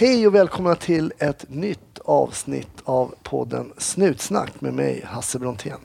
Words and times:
Hej 0.00 0.26
och 0.26 0.34
välkomna 0.34 0.74
till 0.74 1.12
ett 1.18 1.44
nytt 1.48 1.98
avsnitt 2.04 2.80
av 2.84 3.14
podden 3.22 3.72
Snutsnack 3.78 4.60
med 4.60 4.74
mig, 4.74 5.04
Hasse 5.06 5.38
Brontén. 5.38 5.78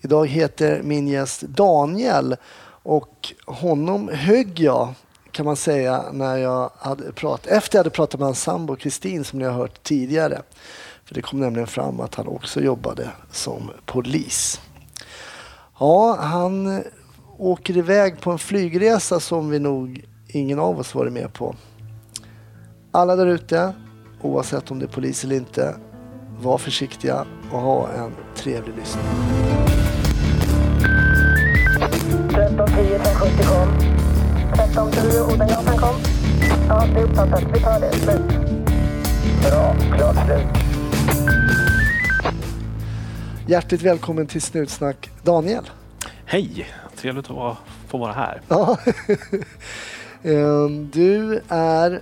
Idag 0.00 0.26
heter 0.26 0.82
min 0.82 1.08
gäst 1.08 1.42
Daniel 1.42 2.36
och 2.82 3.32
honom 3.46 4.08
högg 4.08 4.60
jag 4.60 4.94
kan 5.30 5.46
man 5.46 5.56
säga 5.56 6.04
när 6.12 6.36
jag 6.36 6.70
hade 6.78 7.12
pratat, 7.12 7.46
efter 7.46 7.78
jag 7.78 7.80
hade 7.80 7.90
pratat 7.90 8.20
med 8.20 8.26
hans 8.26 8.42
sambo 8.42 8.76
Kristin 8.76 9.24
som 9.24 9.38
ni 9.38 9.44
har 9.44 9.52
hört 9.52 9.82
tidigare. 9.82 10.42
För 11.04 11.14
det 11.14 11.22
kom 11.22 11.40
nämligen 11.40 11.66
fram 11.66 12.00
att 12.00 12.14
han 12.14 12.28
också 12.28 12.60
jobbade 12.60 13.10
som 13.30 13.70
polis. 13.84 14.60
Ja, 15.78 16.16
han 16.20 16.82
åker 17.38 17.76
iväg 17.76 18.20
på 18.20 18.30
en 18.30 18.38
flygresa 18.38 19.20
som 19.20 19.50
vi 19.50 19.58
nog 19.58 20.04
ingen 20.28 20.58
av 20.58 20.80
oss 20.80 20.94
varit 20.94 21.12
med 21.12 21.32
på. 21.32 21.54
Alla 22.96 23.16
där 23.16 23.26
ute, 23.26 23.72
oavsett 24.22 24.70
om 24.70 24.78
det 24.78 24.84
är 24.84 24.88
polis 24.88 25.24
eller 25.24 25.36
inte, 25.36 25.76
var 26.40 26.58
försiktiga 26.58 27.26
och 27.52 27.60
ha 27.60 27.88
en 27.88 28.12
trevlig 28.36 28.74
lyssning. 28.76 29.04
1310 32.30 32.98
570 32.98 33.46
kom. 33.46 33.68
1310 34.52 35.34
Odengatan 35.34 35.76
kom. 35.78 35.94
Ja, 36.68 36.86
det 36.94 37.00
är 37.00 37.04
uppfattat. 37.04 37.44
Vi 37.54 37.60
tar 37.60 37.80
det. 37.80 37.92
Slut. 37.92 38.28
Bra. 39.42 39.76
Klart 39.96 40.26
slut. 40.26 40.46
Hjärtligt 43.46 43.82
välkommen 43.82 44.26
till 44.26 44.42
Snutsnack 44.42 45.10
Daniel. 45.22 45.70
Hej! 46.24 46.68
Trevligt 46.96 47.30
att 47.30 47.56
få 47.88 47.98
vara 47.98 48.12
här. 48.12 48.40
Ja. 48.48 48.76
Ehm, 50.22 50.90
Du 50.90 51.40
är 51.48 52.00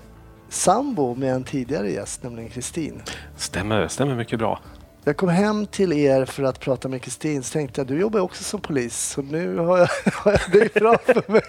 sambo 0.55 1.15
med 1.15 1.35
en 1.35 1.45
tidigare 1.45 1.91
gäst, 1.91 2.23
nämligen 2.23 2.51
Kristin. 2.51 3.03
Stämmer, 3.37 3.89
stämmer 3.89 4.15
mycket 4.15 4.39
bra. 4.39 4.61
Jag 5.05 5.17
kom 5.17 5.29
hem 5.29 5.67
till 5.67 5.93
er 5.93 6.25
för 6.25 6.43
att 6.43 6.61
prata 6.61 6.89
med 6.89 7.03
Kristin 7.03 7.43
så 7.43 7.53
tänkte 7.53 7.81
jag 7.81 7.89
du 7.89 8.01
jobbar 8.01 8.21
också 8.21 8.45
som 8.45 8.61
polis 8.61 9.01
så 9.01 9.23
nu 9.23 9.57
har 9.59 9.79
jag, 9.79 9.89
har 10.13 10.33
jag 10.33 10.61
dig 10.61 10.69
framför 10.69 11.33
mig. 11.33 11.43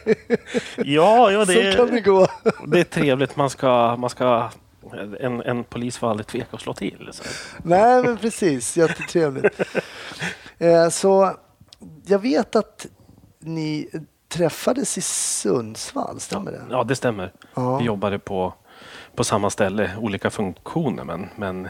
Ja, 0.78 1.32
ja 1.32 1.46
Så 1.46 1.78
kan 1.78 1.88
det 1.88 2.02
gå. 2.02 2.28
det 2.68 2.80
är 2.80 2.84
trevligt. 2.84 3.36
Man 3.36 3.50
ska, 3.50 3.96
man 3.96 4.10
ska, 4.10 4.50
en, 5.20 5.42
en 5.42 5.64
polis 5.64 5.98
får 5.98 6.10
aldrig 6.10 6.28
tveka 6.28 6.48
att 6.52 6.62
slå 6.62 6.74
till. 6.74 7.10
Så. 7.12 7.24
Nej 7.64 8.04
men 8.04 8.18
precis, 8.18 8.78
jättetrevligt. 8.78 9.62
Eh, 10.58 10.90
Så 10.90 11.32
jag 12.06 12.20
vet 12.20 12.56
att 12.56 12.86
ni 13.40 13.90
träffades 14.30 14.98
i 14.98 15.02
Sundsvall, 15.02 16.20
stämmer 16.20 16.52
det? 16.52 16.62
Ja, 16.70 16.84
det 16.84 16.96
stämmer. 16.96 17.32
Ja. 17.54 17.78
Vi 17.78 17.86
jobbade 17.86 18.20
på, 18.20 18.54
på 19.16 19.24
samma 19.24 19.50
ställe, 19.50 19.92
olika 20.00 20.30
funktioner, 20.30 21.04
men, 21.04 21.30
men 21.36 21.70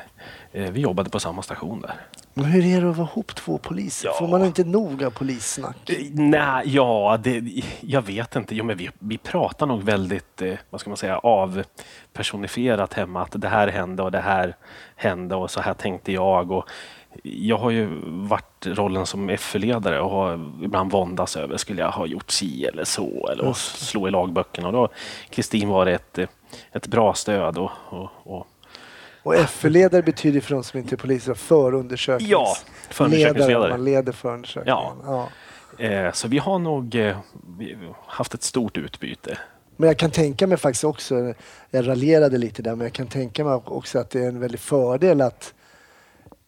eh, 0.51 0.71
vi 0.71 0.81
jobbade 0.81 1.09
på 1.09 1.19
samma 1.19 1.41
station 1.41 1.81
där. 1.81 1.95
Men 2.33 2.45
hur 2.45 2.65
är 2.65 2.81
det 2.81 2.89
att 2.89 2.97
vara 2.97 3.07
ihop 3.07 3.35
två 3.35 3.57
poliser? 3.57 4.07
Ja. 4.07 4.13
Får 4.19 4.27
man 4.27 4.45
inte 4.45 4.63
nog 4.63 5.03
av 5.03 5.09
polissnack? 5.09 5.89
Eh, 5.89 5.95
Nej, 6.11 6.63
ja, 6.65 7.19
det, 7.23 7.63
jag 7.81 8.01
vet 8.01 8.35
inte. 8.35 8.55
Jo, 8.55 8.63
men 8.65 8.77
vi, 8.77 8.89
vi 8.99 9.17
pratar 9.17 9.65
nog 9.65 9.83
väldigt, 9.83 10.41
eh, 10.41 10.53
vad 10.69 10.81
ska 10.81 10.89
man 10.89 10.97
säga, 10.97 11.17
avpersonifierat 11.17 12.93
hemma. 12.93 13.21
Att 13.21 13.41
det 13.41 13.47
här 13.47 13.67
hände 13.67 14.03
och 14.03 14.11
det 14.11 14.21
här 14.21 14.55
hände 14.95 15.35
och 15.35 15.51
så 15.51 15.61
här 15.61 15.73
tänkte 15.73 16.11
jag. 16.11 16.51
Och 16.51 16.69
jag 17.23 17.57
har 17.57 17.69
ju 17.71 17.89
varit 18.05 18.67
rollen 18.67 19.05
som 19.05 19.37
FU-ledare 19.37 20.01
och 20.01 20.09
har 20.09 20.33
ibland 20.63 20.91
våndats 20.91 21.37
över, 21.37 21.57
skulle 21.57 21.81
jag 21.81 21.91
ha 21.91 22.05
gjort 22.05 22.31
si 22.31 22.65
eller 22.65 22.83
så? 22.83 23.27
Eller 23.31 23.45
och 23.45 23.57
slå 23.57 24.07
i 24.07 24.11
lagböckerna. 24.11 24.67
Och 24.67 24.73
då 24.73 24.89
Kristin 25.29 25.69
varit 25.69 25.95
ett, 25.95 26.17
eh, 26.17 26.27
ett 26.71 26.87
bra 26.87 27.13
stöd. 27.13 27.57
Och, 27.57 27.71
och, 27.89 28.09
och 28.23 28.47
Och 29.23 29.35
FU-ledare 29.35 30.01
betyder 30.01 30.41
för 30.41 30.55
de 30.55 30.63
som 30.63 30.79
inte 30.79 30.95
är 30.95 30.97
poliser 30.97 31.33
förundersöknings... 31.33 32.31
Ja, 32.31 32.55
förundersökningsledare. 32.89 33.61
Ledare, 33.63 33.77
Man 33.77 33.85
leder 33.85 34.11
förundersökningen. 34.11 34.77
Ja. 35.05 35.29
Ja. 35.77 35.85
eh, 35.85 36.11
så 36.11 36.27
vi 36.27 36.37
har 36.37 36.59
nog 36.59 36.95
eh, 36.95 37.17
haft 38.07 38.33
ett 38.33 38.43
stort 38.43 38.77
utbyte. 38.77 39.37
Men 39.77 39.87
jag 39.87 39.97
kan 39.97 40.11
tänka 40.11 40.47
mig 40.47 40.57
faktiskt 40.57 40.83
också, 40.83 41.33
jag 41.71 41.87
raljerade 41.87 42.37
lite 42.37 42.61
där, 42.61 42.75
men 42.75 42.85
jag 42.85 42.93
kan 42.93 43.07
tänka 43.07 43.43
mig 43.43 43.53
också 43.53 43.99
att 43.99 44.09
det 44.09 44.23
är 44.23 44.27
en 44.27 44.39
väldig 44.39 44.59
fördel 44.59 45.21
att 45.21 45.53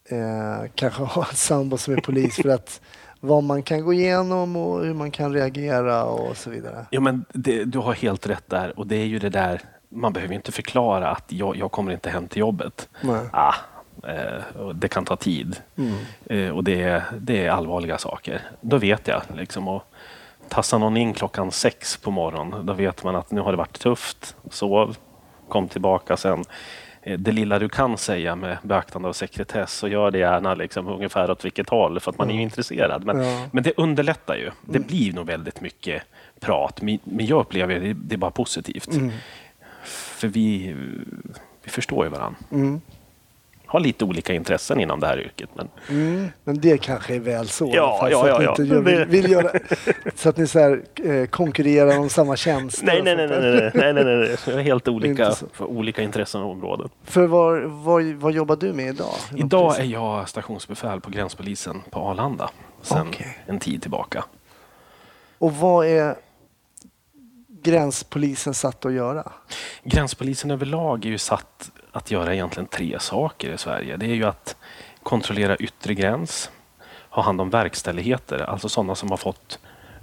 eh, 0.09 0.69
kanske 0.75 1.03
ha 1.03 1.25
en 1.29 1.35
sambo 1.35 1.77
som 1.77 1.93
är 1.93 1.97
polis 2.01 2.35
för 2.35 2.49
att 2.49 2.81
vad 3.19 3.43
man 3.43 3.63
kan 3.63 3.81
gå 3.81 3.93
igenom 3.93 4.55
och 4.55 4.85
hur 4.85 4.93
man 4.93 5.11
kan 5.11 5.33
reagera 5.33 6.03
och 6.03 6.37
så 6.37 6.49
vidare. 6.49 6.85
Ja, 6.91 6.99
men 6.99 7.25
det, 7.33 7.63
du 7.63 7.79
har 7.79 7.93
helt 7.93 8.27
rätt 8.27 8.49
där. 8.49 8.79
Och 8.79 8.87
det 8.87 8.95
är 8.95 9.05
ju 9.05 9.19
det 9.19 9.29
där, 9.29 9.61
man 9.89 10.13
behöver 10.13 10.35
inte 10.35 10.51
förklara 10.51 11.09
att 11.09 11.31
jag, 11.31 11.55
jag 11.57 11.71
kommer 11.71 11.91
inte 11.91 12.09
hem 12.09 12.27
till 12.27 12.39
jobbet. 12.39 12.89
Nej. 13.01 13.25
Ah, 13.33 13.53
eh, 14.07 14.69
det 14.75 14.87
kan 14.87 15.05
ta 15.05 15.15
tid. 15.15 15.55
Eh, 16.25 16.49
och 16.49 16.63
det, 16.63 16.81
är- 16.83 17.03
det 17.19 17.45
är 17.45 17.49
allvarliga 17.51 17.97
saker. 17.97 18.41
Då 18.61 18.77
vet 18.77 19.07
jag. 19.07 19.21
Liksom, 19.35 19.67
och 19.67 19.83
tassar 20.49 20.79
någon 20.79 20.97
in 20.97 21.13
klockan 21.13 21.51
sex 21.51 21.97
på 21.97 22.11
morgonen, 22.11 22.65
då 22.65 22.73
vet 22.73 23.03
man 23.03 23.15
att 23.15 23.31
nu 23.31 23.41
har 23.41 23.51
det 23.51 23.57
varit 23.57 23.79
tufft. 23.79 24.35
Sov, 24.51 24.97
kom 25.49 25.67
tillbaka 25.67 26.17
sen. 26.17 26.43
Eh, 27.01 27.19
Det 27.19 27.31
lilla 27.31 27.59
du 27.59 27.69
kan 27.69 27.97
säga 27.97 28.35
med 28.35 28.57
beaktande 28.61 29.07
av 29.09 29.13
sekretess 29.13 29.73
så 29.73 29.87
gör 29.87 30.11
det 30.11 30.17
gärna 30.19 30.53
liksom 30.55 30.87
ungefär 30.87 31.31
åt 31.31 31.45
vilket 31.45 31.69
håll 31.69 31.99
för 31.99 32.11
att 32.11 32.17
man 32.17 32.29
är 32.29 32.33
ju 32.35 32.41
intresserad. 32.41 33.05
Men, 33.05 33.23
Ja. 33.23 33.47
men 33.51 33.63
det 33.63 33.73
underlättar 33.77 34.35
ju. 34.35 34.51
Det 34.61 34.79
blir 34.79 35.13
nog 35.13 35.25
väldigt 35.27 35.61
mycket 35.61 36.03
prat. 36.39 36.81
Men 36.81 37.25
jag 37.25 37.39
upplever 37.39 37.79
det, 37.79 37.93
det 37.93 38.15
är 38.15 38.17
bara 38.17 38.31
positivt. 38.31 38.87
För 40.17 40.27
vi, 40.27 40.75
vi 41.63 41.69
förstår 41.69 42.05
ju 42.05 42.11
varandra. 42.11 42.39
Mm. 42.51 42.81
Har 43.65 43.79
lite 43.79 44.05
olika 44.05 44.33
intressen 44.33 44.79
inom 44.79 44.99
det 44.99 45.07
här 45.07 45.19
yrket. 45.19 45.49
Men 45.53 45.67
Mm, 45.89 46.27
men 46.43 46.59
det 46.59 46.77
kanske 46.77 47.15
är 47.15 47.19
väl 47.19 47.47
så. 47.47 47.71
Ja, 47.73 48.07
ja, 48.11 48.27
ja, 48.27 48.43
ja. 48.43 48.49
inte 48.49 48.63
gör, 48.63 48.81
vill, 48.81 49.05
vill 49.05 49.31
göra, 49.31 49.51
så 50.15 50.29
att 50.29 50.37
ni 50.37 50.47
så 50.47 50.59
här, 50.59 50.81
eh, 51.03 51.25
konkurrerar 51.25 51.99
om 51.99 52.09
samma 52.09 52.35
tjänster. 52.35 52.85
nej, 52.85 53.01
nej, 53.03 53.15
nej, 53.15 53.27
nej, 53.27 53.39
där. 53.39 53.71
nej, 53.73 53.93
nej, 53.93 54.03
nej, 54.03 54.17
nej. 54.17 54.37
Vi 54.47 54.53
har 54.53 54.61
helt 54.61 54.87
olika, 54.97 55.31
för 55.53 55.65
olika 55.65 56.01
intressen 56.01 56.41
och 56.41 56.51
områden. 56.51 56.89
För 57.03 57.27
vad, 57.27 57.61
vad, 57.63 58.03
vad 58.03 58.31
jobbar 58.31 58.55
du 58.55 58.73
med 58.73 58.87
idag? 58.87 59.13
Idag 59.35 59.79
är 59.79 59.83
jag 59.83 60.29
stationsbefäl 60.29 61.01
på 61.01 61.09
gränspolisen 61.09 61.81
på 61.89 61.99
Arlanda 61.99 62.49
sedan 62.81 63.07
Okej. 63.09 63.37
en 63.45 63.59
tid 63.59 63.81
tillbaka. 63.81 64.23
Och 65.37 65.53
vad 65.55 65.85
är 65.87 66.15
gränspolisen 67.67 68.53
satt 68.53 68.85
att 68.85 68.93
göra? 68.93 69.31
Gränspolisen 69.83 70.51
överlag 70.51 71.05
är 71.05 71.09
ju 71.09 71.17
satt 71.17 71.71
att 71.91 72.11
göra 72.11 72.33
egentligen 72.33 72.67
tre 72.67 72.99
saker 72.99 73.53
i 73.53 73.57
Sverige. 73.57 73.97
Det 73.97 74.05
är 74.05 74.15
ju 74.15 74.23
att 74.23 74.55
kontrollera 75.03 75.55
yttre 75.57 75.93
gräns, 75.93 76.51
ha 77.09 77.23
hand 77.23 77.41
om 77.41 77.49
verkställigheter, 77.49 78.39
alltså 78.39 78.69
sådana 78.69 78.95
som 78.95 79.09
har 79.09 79.17
fått 79.17 79.59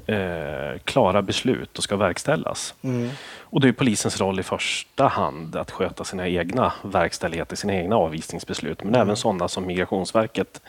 eh, 0.07 0.79
klara 0.85 1.23
beslut 1.23 1.79
och 1.79 1.85
ska 1.85 1.97
verkställas. 1.97 2.75
Mm. 2.83 3.11
Och 3.39 3.61
det 3.61 3.69
är 3.69 3.73
polisens 3.73 4.21
roll 4.21 4.41
i 4.41 4.43
första 4.43 5.09
hand 5.09 5.57
att 5.57 5.71
sköta 5.71 6.05
sina 6.05 6.29
egna 6.29 6.73
verkställigheter, 6.83 7.57
sina 7.57 7.75
egna 7.75 7.97
avvisningsbeslut, 7.97 8.85
men 8.85 8.95
även 8.95 9.17
sådana 9.17 9.49
som 9.49 9.67
Migrationsverket 9.67 10.63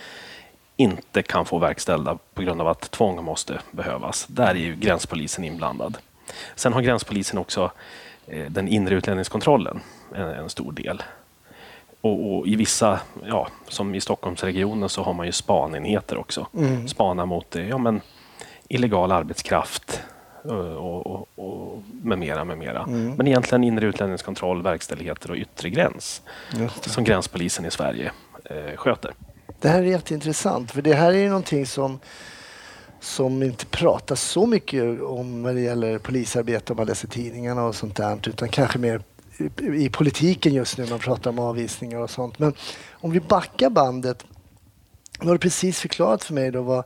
inte 0.77 1.21
kan 1.21 1.45
få 1.45 1.59
verkställda 1.59 2.17
på 2.33 2.41
grund 2.41 2.61
av 2.61 2.67
att 2.67 2.91
tvång 2.91 3.23
måste 3.23 3.59
behövas. 3.71 4.25
Där 4.27 4.47
är 4.47 4.55
ju 4.55 4.75
gränspolisen 4.75 5.43
inblandad. 5.43 5.97
Sen 6.55 6.73
har 6.73 6.81
gränspolisen 6.81 7.37
också 7.37 7.71
eh, 8.27 8.45
den 8.49 8.67
inre 8.67 8.95
utlänningskontrollen, 8.95 9.79
en, 10.15 10.29
en 10.29 10.49
stor 10.49 10.71
del. 10.71 11.03
Och, 12.01 12.37
och 12.37 12.47
i 12.47 12.55
vissa, 12.55 12.99
ja, 13.25 13.47
som 13.67 13.95
i 13.95 14.01
Stockholmsregionen 14.01 14.89
så 14.89 15.03
har 15.03 15.13
man 15.13 15.25
ju 15.25 15.31
spanenheter 15.31 16.17
också. 16.17 16.47
Mm. 16.53 16.87
Spana 16.87 17.25
mot 17.25 17.55
eh, 17.55 17.69
ja, 17.69 17.77
men, 17.77 18.01
illegal 18.67 19.11
arbetskraft 19.11 20.01
eh, 20.45 20.51
och, 20.51 21.07
och, 21.07 21.27
och 21.35 21.83
med 22.03 22.19
mera, 22.19 22.43
med 22.43 22.57
mera. 22.57 22.83
Mm. 22.83 23.15
Men 23.15 23.27
egentligen 23.27 23.63
inre 23.63 23.85
utlänningskontroll, 23.85 24.61
verkställigheter 24.61 25.31
och 25.31 25.37
yttre 25.37 25.69
gräns 25.69 26.21
som 26.81 27.03
gränspolisen 27.03 27.65
i 27.65 27.71
Sverige 27.71 28.11
eh, 28.43 28.75
sköter. 28.75 29.13
Det 29.59 29.69
här 29.69 29.79
är 29.79 29.83
jätteintressant 29.83 30.71
för 30.71 30.81
det 30.81 30.93
här 30.93 31.13
är 31.13 31.17
ju 31.17 31.27
någonting 31.27 31.65
som 31.65 31.99
som 33.05 33.43
inte 33.43 33.65
pratas 33.65 34.21
så 34.21 34.45
mycket 34.45 35.01
om 35.01 35.41
när 35.43 35.53
det 35.53 35.61
gäller 35.61 35.97
polisarbete 35.97 36.73
om 36.73 36.77
man 36.77 36.87
läser 36.87 37.07
tidningarna 37.07 37.63
och 37.65 37.75
sånt 37.75 37.95
där 37.95 38.19
utan 38.27 38.49
kanske 38.49 38.79
mer 38.79 39.01
i, 39.37 39.65
i 39.85 39.89
politiken 39.89 40.53
just 40.53 40.77
nu 40.77 40.85
man 40.89 40.99
pratar 40.99 41.29
om 41.29 41.39
avvisningar 41.39 41.99
och 41.99 42.09
sånt. 42.09 42.39
Men 42.39 42.53
om 42.91 43.11
vi 43.11 43.19
backar 43.19 43.69
bandet. 43.69 44.25
Nu 45.19 45.25
har 45.27 45.33
du 45.33 45.39
precis 45.39 45.79
förklarat 45.79 46.23
för 46.23 46.33
mig 46.33 46.51
då 46.51 46.61
vad 46.61 46.83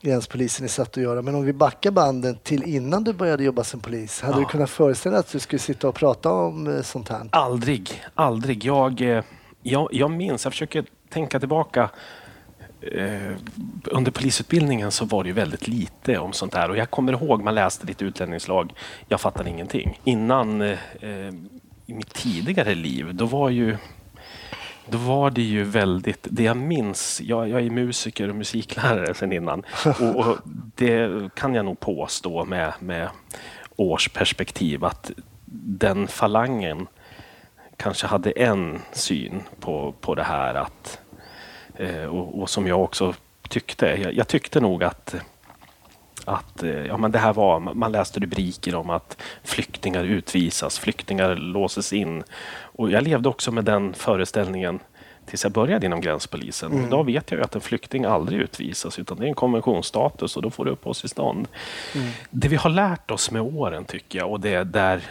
gränspolisen 0.00 0.64
är 0.64 0.68
satt 0.68 0.88
att 0.88 1.02
göra. 1.02 1.22
Men 1.22 1.34
om 1.34 1.44
vi 1.44 1.52
backar 1.52 1.90
bandet 1.90 2.44
till 2.44 2.62
innan 2.62 3.04
du 3.04 3.12
började 3.12 3.44
jobba 3.44 3.64
som 3.64 3.80
polis. 3.80 4.20
Hade 4.20 4.34
Ja. 4.34 4.38
du 4.40 4.44
kunnat 4.44 4.70
föreställa 4.70 5.12
dig 5.12 5.20
att 5.20 5.32
du 5.32 5.38
skulle 5.38 5.58
sitta 5.60 5.88
och 5.88 5.94
prata 5.94 6.32
om 6.32 6.66
eh, 6.76 6.82
sånt 6.82 7.08
här? 7.08 7.28
Aldrig, 7.32 8.02
aldrig. 8.14 8.64
Jag, 8.64 9.00
eh, 9.00 9.24
jag, 9.62 9.88
jag 9.92 10.10
minns, 10.10 10.44
jag 10.44 10.52
försöker 10.52 10.84
tänka 11.10 11.38
tillbaka. 11.38 11.90
Eh, 12.92 13.36
under 13.84 14.10
polisutbildningen 14.10 14.90
så 14.90 15.04
var 15.04 15.22
det 15.22 15.28
ju 15.28 15.32
väldigt 15.32 15.68
lite 15.68 16.18
om 16.18 16.32
sånt 16.32 16.54
här 16.54 16.70
och 16.70 16.76
jag 16.76 16.90
kommer 16.90 17.12
ihåg 17.12 17.42
man 17.42 17.54
läste 17.54 17.86
lite 17.86 18.04
utlänningslag. 18.04 18.72
Jag 19.08 19.20
fattade 19.20 19.50
ingenting. 19.50 20.00
Innan 20.04 20.60
eh, 20.60 20.76
i 21.86 21.94
mitt 21.94 22.14
tidigare 22.14 22.74
liv, 22.74 23.14
då 23.14 23.26
var 23.26 23.50
ju 23.50 23.76
då 24.88 24.98
var 24.98 25.30
det 25.30 25.42
ju 25.42 25.64
väldigt, 25.64 26.26
det 26.30 26.42
jag 26.42 26.56
minns, 26.56 27.20
jag, 27.24 27.48
jag 27.48 27.60
är 27.66 27.70
musiker 27.70 28.28
och 28.28 28.36
musiklärare 28.36 29.14
sedan 29.14 29.32
innan 29.32 29.62
och, 30.00 30.16
och, 30.16 30.36
det 30.74 31.10
kan 31.34 31.54
jag 31.54 31.64
nog 31.64 31.80
påstå 31.80 32.44
med, 32.44 32.72
med 32.80 33.08
årsperspektiv 33.76 34.84
att 34.84 35.10
den 35.64 36.08
falangen 36.08 36.86
kanske 37.76 38.06
hade 38.06 38.30
en 38.30 38.78
syn 38.92 39.42
på, 39.60 39.94
på 40.00 40.14
det 40.14 40.22
här 40.22 40.54
att, 40.54 41.00
och, 42.10 42.40
och 42.40 42.50
som 42.50 42.66
jag 42.66 42.82
också 42.82 43.14
tyckte. 43.48 43.86
Jag, 43.86 44.14
jag, 44.14 44.28
tyckte 44.28 44.60
nog 44.60 44.84
att 44.84 45.14
att 46.24 46.62
eh, 46.62 46.86
ja, 46.86 46.96
men 46.96 47.12
det 47.12 47.18
här 47.18 47.32
var, 47.32 47.60
man 47.60 47.92
läste 47.92 48.20
rubriker 48.20 48.74
om 48.74 48.90
att 48.90 49.16
flyktingar 49.44 50.04
utvisas, 50.04 50.78
flyktingar 50.78 51.36
låses 51.36 51.92
in. 51.92 52.22
Och 52.60 52.90
jag 52.90 53.02
levde 53.02 53.28
också 53.28 53.52
med 53.52 53.64
den 53.64 53.94
föreställningen 53.94 54.80
tills 55.26 55.44
jag 55.44 55.52
började 55.52 55.86
inom 55.86 56.00
gränspolisen. 56.00 56.72
Mm. 56.72 56.86
Idag 56.86 57.04
vet 57.04 57.30
jag 57.30 57.38
ju 57.38 57.44
att 57.44 57.54
en 57.54 57.60
flykting 57.60 58.04
aldrig 58.04 58.40
utvisas 58.40 58.98
utan 58.98 59.18
det 59.18 59.24
är 59.24 59.28
en 59.28 59.34
konventionsstatus 59.34 60.36
och 60.36 60.42
då 60.42 60.50
får 60.50 60.64
du 60.64 60.70
uppehållstillstånd. 60.70 61.48
Mm. 61.94 62.08
Det 62.30 62.48
vi 62.48 62.56
har 62.56 62.70
lärt 62.70 63.10
oss 63.10 63.30
med 63.30 63.42
åren 63.42 63.84
tycker 63.84 64.18
jag 64.18 64.30
och 64.30 64.40
det 64.40 64.54
är 64.54 64.64
där 64.64 65.02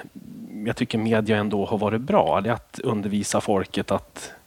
jag 0.65 0.75
tycker 0.75 0.97
media 0.97 1.37
ändå 1.37 1.65
har 1.65 1.77
varit 1.77 2.01
bra, 2.01 2.41
det 2.41 2.49
är 2.49 2.53
att 2.53 2.79
undervisa 2.83 3.41
folket 3.41 3.91
att 3.91 4.31
eh, 4.31 4.44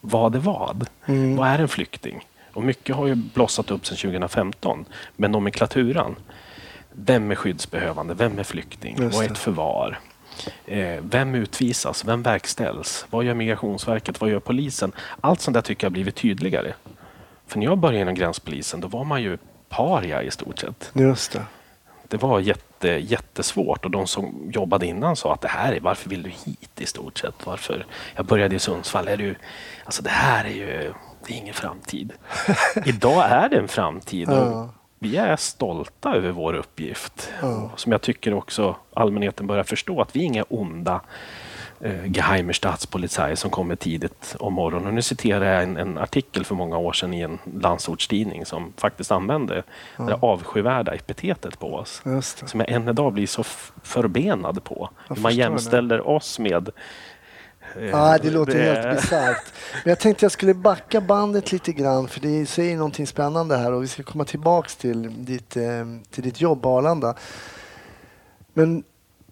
vad 0.00 0.34
är 0.34 0.38
vad? 0.38 0.86
Mm. 1.06 1.36
Vad 1.36 1.48
är 1.48 1.58
en 1.58 1.68
flykting? 1.68 2.26
Och 2.52 2.62
mycket 2.62 2.96
har 2.96 3.06
ju 3.06 3.14
blossat 3.14 3.70
upp 3.70 3.86
sedan 3.86 3.96
2015 3.96 4.84
med 5.16 5.30
nomenklaturan. 5.30 6.16
Vem 6.92 7.30
är 7.30 7.34
skyddsbehövande? 7.34 8.14
Vem 8.14 8.38
är 8.38 8.42
flykting? 8.42 8.96
Vad 8.98 9.24
är 9.24 9.30
ett 9.30 9.38
förvar? 9.38 9.98
Eh, 10.66 11.00
vem 11.02 11.34
utvisas? 11.34 12.04
Vem 12.04 12.22
verkställs? 12.22 13.06
Vad 13.10 13.24
gör 13.24 13.34
Migrationsverket? 13.34 14.20
Vad 14.20 14.30
gör 14.30 14.40
polisen? 14.40 14.92
Allt 15.20 15.40
sånt 15.40 15.54
där 15.54 15.60
tycker 15.62 15.84
jag 15.84 15.90
har 15.90 15.92
blivit 15.92 16.16
tydligare. 16.16 16.72
För 17.46 17.58
när 17.58 17.66
jag 17.66 17.78
började 17.78 18.02
inom 18.02 18.14
gränspolisen 18.14 18.80
då 18.80 18.88
var 18.88 19.04
man 19.04 19.22
ju 19.22 19.38
paria 19.68 20.22
i 20.22 20.30
stort 20.30 20.58
sett. 20.58 20.90
Just 20.92 21.32
det. 21.32 21.42
Det 22.08 22.16
var 22.16 22.40
jätte, 22.40 22.62
jättesvårt 22.84 23.84
och 23.84 23.90
de 23.90 24.06
som 24.06 24.50
jobbade 24.52 24.86
innan 24.86 25.16
sa 25.16 25.34
att 25.34 25.40
det 25.40 25.48
här 25.48 25.72
är 25.72 25.80
varför 25.80 26.10
vill 26.10 26.22
du 26.22 26.30
hit 26.30 26.80
i 26.80 26.86
stort 26.86 27.18
sett? 27.18 27.46
Varför? 27.46 27.86
Jag 28.14 28.26
började 28.26 28.56
i 28.56 28.58
Sundsvall. 28.58 29.08
Är 29.08 29.16
du, 29.16 29.34
alltså 29.84 30.02
det 30.02 30.10
här 30.10 30.44
är 30.44 30.48
ju 30.48 30.92
det 31.26 31.34
är 31.34 31.38
ingen 31.38 31.54
framtid. 31.54 32.12
Idag 32.84 33.24
är 33.30 33.48
det 33.48 33.56
en 33.56 33.68
framtid. 33.68 34.28
Och 34.28 34.68
vi 34.98 35.16
är 35.16 35.36
stolta 35.36 36.14
över 36.14 36.30
vår 36.30 36.54
uppgift. 36.54 37.32
Som 37.76 37.92
jag 37.92 38.02
tycker 38.02 38.34
också 38.34 38.76
allmänheten 38.94 39.46
börjar 39.46 39.64
förstå 39.64 40.00
att 40.00 40.16
vi 40.16 40.20
är 40.20 40.24
inga 40.24 40.44
onda 40.48 41.00
eh, 41.80 42.06
Geheimer 42.06 42.52
Staatspolizei 42.52 43.36
som 43.36 43.50
kommer 43.50 43.76
tidigt 43.76 44.36
om 44.38 44.52
morgonen. 44.52 44.94
Nu 44.94 45.02
citerar 45.02 45.44
jag 45.44 45.62
en, 45.62 45.76
en, 45.76 45.98
artikel 45.98 46.44
för 46.44 46.54
många 46.54 46.78
år 46.78 46.92
sedan 46.92 47.14
i 47.14 47.20
en 47.20 47.38
landsortstidning 47.60 48.46
som 48.46 48.72
faktiskt 48.76 49.12
använde 49.12 49.62
ja. 49.96 50.04
det 50.04 50.14
avskyvärda 50.14 50.94
epitetet 50.94 51.58
på 51.58 51.74
oss. 51.74 52.02
Som 52.46 52.60
jag 52.60 52.70
än 52.70 52.88
idag 52.88 53.12
blir 53.12 53.26
så 53.26 53.42
förbenad 53.82 54.64
på. 54.64 54.90
Hur 55.08 55.16
man 55.16 55.34
jämställer 55.34 55.96
det. 55.96 56.02
oss 56.02 56.38
med 56.38 56.70
Ja, 57.92 58.18
det 58.22 58.30
låter 58.30 58.58
det... 58.58 58.64
helt 58.64 59.00
bisarrt. 59.00 59.52
Men 59.84 59.90
jag 59.90 59.98
tänkte 59.98 60.24
jag 60.24 60.32
skulle 60.32 60.54
backa 60.54 61.00
bandet 61.00 61.52
lite 61.52 61.72
grann 61.72 62.08
för 62.08 62.20
det 62.20 62.46
säger 62.46 62.76
någonting 62.76 63.06
spännande 63.06 63.56
här 63.56 63.72
och 63.72 63.82
vi 63.82 63.88
ska 63.88 64.02
komma 64.02 64.24
tillbaks 64.24 64.76
till 64.76 65.24
ditt, 65.24 65.56
eh, 65.56 65.62
till 66.10 66.22
ditt 66.22 66.40
jobb 66.40 66.62
på 66.62 66.68
Arlanda. 66.68 67.14
Men 68.54 68.84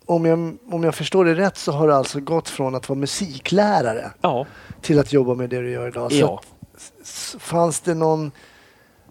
om 0.06 0.25
jag, 0.25 0.56
om 0.70 0.85
jag 0.85 0.94
förstår 0.94 1.25
det 1.25 1.35
rätt 1.35 1.56
så 1.56 1.73
har 1.73 1.88
du 1.88 1.94
alltså 1.94 2.20
gått 2.20 2.49
från 2.49 2.75
att 2.75 2.88
vara 2.88 2.99
musiklärare 2.99 4.11
ja. 4.20 4.47
till 4.81 4.99
att 4.99 5.12
jobba 5.12 5.35
med 5.35 5.50
det 5.50 5.61
du 5.61 5.70
gör 5.70 5.88
idag. 5.88 6.12
Så 6.12 6.19
ja. 6.19 6.41
fanns 7.38 7.81
det 7.81 7.94
någon 7.94 8.32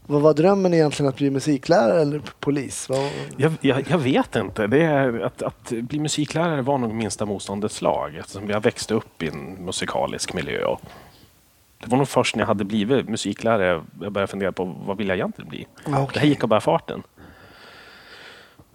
vad 0.08 0.22
var 0.22 0.34
drömmen 0.34 0.74
egentligen 0.74 1.10
att 1.10 1.16
bli 1.16 1.30
musiklärare 1.30 2.02
eller 2.02 2.22
polis? 2.40 2.90
Vad... 2.90 3.10
Jag, 3.38 3.54
jag, 3.62 3.84
jag, 3.90 3.98
vet 3.98 4.36
inte. 4.36 4.68
Det 4.68 4.84
är 4.84 5.20
att, 5.20 5.42
att, 5.42 5.70
bli 5.70 6.00
musiklärare 6.00 6.62
var 6.62 6.78
nog 6.78 6.94
minsta 6.94 7.26
motståndets 7.26 7.82
lag 7.82 8.16
eftersom 8.16 8.50
jag 8.50 8.62
växte 8.62 8.94
upp 8.94 9.24
i 9.24 9.28
en 9.28 9.66
musikalisk 9.66 10.34
miljö. 10.34 10.76
Det 11.78 11.88
var 11.90 11.98
nog 11.98 12.08
först 12.08 12.36
när 12.36 12.42
jag 12.42 12.48
hade 12.48 12.66
blivit 12.66 13.10
musiklärare 13.10 13.84
jag 14.02 14.12
började 14.12 14.32
fundera 14.32 14.52
på 14.52 14.66
vad 14.86 14.98
vill 14.98 15.08
jag 15.08 15.18
egentligen 15.18 15.50
bli? 15.50 15.68
Okay. 15.86 16.06
Det 16.14 16.20
här 16.20 16.28
gick 16.28 16.44
av 16.44 16.50
bara 16.50 16.62
farten. 16.62 17.04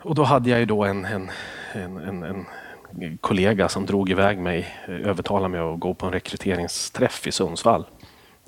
Och 0.02 0.14
då 0.14 0.22
hade 0.22 0.50
jag 0.50 0.58
ju 0.58 0.66
då 0.66 0.84
en, 0.84 1.04
en, 1.04 1.30
en, 1.72 1.96
en, 1.96 2.22
en 2.22 3.18
kollega 3.20 3.68
som 3.68 3.86
drog 3.86 4.10
iväg 4.10 4.38
mig, 4.38 4.76
övertalade 4.88 5.48
mig 5.48 5.60
att 5.60 5.80
gå 5.80 5.94
på 5.94 6.06
en 6.06 6.12
rekryteringsträff 6.12 7.26
i 7.26 7.32
Sundsvall. 7.32 7.86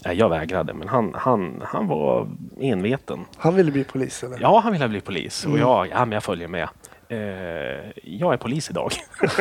Nej, 0.04 0.16
jag 0.16 0.28
vägrade, 0.28 0.74
men 0.74 0.88
han, 0.88 1.14
han, 1.14 1.62
han 1.64 1.88
var 1.88 2.28
enveten. 2.60 3.24
Han 3.36 3.54
ville 3.54 3.70
bli 3.70 3.84
polis? 3.84 4.22
Eller? 4.22 4.38
Ja, 4.40 4.60
han 4.60 4.72
ville 4.72 4.88
bli 4.88 5.00
polis. 5.00 5.44
Mm. 5.44 5.54
Och 5.54 5.60
jag, 5.60 5.88
ja, 5.88 6.04
men 6.04 6.12
jag 6.12 6.24
följer 6.24 6.48
med. 6.48 6.69
Eh, 7.08 7.19
jag 8.02 8.32
är 8.32 8.36
polis 8.36 8.70
idag. 8.70 8.92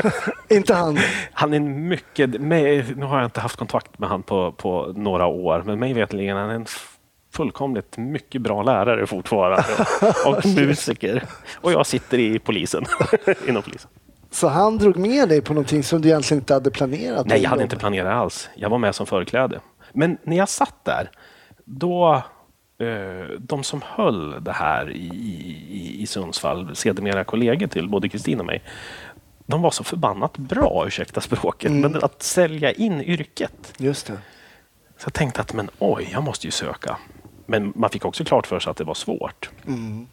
inte 0.49 0.73
han? 0.73 0.97
Han 1.31 1.53
är 1.53 1.59
mycket... 1.59 2.41
Med, 2.41 2.97
nu 2.97 3.05
har 3.05 3.17
jag 3.17 3.25
inte 3.25 3.41
haft 3.41 3.55
kontakt 3.55 3.99
med 3.99 4.09
han 4.09 4.23
på, 4.23 4.51
på 4.51 4.93
några 4.95 5.25
år, 5.25 5.63
men 5.65 5.79
mig 5.79 5.93
veterligen 5.93 6.37
är 6.37 6.41
han 6.41 6.49
en 6.49 6.65
fullkomligt 7.31 7.97
mycket 7.97 8.41
bra 8.41 8.63
lärare 8.63 9.07
fortfarande 9.07 9.63
och 10.25 10.45
musiker. 10.45 11.23
Och 11.55 11.71
jag 11.71 11.85
sitter 11.85 12.19
i 12.19 12.39
polisen, 12.39 12.85
inom 13.47 13.63
polisen. 13.63 13.89
Så 14.31 14.47
han 14.47 14.77
drog 14.77 14.97
med 14.97 15.29
dig 15.29 15.41
på 15.41 15.53
någonting 15.53 15.83
som 15.83 16.01
du 16.01 16.09
egentligen 16.09 16.41
inte 16.41 16.53
hade 16.53 16.71
planerat? 16.71 17.27
Nej, 17.27 17.41
jag 17.41 17.49
hade 17.49 17.63
inte 17.63 17.77
planerat 17.77 18.13
alls. 18.13 18.49
Jag 18.55 18.69
var 18.69 18.77
med 18.77 18.95
som 18.95 19.05
förkläde. 19.05 19.59
Men 19.93 20.17
när 20.23 20.37
jag 20.37 20.49
satt 20.49 20.85
där, 20.85 21.11
då 21.65 22.23
eh, 22.77 23.39
de 23.39 23.63
som 23.63 23.81
höll 23.85 24.43
det 24.43 24.51
här 24.51 24.91
i, 24.91 25.07
i, 25.69 26.01
i 26.01 26.07
Sundsvall, 26.07 26.75
sedermera 26.75 27.23
kollegor 27.23 27.67
till 27.67 27.89
både 27.89 28.09
Kristin 28.09 28.39
och 28.39 28.45
mig, 28.45 28.63
de 29.45 29.61
var 29.61 29.71
så 29.71 29.83
förbannat 29.83 30.37
bra, 30.37 30.83
ursäkta 30.87 31.21
språket, 31.21 31.69
mm. 31.69 31.91
men 31.91 32.03
att 32.03 32.23
sälja 32.23 32.71
in 32.71 33.01
yrket. 33.01 33.73
Just 33.77 34.07
det. 34.07 34.17
Så 34.97 35.05
jag 35.05 35.13
tänkte 35.13 35.41
att 35.41 35.53
men 35.53 35.69
oj, 35.79 36.09
jag 36.11 36.23
måste 36.23 36.47
ju 36.47 36.51
söka. 36.51 36.97
Men 37.51 37.73
man 37.75 37.89
fick 37.89 38.05
också 38.05 38.23
klart 38.23 38.47
för 38.47 38.59
sig 38.59 38.71
att 38.71 38.77
det 38.77 38.83
var 38.83 38.93
svårt. 38.93 39.49
Mm. 39.67 40.07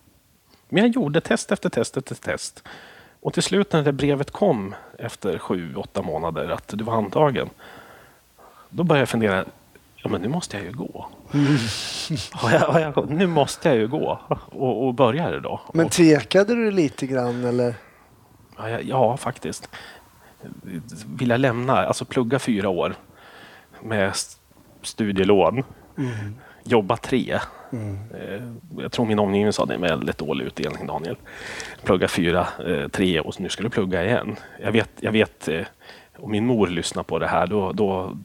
Men 0.69 0.83
jag 0.83 0.95
gjorde 0.95 1.21
test 1.21 1.53
efter 1.53 1.69
test 1.69 1.97
efter 1.97 2.15
test. 2.15 2.63
Och 3.21 3.35
till 3.35 3.43
slut 3.43 3.73
när 3.73 3.83
det 3.83 3.93
brevet 3.93 4.31
kom 4.31 4.75
efter 4.99 5.39
sju, 5.39 5.75
åtta 5.75 6.03
månader 6.03 6.49
att 6.49 6.69
du 6.69 6.85
var 6.85 6.95
antagen. 6.95 7.51
Då 8.71 8.83
började 8.85 9.01
jag 9.01 9.09
fundera, 9.09 9.45
ja 9.97 10.09
men 10.09 10.21
nu 10.21 10.29
måste 10.29 10.57
jag 10.57 10.67
ju 10.67 10.73
gå. 10.73 11.09
Mm. 11.35 11.47
Har 12.33 12.51
jag, 12.51 12.61
har 12.61 12.81
jag, 12.81 13.11
nu 13.11 13.27
måste 13.27 13.69
jag 13.69 13.77
ju 13.79 13.89
gå 13.89 14.21
och, 14.29 14.87
och 14.87 14.95
började 14.95 15.41
då. 15.41 15.61
Men 15.75 15.89
tvekade 15.89 16.55
du 16.55 16.71
lite 16.71 17.07
grann 17.07 17.45
eller? 17.45 17.75
Ja, 18.57 18.81
ja, 18.81 19.17
faktiskt. 19.17 19.69
Vill 21.19 21.31
jag 21.31 21.41
lämna, 21.41 21.77
alltså 21.77 22.05
plugga 22.05 22.39
fyra 22.39 22.69
år 22.69 22.95
med 23.83 24.13
studielån, 24.83 25.63
mm. 25.99 26.35
Jobba 26.69 26.97
tre. 26.97 27.39
Mm. 27.73 27.99
Eh, 28.15 28.43
jag 28.83 28.93
tror 28.93 29.07
min 29.07 29.19
omgivning 29.19 29.53
sa 29.53 29.67
det 29.67 29.75
är 29.75 29.79
väldigt 29.79 30.19
dålig 30.19 30.45
utdelning 30.45 30.87
Daniel. 30.87 31.17
Plugga 31.85 32.09
fyra, 32.09 32.47
eh, 32.67 32.89
tre 32.89 33.21
och 33.21 33.41
nu 33.41 33.49
ska 33.49 33.63
du 33.63 33.71
plugga 33.71 34.05
igen. 34.05 34.37
Jag 34.63 34.73
vet, 34.73 34.91
jag 35.01 35.13
vet 35.13 35.49
eh, 35.49 35.67
och 36.19 36.31
min 36.31 36.47
mor 36.47 36.67
lyssnar 36.67 37.03
på 37.03 37.19
det 37.19 37.27
här, 37.27 37.47
då, 37.47 37.73
då 37.73 38.17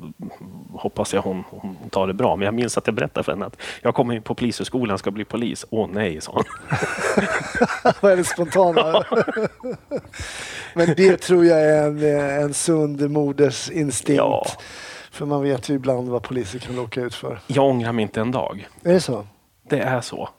hoppas 0.73 1.13
jag 1.13 1.21
hon, 1.21 1.43
hon, 1.49 1.77
tar 1.89 2.07
det 2.07 2.13
bra. 2.13 2.35
Men 2.35 2.45
jag 2.45 2.53
minns 2.53 2.77
att 2.77 2.87
jag 2.87 2.95
berättade 2.95 3.23
för 3.23 3.31
henne 3.31 3.45
att 3.45 3.57
jag 3.81 3.95
kommer 3.95 4.13
in 4.13 4.21
på 4.21 4.35
polishögskolan 4.35 4.97
ska 4.97 5.11
bli 5.11 5.25
polis. 5.25 5.65
Åh 5.69 5.89
nej, 5.93 6.21
sa 6.21 6.31
hon. 6.31 6.43
Det 8.17 8.23
spontana? 8.23 9.03
Men 10.73 10.93
det 10.97 11.21
tror 11.21 11.45
jag 11.45 11.61
är 11.61 11.87
en, 11.87 12.43
en 12.43 12.53
sund 12.53 13.11
modersinstinkt. 13.11 14.17
Ja. 14.17 14.45
För 15.13 15.25
man 15.25 15.41
vet 15.41 15.69
ju 15.69 15.73
ibland 15.73 16.09
vad 16.09 16.23
poliser 16.23 16.59
kan 16.59 16.75
råka 16.75 17.01
ut 17.01 17.15
för. 17.15 17.39
Jag 17.47 17.65
ångrar 17.65 17.91
mig 17.91 18.03
inte 18.03 18.21
en 18.21 18.31
dag. 18.31 18.67
Är 18.83 18.93
det 18.93 19.01
så? 19.01 19.27
Det 19.69 19.79
är 19.79 20.01
så. 20.01 20.29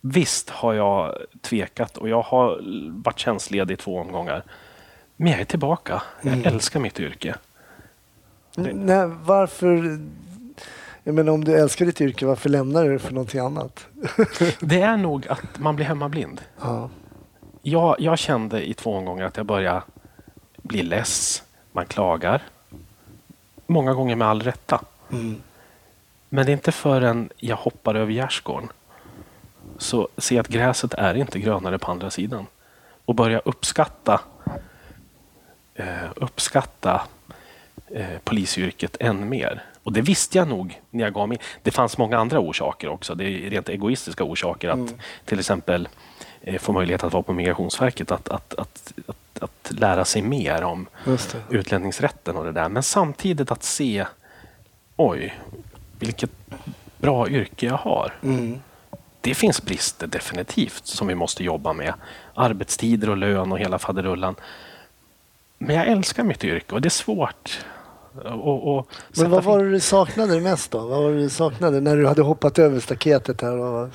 Visst 0.00 0.50
har 0.50 0.74
jag 0.74 1.14
tvekat 1.42 1.96
och 1.96 2.08
jag 2.08 2.22
har 2.22 2.60
varit 3.04 3.18
tjänstledig 3.18 3.74
i 3.74 3.76
två 3.76 3.98
omgångar. 3.98 4.44
Men 5.16 5.32
jag 5.32 5.40
är 5.40 5.44
tillbaka. 5.44 6.02
Jag 6.22 6.32
mm. 6.32 6.46
älskar 6.46 6.80
mitt 6.80 7.00
yrke. 7.00 7.34
Nej, 8.56 9.06
varför... 9.22 9.98
Jag 11.04 11.14
menar, 11.14 11.32
om 11.32 11.44
du 11.44 11.60
älskar 11.60 11.86
ditt 11.86 12.00
yrke, 12.00 12.26
varför 12.26 12.48
lämnar 12.48 12.84
du 12.84 12.92
det 12.92 12.98
för 12.98 13.12
någonting 13.12 13.40
annat? 13.40 13.86
det 14.60 14.80
är 14.80 14.96
nog 14.96 15.28
att 15.28 15.58
man 15.58 15.76
blir 15.76 15.86
hemmablind. 15.86 16.40
Ja. 16.60 16.90
Jag, 17.62 17.96
jag 17.98 18.18
kände 18.18 18.68
i 18.68 18.74
två 18.74 18.94
omgångar 18.94 19.24
att 19.24 19.36
jag 19.36 19.46
började 19.46 19.82
bli 20.62 20.82
less. 20.82 21.42
Man 21.72 21.86
klagar. 21.86 22.42
Många 23.74 23.94
gånger 23.94 24.16
med 24.16 24.28
all 24.28 24.42
rätta. 24.42 24.80
Mm. 25.12 25.42
Men 26.28 26.46
det 26.46 26.52
är 26.52 26.54
inte 26.54 26.72
förrän 26.72 27.30
jag 27.36 27.56
hoppar 27.56 27.94
över 27.94 28.12
gärdsgården 28.12 28.68
så 29.78 30.08
ser 30.18 30.36
jag 30.36 30.42
att 30.42 30.48
gräset 30.48 30.94
är 30.94 31.14
inte 31.14 31.38
grönare 31.38 31.78
på 31.78 31.90
andra 31.90 32.10
sidan. 32.10 32.46
Och 33.04 33.14
börjar 33.14 33.42
uppskatta 33.44 34.20
eh, 35.74 36.10
uppskatta 36.16 37.02
eh, 37.86 38.18
polisyrket 38.24 38.96
än 39.00 39.28
mer. 39.28 39.62
Och 39.82 39.92
det 39.92 40.00
visste 40.00 40.38
jag 40.38 40.48
nog 40.48 40.80
när 40.90 41.04
jag 41.04 41.14
gav 41.14 41.28
mig 41.28 41.38
Det 41.62 41.70
fanns 41.70 41.98
många 41.98 42.18
andra 42.18 42.40
orsaker 42.40 42.88
också. 42.88 43.14
Det 43.14 43.24
är 43.24 43.50
rent 43.50 43.68
egoistiska 43.68 44.24
orsaker. 44.24 44.68
Att 44.68 44.94
till 45.24 45.38
exempel 45.38 45.88
eh, 46.40 46.58
få 46.58 46.72
möjlighet 46.72 47.04
att 47.04 47.12
vara 47.12 47.22
på 47.22 47.32
Migrationsverket. 47.32 48.10
Att, 48.10 48.28
att, 48.28 48.54
att, 48.54 48.92
att, 49.06 49.16
att 49.42 49.72
lära 49.78 50.04
sig 50.04 50.22
mer 50.22 50.62
om 50.62 50.86
utlänningsrätten 51.50 52.36
och 52.36 52.44
det 52.44 52.52
där. 52.52 52.68
Men 52.68 52.82
samtidigt 52.82 53.50
att 53.50 53.62
se, 53.62 54.06
oj, 54.96 55.40
vilket 55.98 56.30
bra 56.98 57.28
yrke 57.28 57.66
jag 57.66 57.76
har. 57.76 58.12
Mm. 58.22 58.60
Det 59.20 59.34
finns 59.34 59.62
brister 59.62 60.06
definitivt 60.06 60.86
som 60.86 61.06
vi 61.06 61.14
måste 61.14 61.44
jobba 61.44 61.72
med. 61.72 61.94
Arbetstider 62.34 63.10
och 63.10 63.16
lön 63.16 63.52
och 63.52 63.58
hela 63.58 63.78
faderullan. 63.78 64.34
Men 65.58 65.76
jag 65.76 65.86
älskar 65.86 66.22
mitt 66.22 66.44
yrke 66.44 66.74
och 66.74 66.80
det 66.80 66.88
är 66.88 66.90
svårt. 66.90 67.64
Och, 68.24 68.76
och 68.76 68.88
Men 69.16 69.30
vad 69.30 69.44
var 69.44 69.64
det 69.64 69.70
du 69.70 69.80
saknade 69.80 70.40
mest 70.40 70.70
då? 70.70 70.78
Vad 70.78 71.02
var 71.02 71.10
det 71.10 71.22
du 71.22 71.30
saknade 71.30 71.80
när 71.80 71.96
du 71.96 72.06
hade 72.06 72.22
hoppat 72.22 72.58
över 72.58 72.80
staketet 72.80 73.40
här 73.40 73.58
och 73.58 73.88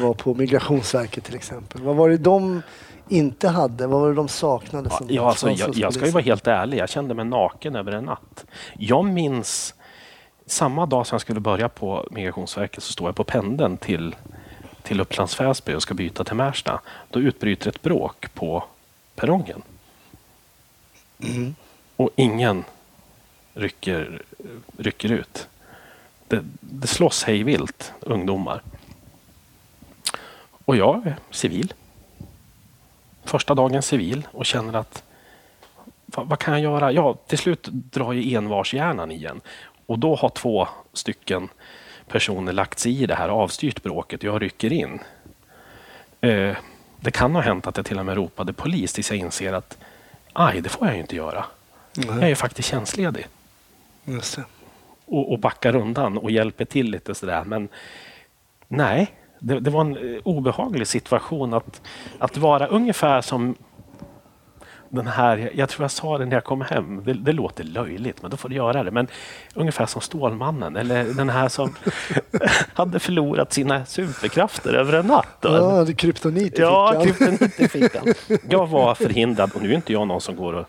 var 0.00 0.14
på 0.14 0.34
Migrationsverket 0.34 1.24
till 1.24 1.34
exempel? 1.34 1.82
Vad 1.82 1.96
var 1.96 2.08
det 2.08 2.16
de 2.16 2.62
inte 3.08 3.48
hade? 3.48 3.86
Vad 3.86 4.00
var 4.00 4.08
det 4.08 4.14
de 4.14 4.28
saknade? 4.28 4.90
Som 4.90 5.06
Ja, 5.10 5.28
alltså, 5.28 5.50
jag, 5.50 5.74
jag 5.74 5.94
ska 5.94 6.06
ju 6.06 6.12
vara 6.12 6.22
helt 6.22 6.46
ärlig. 6.46 6.78
Jag 6.78 6.88
kände 6.88 7.14
mig 7.14 7.24
naken 7.24 7.76
över 7.76 7.92
en 7.92 8.04
natt. 8.04 8.44
Jag 8.78 9.04
minns 9.04 9.74
samma 10.46 10.86
dag 10.86 11.06
som 11.06 11.14
jag 11.14 11.20
skulle 11.20 11.40
börja 11.40 11.68
på 11.68 12.08
Migrationsverket 12.10 12.82
så 12.82 12.92
står 12.92 13.08
jag 13.08 13.16
på 13.16 13.24
pendeln 13.24 13.76
till, 13.76 14.16
till 14.82 15.00
Upplands 15.00 15.40
Väsby 15.40 15.74
och 15.74 15.82
ska 15.82 15.94
byta 15.94 16.24
till 16.24 16.34
Märsta. 16.34 16.80
Då 17.10 17.20
utbryter 17.20 17.68
ett 17.68 17.82
bråk 17.82 18.34
på 18.34 18.64
perrongen. 19.14 19.62
Mm. 21.22 21.54
Och 21.96 22.10
ingen 22.16 22.64
rycker, 23.54 24.22
rycker 24.76 25.12
ut. 25.12 25.48
Det, 26.28 26.44
det 26.60 26.86
slåss 26.86 27.24
hejvilt, 27.24 27.92
ungdomar. 28.00 28.62
Och 30.64 30.76
jag 30.76 31.06
är 31.06 31.16
civil. 31.30 31.74
Första 33.24 33.54
dagen 33.54 33.82
civil 33.82 34.26
och 34.32 34.46
känner 34.46 34.78
att 34.78 35.02
vad, 36.06 36.38
kan 36.38 36.54
jag 36.54 36.62
göra? 36.62 36.92
Ja, 36.92 37.14
till 37.26 37.38
slut 37.38 37.68
drar 37.70 38.12
ju 38.12 38.34
envarshjärnan 38.36 39.10
igen. 39.10 39.40
Och 39.86 39.98
då 39.98 40.14
har 40.14 40.28
två 40.28 40.68
stycken 40.92 41.48
personer 42.08 42.52
lagt 42.52 42.78
sig 42.78 43.02
i 43.02 43.06
det 43.06 43.14
här, 43.14 43.28
avstyrt 43.28 43.82
bråket. 43.82 44.22
Jag 44.22 44.42
rycker 44.42 44.72
in. 44.72 45.00
Eh, 46.20 46.56
det 47.00 47.10
kan 47.10 47.34
ha 47.34 47.42
hänt 47.42 47.66
att 47.66 47.76
jag 47.76 47.86
till 47.86 47.98
och 47.98 48.06
med 48.06 48.16
ropade 48.16 48.52
polis 48.52 48.92
tills 48.92 49.10
jag 49.10 49.18
inser 49.18 49.52
att 49.52 49.78
aj, 50.32 50.60
det 50.60 50.68
får 50.68 50.86
jag 50.86 50.94
ju 50.94 51.00
inte 51.00 51.16
göra. 51.16 51.44
Jag 51.94 52.22
är 52.22 52.28
ju 52.28 52.34
faktiskt 52.34 52.68
tjänstledig 52.68 53.26
och, 55.06 55.32
och 55.32 55.38
backar 55.38 55.76
undan 55.76 56.18
och 56.18 56.30
hjälper 56.30 56.64
till 56.64 56.90
lite 56.90 57.14
sådär. 57.14 57.44
Men 57.44 57.68
nej, 58.68 59.12
det, 59.44 59.60
det 59.60 59.70
var 59.70 59.80
en 59.80 59.96
eh, 59.96 60.20
obehaglig 60.24 60.86
situation 60.86 61.54
att, 61.54 61.80
att 62.18 62.36
vara 62.36 62.66
ungefär 62.66 63.20
som 63.20 63.54
den 64.88 65.06
här, 65.06 65.50
jag 65.54 65.68
tror 65.68 65.84
jag 65.84 65.90
sa 65.90 66.18
det 66.18 66.24
när 66.26 66.32
jag 66.36 66.44
kom 66.44 66.60
hem, 66.60 67.04
det, 67.04 67.12
det 67.12 67.32
låter 67.32 67.64
löjligt 67.64 68.22
men 68.22 68.30
då 68.30 68.36
får 68.36 68.48
du 68.48 68.54
göra 68.56 68.82
det. 68.82 68.90
Men 68.90 69.06
ungefär 69.54 69.86
som 69.86 70.00
Stålmannen 70.00 70.76
eller 70.76 71.04
den 71.04 71.28
här 71.28 71.48
som 71.48 71.74
hade 72.74 72.98
förlorat 72.98 73.52
sina 73.52 73.84
superkrafter 73.84 74.74
över 74.74 74.92
en 74.92 75.06
natt. 75.06 75.38
Ja, 75.40 75.86
kryptonit 75.96 76.58
i 76.58 76.62
Ja, 76.62 77.02
fickan. 77.04 77.36
kryptonit 77.36 77.60
i 77.60 77.68
fickan. 77.80 78.14
Jag 78.48 78.66
var 78.66 78.94
förhindrad, 78.94 79.50
och 79.54 79.62
nu 79.62 79.70
är 79.70 79.74
inte 79.74 79.92
jag 79.92 80.08
någon 80.08 80.20
som 80.20 80.36
går 80.36 80.52
och 80.52 80.66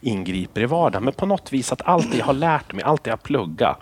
ingriper 0.00 0.60
i 0.60 0.66
vardagen, 0.66 1.04
men 1.04 1.12
på 1.12 1.26
något 1.26 1.52
vis 1.52 1.72
att 1.72 1.82
allt 1.84 2.12
det 2.12 2.18
jag 2.18 2.26
har 2.26 2.32
lärt 2.32 2.72
mig, 2.72 2.84
allt 2.84 3.04
det 3.04 3.10
jag 3.10 3.22
pluggat, 3.22 3.78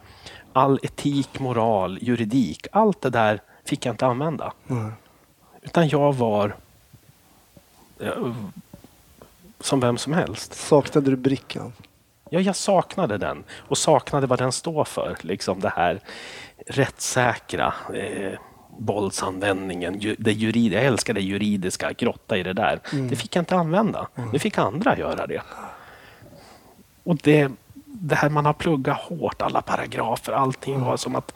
all 0.52 0.78
etik, 0.82 1.40
moral, 1.40 1.98
juridik, 2.00 2.66
allt 2.72 3.00
det 3.02 3.10
där 3.10 3.40
fick 3.66 3.86
jag 3.86 3.92
inte 3.92 4.06
använda. 4.06 4.52
Nej. 4.66 4.90
Utan 5.62 5.88
jag 5.88 6.12
var 6.12 6.56
eh, 8.00 8.34
som 9.60 9.80
vem 9.80 9.98
som 9.98 10.12
helst. 10.12 10.54
Saknade 10.54 11.10
du 11.10 11.16
brickan? 11.16 11.72
Ja, 12.30 12.40
jag 12.40 12.56
saknade 12.56 13.18
den 13.18 13.44
och 13.54 13.78
saknade 13.78 14.26
vad 14.26 14.38
den 14.38 14.52
står 14.52 14.84
för. 14.84 15.16
Liksom 15.20 15.60
det 15.60 15.72
här 15.76 16.00
rättssäkra, 16.66 17.74
eh, 17.94 18.38
våldsanvändningen, 18.78 20.00
ju, 20.00 20.16
det 20.18 20.32
jurid, 20.32 20.72
jag 20.72 20.84
älskar 20.84 21.14
det 21.14 21.20
juridiska, 21.20 21.92
grotta 21.92 22.36
i 22.36 22.42
det 22.42 22.52
där. 22.52 22.80
Det 23.10 23.16
fick 23.16 23.36
jag 23.36 23.40
inte 23.40 23.56
använda. 23.56 24.08
Nu 24.32 24.38
fick 24.38 24.58
andra 24.58 24.98
göra 24.98 25.26
det. 25.26 25.42
Och 27.04 27.16
det, 27.16 27.52
det 27.84 28.14
här 28.14 28.30
man 28.30 28.46
har 28.46 28.52
pluggat 28.52 29.00
hårt, 29.00 29.42
alla 29.42 29.62
paragrafer, 29.62 30.32
allting 30.32 30.80
var 30.80 30.96
som 30.96 31.16
att 31.16 31.34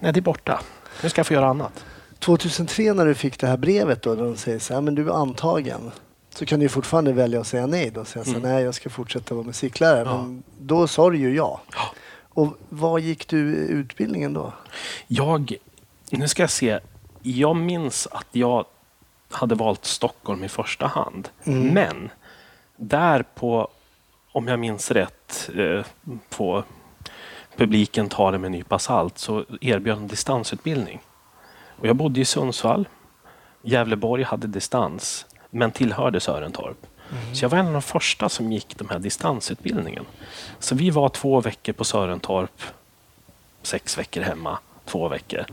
nej, 0.00 0.12
det 0.12 0.20
är 0.20 0.22
borta. 0.22 0.60
Nu 1.02 1.08
ska 1.08 1.18
jag 1.18 1.26
få 1.26 1.34
göra 1.34 1.46
annat. 1.46 1.84
2003 2.18 2.92
när 2.92 3.06
du 3.06 3.14
fick 3.14 3.40
det 3.40 3.46
här 3.46 3.56
brevet 3.56 4.02
då, 4.02 4.14
där 4.14 4.24
de 4.24 4.36
säger 4.36 4.58
så 4.58 4.74
här, 4.74 4.80
men 4.80 4.94
du 4.94 5.08
är 5.08 5.12
antagen. 5.12 5.90
Så 6.30 6.46
kan 6.46 6.60
du 6.60 6.68
fortfarande 6.68 7.12
välja 7.12 7.40
att 7.40 7.46
säga 7.46 7.66
nej 7.66 7.90
då. 7.90 8.04
Säga 8.04 8.24
så 8.24 8.30
här, 8.30 8.40
nej, 8.40 8.64
jag 8.64 8.74
ska 8.74 8.90
fortsätta 8.90 9.34
vara 9.34 9.46
musiklärare. 9.46 10.00
Mm. 10.00 10.12
Ja. 10.12 10.22
Men 10.22 10.42
då 10.58 10.86
sa 10.86 11.10
du 11.10 11.18
ju 11.18 11.36
ja. 11.36 11.60
Ja. 11.74 11.94
Och 12.28 12.58
vad 12.68 13.00
gick 13.00 13.28
du 13.28 13.38
utbildningen 13.54 14.32
då? 14.32 14.52
Jag, 15.06 15.54
nu 16.10 16.28
ska 16.28 16.42
jag 16.42 16.50
se. 16.50 16.80
Jag 17.22 17.56
minns 17.56 18.08
att 18.10 18.26
jag 18.32 18.64
hade 19.30 19.54
valt 19.54 19.84
Stockholm 19.84 20.44
i 20.44 20.48
första 20.48 20.86
hand. 20.86 21.28
Men 21.72 22.10
där 22.76 23.22
på, 23.34 23.68
om 24.32 24.48
jag 24.48 24.58
minns 24.58 24.90
rätt, 24.90 25.50
eh, 25.56 25.84
på 26.28 26.64
publiken 27.58 28.08
tar 28.08 28.32
det 28.32 28.38
med 28.38 28.48
en 28.48 28.52
nypa 28.52 28.78
salt, 28.78 29.18
så 29.18 29.44
erbjöd 29.60 29.98
en 29.98 30.08
distansutbildning. 30.08 31.00
Och 31.78 31.86
jag 31.86 31.96
bodde 31.96 32.20
i 32.20 32.24
Sundsvall. 32.24 32.88
Gävleborg 33.62 34.22
hade 34.22 34.46
distans, 34.46 35.26
men 35.50 35.70
tillhörde 35.70 36.20
Sörentorp. 36.20 36.86
Så 37.34 37.44
jag 37.44 37.50
var 37.50 37.58
en 37.58 37.66
av 37.66 37.72
de 37.72 37.82
första 37.82 38.28
som 38.28 38.52
gick 38.52 38.78
den 38.78 38.88
här 38.88 38.98
distansutbildningen. 38.98 40.04
Så 40.58 40.74
vi 40.74 40.90
var 40.90 41.08
två 41.08 41.40
veckor 41.40 41.72
på 41.72 41.84
Sörentorp, 41.84 42.62
sex 43.62 43.98
veckor 43.98 44.22
hemma, 44.22 44.58
två 44.84 45.08
veckor. 45.08 45.44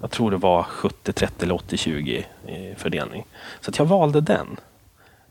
Jag 0.00 0.10
tror 0.10 0.30
det 0.30 0.36
var 0.36 0.62
70-30 0.62 1.30
eller 1.42 1.54
80-20 1.54 2.24
i 2.48 2.74
fördelning. 2.76 3.26
Så 3.60 3.70
jag 3.76 3.84
valde 3.84 4.20
den. 4.20 4.56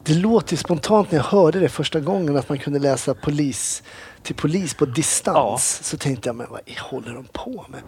Det 0.09 0.15
låter 0.15 0.53
ju 0.53 0.57
spontant 0.57 1.11
när 1.11 1.19
jag 1.19 1.25
hörde 1.25 1.59
det 1.59 1.69
första 1.69 1.99
gången 1.99 2.37
att 2.37 2.49
man 2.49 2.57
kunde 2.57 2.79
läsa 2.79 3.13
polis 3.13 3.83
till 4.23 4.35
polis 4.35 4.73
på 4.73 4.85
distans. 4.85 5.79
Så 5.83 5.97
tänkte 5.97 6.29
jag, 6.29 6.35
men 6.35 6.47
vad 6.49 6.61
håller 6.79 7.13
de 7.13 7.25
på 7.25 7.65
med? 7.69 7.81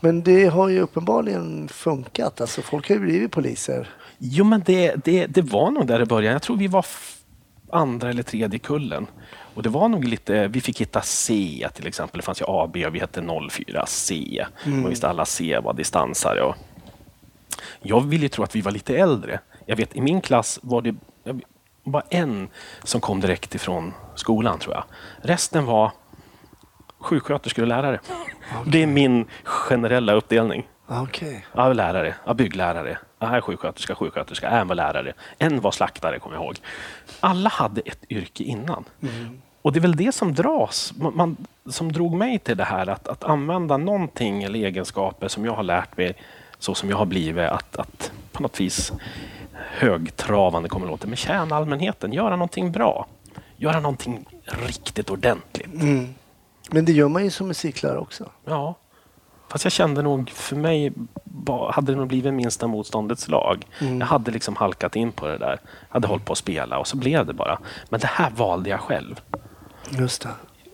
Men 0.00 0.22
det 0.22 0.46
har 0.46 0.68
ju 0.68 0.80
uppenbarligen 0.80 1.68
funkat. 1.68 2.40
Alltså 2.40 2.62
folk 2.62 2.88
har 2.88 2.94
ju 2.94 3.00
blivit 3.00 3.30
poliser. 3.30 3.88
Jo, 4.18 4.44
men 4.44 4.62
det, 4.66 4.94
det, 5.04 5.26
det 5.26 5.42
var 5.42 5.70
nog 5.70 5.86
där 5.86 5.98
det 5.98 6.06
började. 6.06 6.34
Jag 6.34 6.42
tror 6.42 6.56
vi 6.56 6.66
var 6.66 6.86
andra 7.70 8.10
eller 8.10 8.22
tredje 8.22 8.58
kullen. 8.58 9.06
Och 9.54 9.62
det 9.62 9.68
var 9.68 9.88
nog 9.88 10.04
lite, 10.04 10.48
vi 10.48 10.60
fick 10.60 10.80
hitta 10.80 11.00
C 11.00 11.68
till 11.74 11.86
exempel. 11.86 12.18
Det 12.18 12.24
fanns 12.24 12.40
ju 12.40 12.44
A, 12.48 12.70
B 12.72 12.86
och 12.86 12.94
vi 12.94 12.98
hette 12.98 13.20
04C. 13.20 14.44
Och 14.84 14.90
visst 14.90 15.04
alla 15.04 15.24
C 15.24 15.58
var 15.64 15.74
distansare. 15.74 16.42
Och 16.42 16.54
jag 17.82 18.00
vill 18.00 18.22
ju 18.22 18.28
tro 18.28 18.44
att 18.44 18.56
vi 18.56 18.60
var 18.60 18.72
lite 18.72 18.96
äldre. 18.96 19.40
Jag 19.66 19.76
vet, 19.76 19.96
i 19.96 20.00
min 20.00 20.20
klass 20.20 20.58
var 20.62 20.82
det 20.82 20.94
bara 21.84 22.02
en 22.10 22.48
som 22.84 23.00
kom 23.00 23.20
direkt 23.20 23.54
ifrån 23.54 23.94
skolan 24.14 24.58
tror 24.58 24.74
jag. 24.74 24.84
Resten 25.22 25.64
var 25.64 25.92
sjuksköterskor 26.98 27.62
och 27.62 27.68
lärare. 27.68 28.00
Det 28.66 28.82
är 28.82 28.86
min 28.86 29.26
generella 29.44 30.12
uppdelning. 30.12 30.68
Ah, 30.86 31.02
Okej. 31.02 31.46
Jag 31.54 31.70
är 31.70 31.74
lärare, 31.74 32.14
jag 32.24 32.30
är 32.30 32.34
bygglärare, 32.34 32.98
jag 33.18 33.36
är 33.36 33.40
sjuksköterska, 33.40 33.94
sjuksköterska, 33.94 34.48
en 34.48 34.68
var 34.68 34.74
lärare, 34.74 35.12
en 35.38 35.60
var 35.60 35.70
slaktare 35.70 36.18
kommer 36.18 36.36
jag 36.36 36.44
ihåg. 36.44 36.56
Alla 37.20 37.48
hade 37.48 37.80
ett 37.80 38.04
yrke 38.10 38.44
innan. 38.44 38.84
Och 39.62 39.72
det 39.72 39.78
är 39.78 39.80
väl 39.80 39.96
det 39.96 40.12
som 40.12 40.34
dras, 40.34 40.92
man, 40.96 41.16
man, 41.16 41.36
som 41.66 41.92
drog 41.92 42.14
mig 42.14 42.38
till 42.38 42.56
det 42.56 42.64
här 42.64 42.86
att, 42.86 43.08
att 43.08 43.24
använda 43.24 43.76
någonting 43.76 44.42
eller 44.42 44.58
egenskaper 44.58 45.28
som 45.28 45.44
jag 45.44 45.52
har 45.52 45.62
lärt 45.62 45.96
mig 45.96 46.14
så 46.58 46.74
som 46.74 46.90
jag 46.90 46.96
har 46.96 47.06
blivit 47.06 47.48
att, 47.48 47.76
att 47.76 48.12
på 48.32 48.42
något 48.42 48.60
vis 48.60 48.92
högtravande 49.70 50.68
kommer 50.68 50.86
låta, 50.86 51.06
men 51.06 51.16
tjäna 51.16 51.56
allmänheten, 51.56 52.12
göra 52.12 52.30
någonting 52.30 52.72
bra. 52.72 53.06
Göra 53.56 53.80
någonting 53.80 54.26
riktigt 54.44 55.10
ordentligt. 55.10 55.74
Mm. 55.74 56.14
Men 56.70 56.84
det 56.84 56.92
gör 56.92 57.08
man 57.08 57.24
ju 57.24 57.30
som 57.30 57.48
musiklärare 57.48 57.98
också. 57.98 58.30
Ja. 58.44 58.74
Fast 59.48 59.64
jag 59.64 59.72
kände 59.72 60.02
nog, 60.02 60.30
för 60.30 60.56
mig 60.56 60.92
hade 61.70 61.92
det 61.92 61.98
nog 61.98 62.08
blivit 62.08 62.34
minsta 62.34 62.66
motståndets 62.66 63.28
lag. 63.28 63.66
Jag 63.78 64.06
hade 64.06 64.30
liksom 64.30 64.56
halkat 64.56 64.96
in 64.96 65.12
på 65.12 65.26
det 65.26 65.38
där. 65.38 65.60
Jag 65.88 65.94
hade 65.94 66.08
hållit 66.08 66.24
på 66.24 66.32
att 66.32 66.38
spela 66.38 66.78
och 66.78 66.86
så 66.86 66.96
blev 66.96 67.26
det 67.26 67.32
bara. 67.32 67.58
Men 67.88 68.00
det 68.00 68.06
här 68.06 68.30
valde 68.30 68.70
jag 68.70 68.80
själv. 68.80 69.20
Just 69.90 70.22
det. 70.22 70.28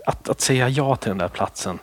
Att, 0.07 0.29
att 0.29 0.41
säga 0.41 0.69
ja 0.69 0.97
till 0.97 1.09
den 1.09 1.19
där 1.19 1.29
platsen, 1.29 1.79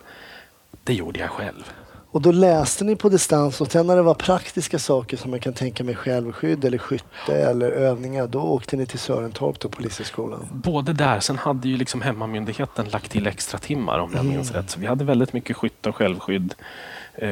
det 0.84 0.94
gjorde 0.94 1.20
jag 1.20 1.30
själv. 1.30 1.72
Och 2.16 2.22
då 2.22 2.32
läste 2.32 2.84
ni 2.84 2.96
på 2.96 3.10
distans 3.10 3.62
och 3.62 3.72
sen 3.72 3.88
när 3.88 3.96
det 3.96 4.02
var 4.02 4.14
praktiska 4.14 4.80
saker 4.80 5.18
som 5.18 5.32
man 5.32 5.40
kan 5.40 5.54
tänka 5.54 5.84
mig 5.84 5.96
självskydd 5.96 6.66
eller 6.66 6.78
skytte 6.78 7.36
eller 7.36 7.72
övningar, 7.72 8.28
då 8.28 8.42
åkte 8.42 8.78
ni 8.78 8.86
till 8.86 9.00
Sörentorp 9.00 9.60
då, 9.60 9.70
polishögskolan? 9.70 10.48
Både 10.52 10.94
där, 10.94 11.20
sen 11.20 11.38
hade 11.38 11.68
ju 11.68 11.78
liksom 11.78 12.02
hemmamyndigheten 12.02 12.86
lagt 12.86 13.12
till 13.12 13.28
extra 13.28 13.60
timmar 13.60 14.00
om 14.00 14.12
jag 14.16 14.26
minns 14.26 14.52
rätt. 14.52 14.70
Så 14.70 14.80
vi 14.80 14.88
hade 14.88 15.04
väldigt 15.04 15.34
mycket 15.34 15.58
skytte 15.58 15.90
och 15.90 15.96
självskydd 15.96 16.56
eh, 17.16 17.30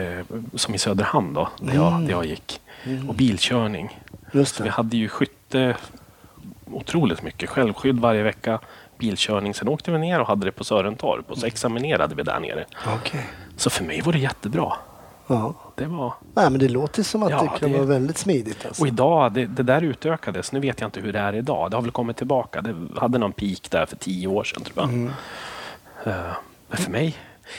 som 0.56 0.76
i 0.76 0.78
Söderhamn 0.78 1.34
då, 1.34 1.50
där 1.60 1.74
jag, 1.74 2.02
där 2.02 2.12
jag 2.12 2.26
gick. 2.26 2.62
Och 3.08 3.16
bilkörning. 3.16 4.00
Så 4.46 4.64
vi 4.64 4.70
hade 4.70 4.98
ju 4.98 5.10
skytte 5.10 5.76
otroligt 6.72 7.24
mycket. 7.24 7.50
Självskydd 7.50 8.00
varje 8.00 8.24
vecka, 8.24 8.60
bilkörning. 8.98 9.54
Sen 9.54 9.68
åkte 9.68 9.92
vi 9.92 9.98
ner 9.98 10.20
och 10.20 10.28
hade 10.28 10.46
det 10.46 10.52
på 10.52 10.64
Sörentorp 10.64 11.32
och 11.32 11.38
så 11.38 11.46
examinerade 11.46 12.16
vi 12.16 12.24
där 12.24 12.40
nere. 12.40 12.66
Okej. 12.96 13.26
Så 13.64 13.70
för 13.70 13.84
mig 13.84 14.02
var 14.02 14.14
det 14.14 14.20
jättebra. 14.20 14.74
Ja. 15.28 15.54
Det 15.76 15.86
var... 15.86 16.14
Nej, 16.34 16.50
men 16.50 16.60
det 16.60 16.68
låter 16.70 17.04
som 17.04 17.24
att 17.24 17.30
Ja, 17.32 17.42
det 17.42 17.60
kan 17.60 17.72
det- 17.72 17.78
vara 17.78 17.88
väldigt 17.88 18.18
smidigt. 18.18 18.66
Alltså. 18.66 18.82
Och 18.82 18.88
idag, 18.88 19.34
det, 19.34 19.46
det 19.46 19.64
där 19.64 19.82
utökades. 19.82 20.52
Nu 20.52 20.60
vet 20.60 20.82
jag 20.82 20.88
inte 20.88 21.00
hur 21.00 21.14
det 21.14 21.20
är 21.20 21.36
idag. 21.36 21.72
Det 21.72 21.78
har 21.78 21.82
väl 21.82 21.92
kommit 21.92 22.18
tillbaka. 22.18 22.62
Det 22.62 22.76
hade 23.00 23.18
någon 23.18 23.32
peak 23.32 23.70
där 23.72 23.86
för 23.86 23.96
tio 23.96 24.28
år 24.28 24.44
sedan 24.44 24.64
tror 24.64 24.74
jag. 24.76 24.90
Mm. 24.90 25.12
Eh, 26.06 26.14
Men 26.70 26.78
för 26.78 26.92
mig, 26.92 27.16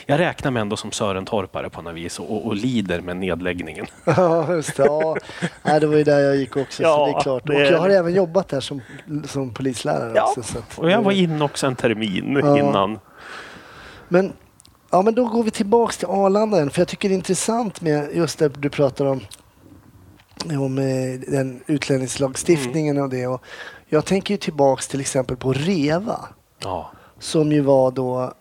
jag 0.07 0.21
räknar 0.21 0.51
mig 0.51 0.61
ändå 0.61 0.77
som 0.77 0.93
Sörentorpare 0.93 1.71
på 1.71 1.83
något 1.83 1.95
vis 1.95 2.19
och, 2.19 2.47
och, 2.47 2.57
lider 2.57 3.01
med 3.01 3.17
nedläggningen. 3.17 3.87
Ja, 4.05 4.53
just 4.55 4.77
det. 4.77 4.85
Ja. 4.85 5.17
Nej, 5.63 5.81
det 5.81 5.87
var 5.87 5.97
ju 5.97 6.05
där 6.05 6.19
jag 6.21 6.37
gick 6.37 6.57
också, 6.57 6.77
så 6.77 6.83
Ja, 6.83 7.07
det 7.07 7.13
är 7.13 7.21
klart. 7.23 7.49
Och 7.49 7.55
jag 7.55 7.79
har 7.79 7.89
även 7.89 8.15
jobbat 8.15 8.49
där 8.49 8.61
som, 8.61 8.81
som 9.27 9.55
polislärare 9.55 10.13
Ja, 10.15 10.25
också. 10.29 10.43
Så 10.43 10.59
att, 10.59 10.79
och 10.79 10.91
jag 10.91 11.03
var 11.03 11.13
inne 11.13 11.45
också 11.45 11.67
en 11.67 11.77
termin 11.77 12.41
Ja. 12.45 12.59
innan. 12.59 12.99
Men, 14.09 14.33
ja, 14.95 15.03
men 15.03 15.15
då 15.15 15.25
går 15.25 15.43
vi 15.43 15.51
tillbaks 15.51 15.99
till 15.99 16.09
Arlanda 16.09 16.57
igen, 16.57 16.71
för 16.71 16.81
jag 16.81 16.89
tycker 16.89 17.09
det 17.09 17.15
är 17.15 17.17
intressant 17.17 17.81
med 17.81 18.17
just 18.17 18.39
det 18.39 18.49
du 18.49 18.71
pratar 18.71 19.05
om, 19.05 19.21
om 20.61 20.79
eh, 20.79 21.21
den 21.29 21.63
utlänningslagstiftningen 21.67 22.99
och 22.99 23.09
det. 23.09 23.27
Och 23.27 23.43
jag 23.89 24.05
tänker 24.05 24.35
ju 24.35 24.39
tillbaks 24.39 24.89
till 24.89 25.01
exempel 25.01 25.37
på 25.37 25.53
REVA, 25.53 26.29
Ja, 26.63 26.91
som 27.19 27.53
ju 27.53 27.61
var 27.61 27.91
då 27.91 28.33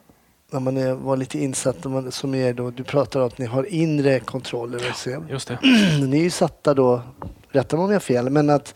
när 0.51 0.59
man 0.59 1.03
var 1.03 1.17
lite 1.17 1.39
insatt, 1.39 1.83
man, 1.83 2.11
som 2.11 2.35
är 2.35 2.53
då, 2.53 2.69
du 2.69 2.83
pratar 2.83 3.19
om 3.19 3.27
att 3.27 3.37
ni 3.37 3.45
har 3.45 3.63
inre 3.63 4.19
kontroller. 4.19 4.91
Så. 4.95 5.25
just 5.29 5.47
det. 5.47 5.59
Ni 6.07 6.19
är 6.19 6.23
ju 6.23 6.29
satta 6.29 6.73
då, 6.73 7.01
rätta 7.49 7.75
mig 7.75 7.83
om 7.83 7.91
jag 7.91 7.95
har 7.95 7.99
fel, 7.99 8.29
men 8.29 8.49
att 8.49 8.75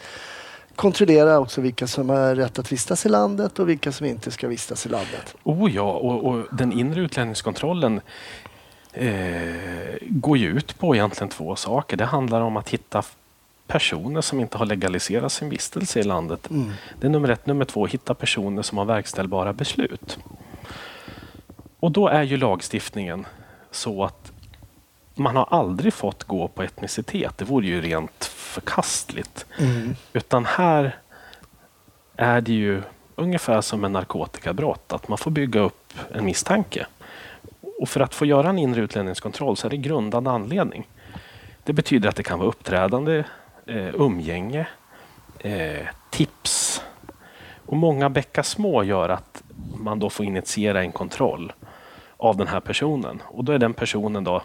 kontrollera 0.78 1.40
också 1.40 1.62
vilka 1.62 1.88
som 1.88 2.10
har 2.10 2.36
rätt 2.36 2.60
att 2.60 2.72
vistas 2.72 3.06
i 3.06 3.10
landet 3.10 3.60
och 3.60 3.70
vilka 3.70 3.92
som 3.92 4.06
inte 4.06 4.32
ska 4.32 4.48
vistas 4.48 4.86
i 4.86 4.90
landet. 4.90 5.36
Oh 5.44 5.72
ja, 5.72 5.92
och, 5.92 6.26
och 6.26 6.46
den 6.52 6.72
inre 6.72 7.02
utlänningskontrollen 7.02 8.02
eh, 8.94 9.98
går 10.02 10.38
ju 10.38 10.48
ut 10.48 10.80
på 10.80 10.96
egentligen 10.96 11.30
två 11.30 11.56
saker. 11.56 11.98
Det 11.98 12.06
handlar 12.06 12.42
om 12.42 12.58
att 12.58 12.70
hitta 12.70 13.04
personer 13.68 14.22
som 14.22 14.40
inte 14.40 14.58
har 14.58 14.66
legaliserat 14.66 15.32
sin 15.32 15.50
vistelse 15.50 16.00
i 16.00 16.04
landet. 16.04 16.50
Mm. 16.50 16.72
Det 17.00 17.08
är 17.08 17.12
nummer 17.12 17.30
ett. 17.30 17.46
Nummer 17.46 17.66
två, 17.66 17.86
hitta 17.86 18.14
personer 18.14 18.62
som 18.62 18.78
har 18.78 18.86
verkställbara 18.86 19.54
beslut. 19.54 20.20
Och 21.80 21.92
då 21.92 22.08
är 22.08 22.24
ju 22.24 22.38
lagstiftningen 22.38 23.26
så 23.72 24.04
att 24.04 24.32
man 25.18 25.36
har 25.36 25.48
aldrig 25.52 25.94
fått 25.94 26.24
gå 26.24 26.48
på 26.48 26.64
etnicitet. 26.64 27.38
Det 27.38 27.46
vore 27.46 27.68
ju 27.68 27.82
rent 27.82 28.26
förkastligt. 28.26 29.46
Mm. 29.60 29.96
Utan 30.14 30.46
här 30.46 30.96
är 32.16 32.42
det 32.42 32.54
ju 32.54 32.82
ungefär 33.16 33.62
som 33.62 33.84
en 33.84 33.94
narkotikabrott, 33.94 34.94
att 34.94 35.08
man 35.08 35.18
får 35.18 35.32
bygga 35.32 35.60
upp 35.60 35.94
en 36.14 36.26
misstanke. 36.26 36.88
Och 37.80 37.90
för 37.90 38.00
att 38.00 38.16
få 38.16 38.26
göra 38.26 38.50
en 38.50 38.60
inre 38.60 38.82
utlänningskontroll 38.82 39.58
så 39.58 39.68
är 39.68 39.70
det 39.70 39.78
grundad 39.78 40.28
anledning. 40.28 40.88
Det 41.64 41.74
betyder 41.74 42.10
att 42.10 42.16
det 42.16 42.24
kan 42.24 42.40
vara 42.40 42.50
uppträdande, 42.50 43.24
eh, 43.66 43.96
umgänge, 43.96 44.68
eh, 45.40 45.88
tips. 46.10 46.82
Och 47.66 47.78
många 47.78 48.10
bäckar 48.10 48.44
små 48.44 48.84
gör 48.84 49.10
att 49.10 49.44
man 49.76 50.00
då 50.00 50.10
får 50.10 50.26
initiera 50.26 50.82
en 50.82 50.92
kontroll 50.92 51.54
av 52.18 52.38
den 52.38 52.48
här 52.48 52.60
personen. 52.60 53.22
Och 53.26 53.44
då 53.44 53.52
är 53.52 53.60
den 53.60 53.74
personen 53.74 54.24
då, 54.24 54.42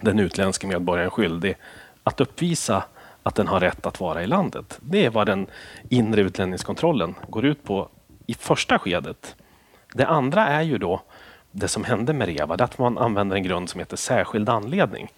den 0.00 0.18
utländske 0.18 0.66
medborgaren 0.66 1.10
skyldig 1.10 1.56
att 2.02 2.20
uppvisa 2.20 2.84
att 3.22 3.34
den 3.34 3.48
har 3.48 3.60
rätt 3.60 3.86
att 3.86 4.00
vara 4.00 4.22
i 4.22 4.26
landet. 4.26 4.78
Det 4.80 5.04
är 5.04 5.10
vad 5.10 5.26
den 5.26 5.46
inre 5.88 6.20
utlänningskontrollen 6.20 7.14
går 7.28 7.44
ut 7.44 7.64
på 7.64 7.88
i 8.26 8.34
första 8.34 8.78
skedet. 8.78 9.36
Det 9.94 10.06
andra 10.06 10.46
är 10.46 10.62
ju 10.62 10.78
då 10.78 11.02
det 11.52 11.68
som 11.68 11.84
hände 11.84 12.12
med 12.12 12.28
REVA, 12.28 12.56
det 12.56 12.62
är 12.62 12.64
att 12.64 12.78
man 12.78 12.98
använder 12.98 13.36
en 13.36 13.42
grund 13.42 13.70
som 13.70 13.78
heter 13.78 13.96
särskild 13.96 14.48
anledning. 14.48 15.12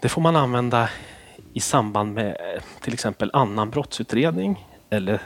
Det 0.00 0.08
får 0.08 0.20
man 0.22 0.36
använda 0.36 0.88
i 1.52 1.60
samband 1.60 2.14
med 2.14 2.26
eh, 2.26 2.62
till 2.80 2.94
exempel 2.94 3.30
annan 3.32 3.70
brottsutredning 3.70 4.66
eller 4.90 5.20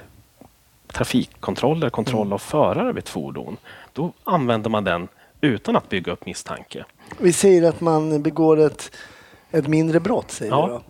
trafikkontroller, 0.92 1.90
kontroll 1.90 2.33
av 2.33 2.38
förare 2.38 2.92
vid 2.92 2.98
ett 2.98 3.09
fordon. 3.09 3.56
Då 3.92 4.12
använder 4.24 4.70
man 4.70 4.85
den 4.85 5.09
utan 5.40 5.76
att 5.76 5.88
bygga 5.88 6.12
upp 6.12 6.26
misstanke. 6.26 6.85
Vi 7.18 7.32
säger 7.32 7.68
att 7.68 7.80
man 7.80 8.22
begår 8.22 8.56
ett, 8.60 8.90
ett 9.50 9.68
mindre 9.68 10.00
brott, 10.00 10.30
säger 10.30 10.52
Ja. 10.52 10.66
då. 10.68 10.80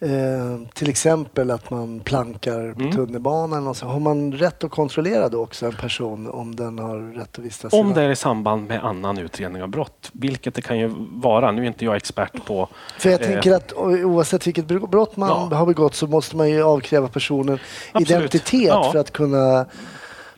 Eh, 0.00 0.58
till 0.74 0.88
exempel 0.90 1.50
att 1.50 1.70
man 1.70 2.00
plankar 2.00 2.72
på 2.72 2.80
Mm. 2.80 2.92
tunnelbanan. 2.92 3.66
Och 3.66 3.76
så. 3.76 3.86
Har 3.86 4.00
man 4.00 4.32
rätt 4.32 4.64
att 4.64 4.70
kontrollera 4.70 5.28
då 5.28 5.42
också 5.42 5.66
en 5.66 5.72
person 5.72 6.30
om 6.30 6.56
den 6.56 6.78
har 6.78 6.98
rätt 7.18 7.38
att 7.38 7.44
vistas 7.44 7.72
Om 7.72 7.94
det 7.94 8.02
är 8.02 8.10
i 8.10 8.16
samband 8.16 8.68
med 8.68 8.84
annan 8.84 9.18
utredning 9.18 9.62
av 9.62 9.68
brott, 9.68 10.10
vilket 10.12 10.54
det 10.54 10.62
kan 10.62 10.78
ju 10.78 10.92
vara. 11.10 11.52
Nu 11.52 11.62
är 11.62 11.66
inte 11.66 11.84
jag 11.84 11.96
expert 11.96 12.44
på... 12.46 12.68
För 12.98 13.10
jag 13.10 13.20
eh, 13.22 13.26
tänker 13.26 13.52
att 13.52 13.72
oavsett 13.72 14.46
vilket 14.46 14.66
brott 14.66 15.16
man 15.16 15.28
Ja. 15.50 15.56
har 15.56 15.66
begått 15.66 15.94
så 15.94 16.06
måste 16.06 16.36
man 16.36 16.50
ju 16.50 16.62
avkräva 16.62 17.08
personen 17.08 17.58
Absolut. 17.92 18.10
identitet 18.10 18.62
Ja. 18.68 18.92
för, 18.92 18.98
att 18.98 19.12
kunna, 19.12 19.66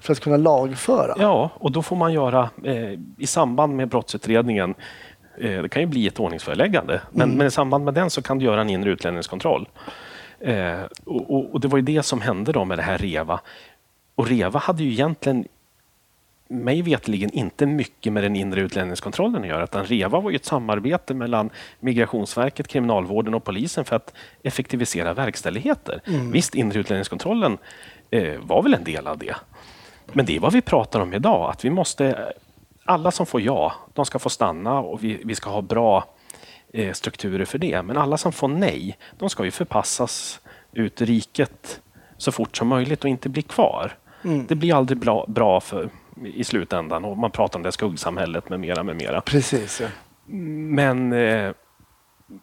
för 0.01 0.13
att 0.13 0.21
kunna 0.21 0.37
lagföra. 0.37 1.15
Ja, 1.19 1.51
och 1.55 1.73
då 1.73 1.83
får 1.83 1.97
man 1.97 2.13
göra 2.13 2.51
eh, 2.65 2.93
i 3.19 3.27
samband 3.27 3.77
med 3.77 3.89
brottsutredningen 3.89 4.75
eh, 5.39 5.63
det 5.63 5.69
kan 5.69 5.83
ju 5.83 5.87
bli 5.87 6.07
ett 6.07 6.21
ordningsföreläggande, 6.21 7.01
men, 7.11 7.31
men 7.31 7.47
i 7.47 7.51
samband 7.51 7.85
med 7.85 7.95
den 7.95 8.11
så 8.11 8.23
kan 8.23 8.39
du 8.39 8.45
göra 8.45 8.61
en 8.61 8.71
inre 8.71 8.91
utlänningskontroll. 8.91 9.69
Eh, 10.41 10.83
och, 11.05 11.31
och, 11.31 11.55
och 11.55 11.61
det 11.61 11.69
var 11.69 11.79
ju 11.79 11.85
det 11.85 12.03
som 12.03 12.21
hände 12.21 12.53
då 12.53 12.65
med 12.65 12.79
det 12.79 12.83
här 12.83 12.99
REVA. 12.99 13.41
Och 14.15 14.29
REVA 14.29 14.59
hade 14.59 14.85
ju 14.85 14.91
egentligen 14.91 15.45
mig 16.49 16.83
vetligen 16.83 17.31
inte 17.31 17.67
mycket 17.67 18.13
med 18.13 18.23
den 18.23 18.37
inre 18.37 18.61
utlänningskontrollen 18.61 19.43
att 19.43 19.49
göra. 19.49 19.65
Utan 19.65 19.85
REVA 19.85 20.21
var 20.21 20.31
ju 20.31 20.37
ett 20.37 20.45
samarbete 20.45 21.15
mellan 21.15 21.51
Migrationsverket, 21.81 22.69
Kriminalvården 22.69 23.35
och 23.35 23.45
polisen 23.45 23.85
för 23.85 23.97
att 23.97 24.15
effektivisera 24.43 25.15
verkställigheter. 25.15 26.01
Visst, 26.33 26.55
inre 26.55 26.81
utlänningskontrollen 26.81 27.59
eh, 28.11 28.39
var 28.41 28.63
väl 28.63 28.75
en 28.75 28.85
del 28.85 29.07
av 29.07 29.19
det. 29.19 29.35
Men 30.13 30.27
det 30.27 30.37
är 30.37 30.41
vad 30.41 30.53
vi 30.53 30.61
pratar 30.61 31.01
om 31.01 31.15
idag, 31.15 31.51
att 31.51 31.65
vi 31.65 31.71
måste... 31.71 32.33
Alla 32.85 33.11
som 33.11 33.27
får 33.27 33.41
ja, 33.41 33.73
de 33.95 34.05
ska 34.05 34.19
få 34.19 34.29
stanna 34.29 34.79
och 34.79 35.05
vi, 35.05 35.21
vi 35.25 35.35
ska 35.35 35.51
ha 35.51 35.63
bra 35.63 36.05
eh, 36.73 36.93
strukturer 36.93 37.45
för 37.45 37.59
det. 37.59 37.83
Men 37.83 37.97
alla 37.97 38.17
som 38.17 38.33
får 38.33 38.49
nej, 38.49 38.99
de 39.19 39.31
ska 39.31 39.45
ju 39.45 39.51
förpassas 39.51 40.41
ut 40.73 41.01
riket 41.01 41.81
så 42.17 42.33
fort 42.33 42.57
som 42.57 42.69
möjligt 42.69 43.05
och 43.05 43.11
inte 43.11 43.29
bli 43.29 43.43
kvar. 43.43 43.97
Det 44.23 44.55
blir 44.55 44.75
aldrig 44.75 44.99
bra, 44.99 45.25
bra 45.29 45.61
för, 45.61 45.91
i 46.25 46.45
slutändan 46.45 47.05
och 47.05 47.19
man 47.19 47.31
pratar 47.31 47.59
om 47.59 47.63
det 47.63 47.73
skuggsamhället 47.73 48.49
med 48.49 48.61
mera, 48.61 48.83
med 48.83 48.97
mera. 48.97 49.21
Precis. 49.21 49.81
Ja. 49.81 49.89
Men, 50.27 51.13
eh, 51.13 51.53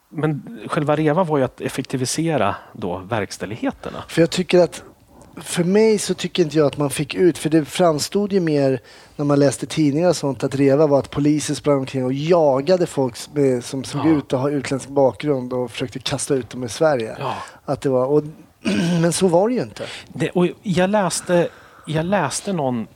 men 0.10 0.60
själva 0.68 0.96
REVA 0.96 1.24
var 1.24 1.38
ju 1.38 1.44
att 1.44 1.62
effektivisera 1.62 2.56
då 2.74 2.98
verkställigheterna. 2.98 4.04
För 4.08 4.22
jag 4.22 4.30
tycker 4.30 4.60
att 4.60 4.84
för 5.42 5.64
mig 5.64 5.98
så 6.00 6.14
tycker 6.14 6.44
inte 6.44 6.58
jag 6.58 6.68
att 6.68 6.78
man 6.78 6.90
fick 6.90 7.16
ut, 7.16 7.38
för 7.38 7.50
det 7.50 7.66
framstod 7.66 8.34
ju 8.34 8.40
mer 8.40 8.80
när 9.16 9.26
man 9.26 9.40
läste 9.40 9.66
tidningar 9.66 10.10
och 10.10 10.16
sånt 10.16 10.44
att 10.44 10.56
REVA 10.56 10.88
var 10.88 11.00
att 11.00 11.10
polisen 11.12 11.56
sprang 11.56 11.78
omkring 11.78 12.06
och 12.06 12.14
jagade 12.14 12.86
folk 12.86 13.16
med, 13.34 13.64
som 13.64 13.84
såg 13.84 14.06
Ja. 14.06 14.10
ut 14.10 14.34
att 14.34 14.40
ha 14.40 14.50
utländsk 14.50 14.90
bakgrund 14.90 15.54
och 15.54 15.72
försökte 15.72 16.00
kasta 16.00 16.34
ut 16.36 16.50
dem 16.50 16.64
i 16.64 16.70
Sverige. 16.70 17.16
Ja. 17.20 17.36
Att 17.66 17.82
det 17.82 17.90
var, 17.90 18.06
och, 18.06 18.24
men 19.02 19.14
så 19.14 19.28
var 19.28 19.50
det 19.50 19.56
ju 19.56 19.62
inte. 19.62 19.84
Det, 20.08 20.30
och 20.30 20.48
jag, 20.64 20.90
läste, 20.90 21.48
jag 21.88 22.06
läste 22.06 22.54
någon, 22.54 22.88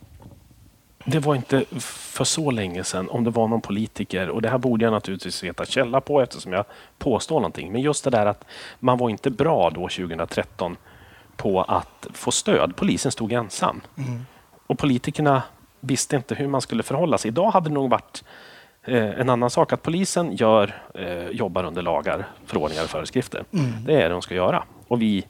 det 1.05 1.19
var 1.19 1.35
inte 1.35 1.65
för 1.79 2.23
så 2.23 2.51
länge 2.51 2.83
sedan, 2.83 3.09
om 3.09 3.23
det 3.23 3.29
var 3.31 3.47
någon 3.47 3.61
politiker, 3.61 4.29
och 4.29 4.41
det 4.41 4.49
här 4.49 4.57
borde 4.57 4.85
jag 4.85 4.91
naturligtvis 4.91 5.43
veta 5.43 5.65
källa 5.65 6.01
på 6.01 6.21
eftersom 6.21 6.53
jag 6.53 6.65
påstår 6.97 7.35
någonting, 7.35 7.71
men 7.71 7.81
just 7.81 8.03
det 8.03 8.09
där 8.09 8.25
att 8.25 8.43
man 8.79 8.97
var 8.97 9.09
inte 9.09 9.29
bra 9.29 9.69
då 9.69 9.81
2013 9.81 10.77
på 11.39 11.61
att 11.61 12.07
få 12.13 12.31
stöd. 12.31 12.75
Polisen 12.75 13.11
stod 13.11 13.33
ensam. 13.33 13.81
Och 14.67 14.79
politikerna 14.79 15.43
visste 15.79 16.15
inte 16.15 16.35
hur 16.35 16.47
man 16.47 16.61
skulle 16.61 16.83
förhålla 16.83 17.17
sig. 17.17 17.29
Idag 17.29 17.51
hade 17.51 17.69
det 17.69 17.73
nog 17.73 17.89
varit 17.89 18.23
eh, 18.83 19.19
en 19.19 19.29
annan 19.29 19.49
sak 19.49 19.73
att 19.73 19.83
polisen 19.83 20.35
gör, 20.35 20.83
eh, 20.95 21.27
jobbar 21.27 21.63
under 21.63 21.81
lagar, 21.81 22.27
förordningar 22.45 22.83
och 22.83 22.89
föreskrifter. 22.89 23.43
Det 23.85 23.93
är 23.93 24.03
det 24.03 24.09
de 24.09 24.21
ska 24.21 24.35
göra. 24.35 24.63
Och 24.87 25.01
vi 25.01 25.25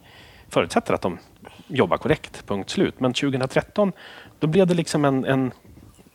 förutsätter 0.48 0.94
att 0.94 1.02
de 1.02 1.18
jobbar 1.66 1.96
korrekt, 1.96 2.46
punkt 2.46 2.70
slut. 2.70 3.00
Men 3.00 3.12
2013 3.12 3.92
då 4.38 4.46
blev 4.46 4.66
det 4.66 4.74
liksom 4.74 5.04
en, 5.04 5.24
en 5.24 5.52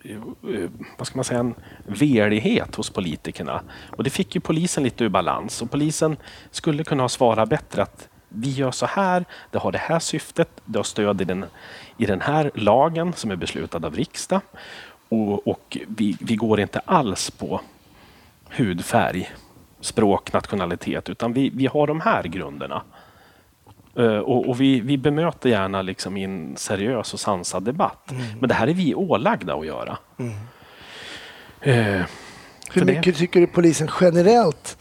eh, 0.03 0.69
vad 0.97 1.07
ska 1.07 1.17
man 1.17 1.25
säga, 1.25 1.39
en 1.39 1.55
velighet 1.85 2.75
hos 2.75 2.89
politikerna. 2.89 3.61
Och 3.97 4.03
det 4.03 4.09
fick 4.09 4.35
ju 4.35 4.41
polisen 4.41 4.83
lite 4.83 5.03
ur 5.03 5.09
balans. 5.09 5.61
Och 5.61 5.71
polisen 5.71 6.17
skulle 6.51 6.83
kunna 6.83 7.09
svara 7.09 7.45
bättre 7.45 7.81
att 7.81 8.09
vi 8.35 8.49
gör 8.49 8.71
så 8.71 8.85
här, 8.85 9.25
det 9.51 9.57
har 9.57 9.71
det 9.71 9.77
här 9.77 9.99
syftet, 9.99 10.49
det 10.65 10.79
har 10.79 10.83
stöd 10.83 11.21
i 11.21 11.25
den, 11.25 11.45
i 11.97 12.05
den 12.05 12.21
här 12.21 12.51
lagen 12.53 13.13
som 13.13 13.31
är 13.31 13.35
beslutad 13.35 13.85
av 13.85 13.95
riksdag. 13.95 14.41
Och, 15.09 15.47
och 15.47 15.77
vi, 15.87 16.17
vi 16.19 16.35
går 16.35 16.59
inte 16.59 16.79
alls 16.79 17.31
på 17.31 17.61
hudfärg, 18.57 19.31
språk, 19.79 20.33
nationalitet, 20.33 21.09
utan 21.09 21.33
vi, 21.33 21.49
vi 21.49 21.67
har 21.67 21.87
de 21.87 22.01
här 22.01 22.23
grunderna. 22.23 22.81
Uh, 23.99 24.17
och, 24.17 24.49
och 24.49 24.61
vi, 24.61 24.79
vi 24.79 24.97
bemöter 24.97 25.49
gärna 25.49 25.81
liksom 25.81 26.17
i 26.17 26.23
en 26.23 26.57
seriös 26.57 27.13
och 27.13 27.19
sansad 27.19 27.63
debatt. 27.63 28.11
Mm. 28.11 28.39
Men 28.39 28.49
det 28.49 28.55
här 28.55 28.67
är 28.67 28.73
vi 28.73 28.95
ålagda 28.95 29.55
att 29.55 29.65
göra. 29.65 29.97
Mm. 30.17 30.31
Uh, 31.67 32.05
Hur 32.71 32.85
mycket 32.85 33.03
det? 33.03 33.13
tycker 33.13 33.39
du 33.39 33.47
polisen 33.47 33.89
generellt 34.01 34.77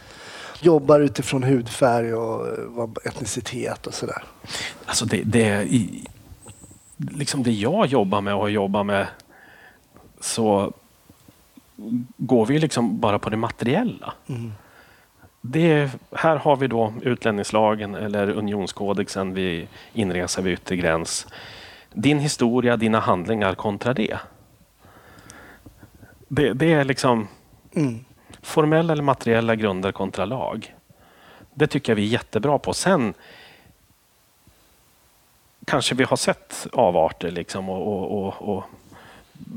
jobbar 0.64 1.00
utifrån 1.00 1.42
hudfärg 1.42 2.14
och 2.14 2.46
eh, 2.78 3.08
etnicitet 3.10 3.86
och 3.86 3.94
sådär? 3.94 4.24
Alltså 4.86 5.04
det, 5.04 5.22
det, 5.22 5.68
liksom 6.96 7.42
det 7.42 7.52
jag 7.52 7.86
jobbar 7.86 8.20
med 8.20 8.34
och 8.34 8.50
jobbar 8.50 8.84
med 8.84 9.06
så 10.20 10.72
går 12.16 12.46
vi 12.46 12.58
liksom 12.58 13.00
bara 13.00 13.18
på 13.18 13.30
det 13.30 13.36
materiella. 13.36 14.14
Mm. 14.26 14.52
Det, 15.40 15.90
här 16.12 16.36
har 16.36 16.56
vi 16.56 16.66
då 16.66 16.92
utlänningslagen 17.02 17.94
eller 17.94 18.30
unionskodexen 18.30 19.34
vid 19.34 19.66
inresa 19.92 20.42
vid 20.42 20.52
yttre 20.52 20.76
gräns. 20.76 21.26
Din 21.92 22.18
historia, 22.18 22.76
dina 22.76 23.00
handlingar 23.00 23.54
kontra 23.54 23.94
det. 23.94 24.18
Det, 26.28 26.52
det 26.52 26.72
är 26.72 26.84
liksom 26.84 27.28
mm. 27.74 28.04
Formella 28.44 28.92
eller 28.92 29.02
materiella 29.02 29.56
grunder 29.56 29.92
kontra 29.92 30.24
lag. 30.24 30.74
Det 31.54 31.66
tycker 31.66 31.92
jag 31.92 31.96
vi 31.96 32.02
är 32.02 32.12
jättebra 32.12 32.58
på. 32.58 32.74
Sen 32.74 33.14
kanske 35.64 35.94
vi 35.94 36.04
har 36.04 36.16
sett 36.16 36.66
avarter 36.72 37.30
liksom 37.30 37.68
och, 37.68 37.86
och, 37.86 38.26
och, 38.26 38.56
och 38.56 38.64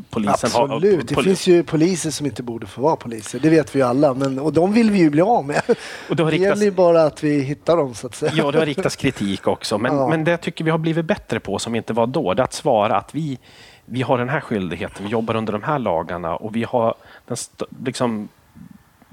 polisen 0.10 0.50
Absolut. 0.54 0.96
har... 0.96 1.16
det 1.16 1.24
finns 1.24 1.48
ju 1.48 1.64
poliser 1.64 2.12
som 2.12 2.26
inte 2.26 2.44
borde 2.44 2.66
få 2.68 2.82
vara 2.82 2.96
poliser. 2.96 3.40
Det 3.40 3.50
vet 3.50 3.76
vi 3.76 3.80
ju 3.80 3.86
alla. 3.86 4.14
Men, 4.14 4.40
och 4.40 4.54
de 4.54 4.74
vill 4.74 4.92
vi 4.92 5.00
ju 5.00 5.10
bli 5.10 5.22
av 5.22 5.46
med. 5.46 5.62
Och 6.10 6.16
det, 6.16 6.24
riktats... 6.24 6.42
gäller 6.42 6.66
ju 6.66 6.72
bara 6.72 7.04
att 7.04 7.24
vi 7.24 7.42
hittar 7.42 7.78
dem 7.78 7.96
så 7.96 8.08
att 8.08 8.16
säga. 8.16 8.32
Ja, 8.36 8.52
det 8.52 8.60
har 8.60 8.66
riktats 8.66 8.96
kritik 8.96 9.48
också. 9.48 9.78
Men, 9.78 9.96
ja. 9.96 10.08
men 10.08 10.24
det 10.24 10.38
tycker 10.38 10.64
vi 10.64 10.72
har 10.72 10.78
blivit 10.78 11.06
bättre 11.06 11.40
på 11.40 11.60
som 11.60 11.76
inte 11.76 11.94
var 11.94 12.08
då. 12.08 12.34
Det 12.34 12.42
är 12.42 12.44
att 12.44 12.54
svara 12.54 12.98
att 12.98 13.16
vi, 13.16 13.40
vi 13.86 14.02
har 14.02 14.18
den 14.18 14.30
här 14.30 14.40
skyldigheten. 14.40 15.06
Vi 15.06 15.12
jobbar 15.12 15.36
under 15.36 15.54
de 15.54 15.64
här 15.64 15.80
lagarna 15.80 16.36
och 16.36 16.56
vi 16.56 16.64
har 16.64 16.96
den 17.26 17.38
liksom, 17.86 18.30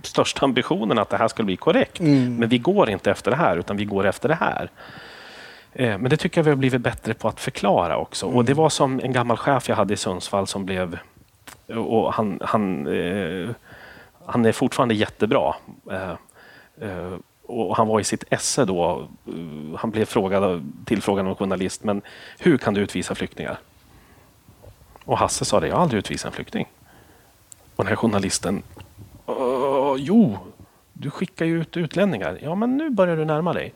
största 0.06 0.44
ambitionen 0.44 0.98
att 0.98 1.10
det 1.10 1.16
här 1.16 1.28
ska 1.28 1.42
bli 1.42 1.56
korrekt. 1.56 2.00
Mm. 2.00 2.36
Men 2.36 2.48
vi 2.48 2.58
går 2.58 2.90
inte 2.90 3.10
efter 3.10 3.30
det 3.30 3.36
här 3.36 3.56
utan 3.56 3.76
vi 3.76 3.84
går 3.84 4.06
efter 4.06 4.28
det 4.28 4.34
här. 4.34 4.70
Eh, 5.72 5.98
men 5.98 6.10
det 6.10 6.16
tycker 6.16 6.38
jag 6.38 6.44
vi 6.44 6.50
har 6.50 6.56
blivit 6.56 6.80
bättre 6.80 7.14
på 7.14 7.28
att 7.28 7.40
förklara 7.40 7.96
också. 7.96 8.26
Mm. 8.26 8.36
Och 8.36 8.44
det 8.44 8.54
var 8.54 8.68
som 8.68 9.00
en 9.00 9.12
gammal 9.12 9.36
chef 9.36 9.68
jag 9.68 9.76
hade 9.76 9.94
i 9.94 9.96
Sundsvall 9.96 10.46
som 10.46 10.64
blev... 10.64 10.98
Och 11.66 12.14
han, 12.14 12.38
han, 12.42 12.86
eh, 12.86 13.50
han 14.26 14.44
är 14.44 14.52
fortfarande 14.52 14.94
jättebra. 14.94 15.54
Eh, 15.90 16.14
eh, 16.88 17.14
och 17.46 17.76
han 17.76 17.88
var 17.88 18.00
i 18.00 18.04
sitt 18.04 18.24
esse 18.30 18.64
då. 18.64 19.08
Eh, 19.26 19.78
han 19.78 19.90
blev 19.90 20.04
frågad, 20.04 20.72
tillfrågad 20.84 21.26
av 21.26 21.38
journalist, 21.38 21.84
men 21.84 22.02
hur 22.38 22.58
kan 22.58 22.74
du 22.74 22.80
utvisa 22.80 23.14
flyktingar? 23.14 23.58
Och 25.04 25.18
Hasse 25.18 25.44
sa 25.44 25.60
det, 25.60 25.68
jag 25.68 25.74
har 25.74 25.82
aldrig 25.82 25.98
utvisat 25.98 26.26
en 26.26 26.32
flykting. 26.32 26.66
Och 27.76 27.84
den 27.84 27.86
här 27.86 27.96
journalisten, 27.96 28.62
jo, 29.98 30.38
du 30.92 31.10
skickar 31.10 31.44
ju 31.46 31.60
ut 31.60 31.76
utlänningar. 31.76 32.38
Ja, 32.42 32.54
men 32.54 32.76
nu 32.76 32.90
börjar 32.90 33.16
du 33.16 33.24
närma 33.24 33.52
dig. 33.52 33.72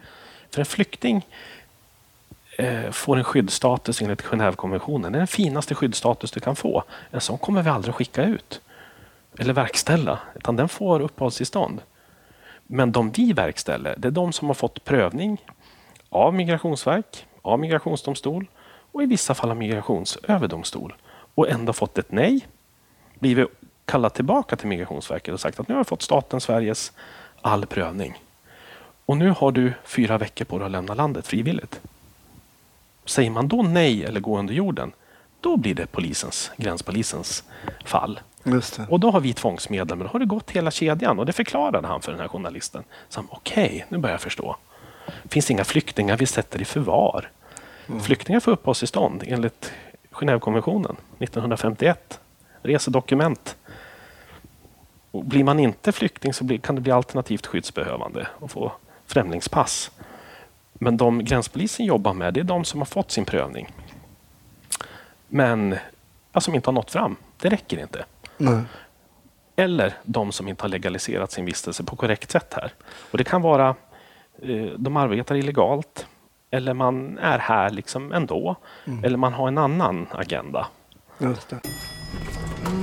För 0.51 0.61
en 0.61 0.67
flykting 0.67 1.27
eh, 2.59 2.91
får 2.91 3.17
en 3.17 3.25
skyddsstatus 3.25 4.03
enligt 4.03 4.23
Genèvekonventionen. 4.23 5.13
Det 5.13 5.17
är 5.17 5.21
den 5.21 5.27
finaste 5.27 5.75
skyddsstatus 5.75 6.31
du 6.31 6.41
kan 6.41 6.57
få. 6.57 6.85
En 7.11 7.21
sån 7.21 7.39
kommer 7.39 7.63
vi 7.63 7.71
aldrig 7.71 7.91
att 7.91 7.97
skicka 7.97 8.25
ut 8.25 8.61
eller 9.39 9.53
verkställa, 9.53 10.19
utan 10.35 10.57
den 10.57 10.69
får 10.69 11.01
uppehållstillstånd. 11.01 11.81
Men 12.67 12.93
de 12.93 13.11
vi 13.11 13.33
verkställer, 13.33 13.95
det 13.99 14.09
är 14.09 14.13
de 14.13 14.33
som 14.33 14.49
har 14.49 14.55
fått 14.55 14.85
prövning 14.85 15.45
av 16.09 16.35
Migrationsverk, 16.35 17.27
av 17.43 17.59
migrationsdomstol 17.61 18.47
och 18.93 19.03
i 19.03 19.07
vissa 19.07 19.35
fall 19.35 19.51
av 19.51 19.57
migrationsöverdomstol 19.57 20.95
och 21.35 21.49
ändå 21.49 21.73
fått 21.73 21.99
ett 21.99 22.13
nej, 22.13 22.47
blivit 23.19 23.49
kallat 23.89 24.15
tillbaka 24.15 24.57
till 24.57 24.69
Migrationsverket 24.69 25.35
och 25.35 25.41
sagt 25.41 25.61
att 25.61 25.69
nu 25.69 25.75
har 25.75 25.81
jag 25.81 25.87
fått 25.87 26.03
staten 26.03 26.41
Sveriges 26.41 26.93
all 27.43 27.67
prövning. 27.67 28.19
Och 29.07 29.17
nu 29.17 29.31
har 29.31 29.53
du 29.53 29.73
fyra 29.85 30.19
veckor 30.19 30.45
på 30.45 30.59
dig 30.59 30.67
att 30.67 30.73
lämna 30.73 30.95
landet 30.95 31.27
frivilligt. 31.27 31.81
Säger 33.05 33.31
man 33.31 33.49
då 33.49 33.63
nej 33.63 34.05
eller 34.05 34.21
gå 34.21 34.39
under 34.39 34.55
jorden, 34.55 34.93
då 35.41 35.57
blir 35.57 35.75
det 35.75 35.87
polisens, 35.87 36.51
gränspolisens 36.57 37.45
fall. 37.85 38.21
Och 38.89 39.01
då 39.01 39.11
har 39.11 39.21
vi 39.21 39.33
tvångsmedel, 39.33 39.99
men 39.99 40.07
då 40.07 40.13
har 40.13 40.19
det 40.19 40.27
gått 40.27 40.51
hela 40.51 40.71
kedjan 40.71 41.19
och 41.19 41.27
det 41.27 41.33
förklarade 41.33 41.89
han 41.89 42.01
för 42.01 42.13
den 42.13 42.21
här 42.21 42.29
journalisten. 42.29 42.85
Okej, 43.17 43.67
okay, 43.67 43.83
nu 43.89 43.99
börjar 43.99 44.15
jag 44.15 44.21
förstå. 44.21 44.57
Det 45.23 45.29
finns 45.29 45.51
inga 45.51 45.65
flyktingar 45.65 46.17
vi 46.17 46.27
sätter 46.27 46.61
i 46.63 46.65
förvar. 46.65 47.31
Mm. 47.89 48.01
Flyktingar 48.01 48.41
får 48.41 48.53
uppehållstillstånd 48.53 49.25
enligt 49.27 49.73
Genèvekonventionen 50.11 50.97
1951. 51.19 52.21
Resedokument. 52.63 53.57
Och 55.19 55.25
blir 55.25 55.45
man 55.45 55.61
inte 55.61 55.93
flykting 55.93 56.33
så 56.33 56.45
blir, 56.45 56.59
kan 56.59 56.75
det 56.75 56.81
bli 56.81 56.93
alternativt 56.93 57.47
skyddsbehövande 57.47 58.29
och 58.39 58.51
få 58.51 58.73
främlingspass. 59.07 59.91
Men 60.73 60.97
de 60.97 61.25
gränspolisen 61.25 61.87
jobbar 61.87 62.15
med, 62.15 62.35
det 62.35 62.41
är 62.41 62.45
de 62.45 62.65
som 62.65 62.81
har 62.81 62.87
fått 62.87 63.11
sin 63.11 63.25
prövning. 63.25 63.69
Men 65.29 65.77
ja, 66.33 66.41
som 66.41 66.55
inte 66.55 66.69
har 66.69 66.73
nått 66.73 66.91
fram. 66.91 67.17
Det 67.41 67.49
räcker 67.49 67.79
inte. 67.79 68.05
Nej. 68.37 68.63
Eller 69.57 69.95
de 70.03 70.33
som 70.33 70.49
inte 70.49 70.65
har 70.65 70.69
legaliserat 70.69 71.33
sin 71.33 71.45
vistelse 71.45 71.85
på 71.85 71.97
korrekt 71.97 72.31
sätt 72.31 72.55
här. 72.55 72.73
Och 73.11 73.19
Det 73.19 73.25
kan 73.25 73.43
vara 73.43 73.69
eh, 74.43 74.67
de 74.79 74.97
arbetar 74.97 75.35
illegalt 75.35 76.07
eller 76.51 76.75
man 76.75 77.19
är 77.19 77.39
här 77.39 77.71
liksom 77.71 78.13
ändå. 78.13 78.57
Mm. 78.85 79.05
Eller 79.05 79.17
man 79.17 79.33
har 79.33 79.49
en 79.49 79.59
annan 79.59 80.07
agenda. 80.13 80.67
Just 81.19 81.49
det. 81.49 81.61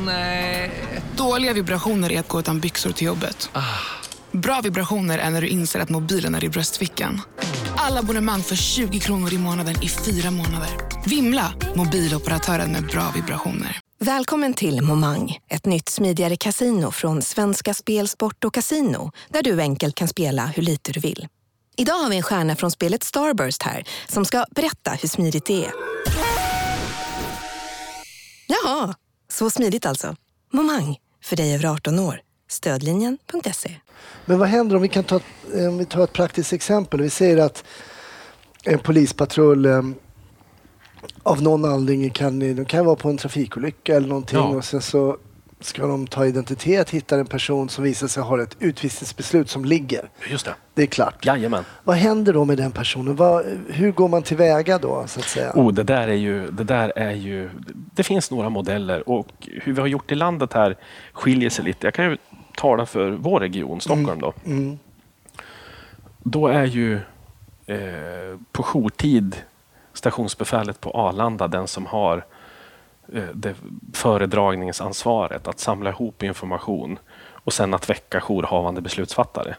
Nej. 0.05 0.71
Dåliga 1.15 1.53
vibrationer 1.53 2.11
är 2.11 2.19
att 2.19 2.27
gå 2.27 2.39
utan 2.39 2.59
byxor 2.59 2.91
till 2.91 3.07
jobbet. 3.07 3.49
Ah. 3.53 3.61
Bra 4.31 4.61
vibrationer 4.61 5.17
är 5.17 5.29
när 5.29 5.41
du 5.41 5.47
inser 5.47 5.79
att 5.79 5.89
mobilen 5.89 6.35
är 6.35 6.43
i 6.43 6.49
bröstfickan 6.49 7.21
alla 7.85 7.99
abonnemang 7.99 8.43
för 8.43 8.55
20 8.55 8.99
kronor 8.99 9.33
i 9.33 9.37
månaden 9.37 9.75
i 9.83 9.89
fyra 9.89 10.31
månader. 10.31 10.69
Vimla! 11.05 11.53
Mobiloperatören 11.75 12.71
med 12.71 12.85
bra 12.85 13.11
vibrationer. 13.15 13.79
Välkommen 13.99 14.53
till 14.53 14.81
Momang, 14.81 15.37
ett 15.49 15.65
nytt 15.65 15.89
smidigare 15.89 16.37
casino 16.37 16.91
från 16.91 17.21
Svenska 17.21 17.73
Spel, 17.73 18.07
Sport 18.07 18.43
och 18.43 18.53
Casino 18.53 19.11
där 19.29 19.43
du 19.43 19.61
enkelt 19.61 19.95
kan 19.95 20.07
spela 20.07 20.45
hur 20.45 20.63
lite 20.63 20.91
du 20.91 20.99
vill. 20.99 21.27
Idag 21.77 21.93
har 21.93 22.09
vi 22.09 22.15
en 22.17 22.23
stjärna 22.23 22.55
från 22.55 22.71
spelet 22.71 23.03
Starburst 23.03 23.63
här 23.63 23.83
som 24.07 24.25
ska 24.25 24.45
berätta 24.51 24.91
hur 24.91 25.09
smidigt 25.09 25.45
det 25.45 25.65
är. 25.65 25.71
Jaha, 28.47 28.93
så 29.35 29.49
smidigt 29.49 29.85
alltså. 29.85 30.15
Momang, 30.51 30.97
för 31.23 31.35
dig 31.35 31.55
över 31.55 31.65
18 31.65 31.99
år. 31.99 32.21
Stödlinjen.se. 32.47 33.71
Men 34.25 34.39
vad 34.39 34.47
händer 34.47 34.75
om 34.75 34.81
vi 34.81 34.87
kan 34.87 35.03
ta, 35.03 35.19
om 35.53 35.77
vi 35.77 35.85
tar 35.85 36.03
ett 36.03 36.13
praktiskt 36.13 36.53
exempel? 36.53 37.01
Vi 37.01 37.09
säger 37.09 37.37
att 37.37 37.63
en 38.63 38.79
polispatrull 38.79 39.65
eh, 39.65 39.81
av 41.23 41.41
någon 41.41 41.65
anledning 41.65 42.09
kan, 42.09 42.39
de 42.39 42.65
kan 42.65 42.85
vara 42.85 42.95
på 42.95 43.09
en 43.09 43.17
trafikolycka 43.17 43.95
eller 43.95 44.07
någonting 44.07 44.37
ja. 44.37 44.45
och 44.45 44.65
sen 44.65 44.81
så 44.81 45.17
ska 45.65 45.87
de 45.87 46.07
ta 46.07 46.25
identitet, 46.25 46.89
hitta 46.89 47.19
en 47.19 47.25
person 47.25 47.69
som 47.69 47.83
visar 47.83 48.07
sig 48.07 48.23
ha 48.23 48.41
ett 48.41 48.57
utvisningsbeslut 48.59 49.49
som 49.49 49.65
ligger. 49.65 50.09
Just 50.29 50.45
det. 50.45 50.55
Det 50.73 50.81
är 50.81 50.85
klart. 50.87 51.25
Jajamän. 51.25 51.63
Vad 51.83 51.95
händer 51.95 52.33
då 52.33 52.45
med 52.45 52.57
den 52.57 52.71
personen? 52.71 53.15
Vad, 53.15 53.45
hur 53.69 53.91
går 53.91 54.07
man 54.07 54.23
tillväga 54.23 54.77
då? 54.77 55.03
Så 55.07 55.19
att 55.19 55.25
säga? 55.25 55.51
Oh, 55.55 55.73
det, 55.73 55.83
där 55.83 56.07
är 56.07 56.13
ju, 56.13 56.51
det 56.51 56.63
där 56.63 56.93
är 56.95 57.11
ju... 57.11 57.49
Det 57.93 58.03
finns 58.03 58.31
några 58.31 58.49
modeller 58.49 59.09
och 59.09 59.27
hur 59.41 59.73
vi 59.73 59.81
har 59.81 59.87
gjort 59.87 60.11
i 60.11 60.15
landet 60.15 60.53
här 60.53 60.77
skiljer 61.13 61.49
sig 61.49 61.65
lite. 61.65 61.87
Jag 61.87 61.93
kan 61.93 62.05
ju 62.05 62.17
tala 62.55 62.85
för 62.85 63.09
vår 63.09 63.39
region, 63.39 63.81
Stockholm. 63.81 64.21
Då, 64.21 64.33
mm. 64.45 64.57
Mm. 64.57 64.77
då 66.23 66.47
är 66.47 66.65
ju 66.65 66.99
eh, 67.65 68.39
på 68.51 68.63
jourtid 68.63 69.35
stationsbefälet 69.93 70.81
på 70.81 70.91
Arlanda 70.91 71.47
den 71.47 71.67
som 71.67 71.85
har 71.85 72.25
det 73.33 73.55
föredragningsansvaret 73.93 75.47
att 75.47 75.59
samla 75.59 75.89
ihop 75.89 76.23
information 76.23 76.99
och 77.27 77.53
sen 77.53 77.73
att 77.73 77.89
väcka 77.89 78.21
jourhavande 78.21 78.81
beslutsfattare. 78.81 79.55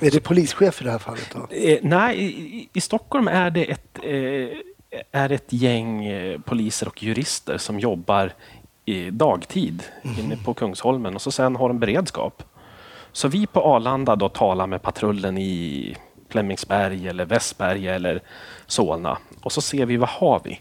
Är 0.00 0.10
det 0.10 0.20
polischef 0.20 0.80
i 0.80 0.84
det 0.84 0.90
här 0.90 0.98
fallet? 0.98 1.34
Då? 1.34 1.56
Eh, 1.56 1.78
nej, 1.82 2.18
i, 2.18 2.68
i, 2.72 2.80
Stockholm 2.80 3.28
är 3.28 3.50
det 3.50 3.64
ett, 3.70 3.98
eh, 4.02 4.58
är 5.12 5.32
ett 5.32 5.52
gäng 5.52 6.04
eh, 6.04 6.40
poliser 6.40 6.88
och 6.88 7.02
jurister 7.02 7.58
som 7.58 7.80
jobbar 7.80 8.32
i 8.84 9.10
dagtid 9.10 9.82
inne 10.18 10.36
på 10.36 10.54
Kungsholmen 10.54 11.14
och 11.14 11.22
så 11.22 11.30
sen 11.30 11.56
har 11.56 11.68
de 11.68 11.78
beredskap. 11.78 12.42
Så 13.12 13.28
vi 13.28 13.46
på 13.46 13.60
Arlanda 13.60 14.16
då 14.16 14.28
talar 14.28 14.66
med 14.66 14.82
patrullen 14.82 15.38
i 15.38 15.96
Flemingsberg 16.28 17.08
eller 17.08 17.24
Västberga 17.24 17.94
eller 17.94 18.22
Solna 18.66 19.18
och 19.42 19.52
så 19.52 19.60
ser 19.60 19.86
vi 19.86 19.96
vad 19.96 20.08
har 20.08 20.40
vi 20.44 20.60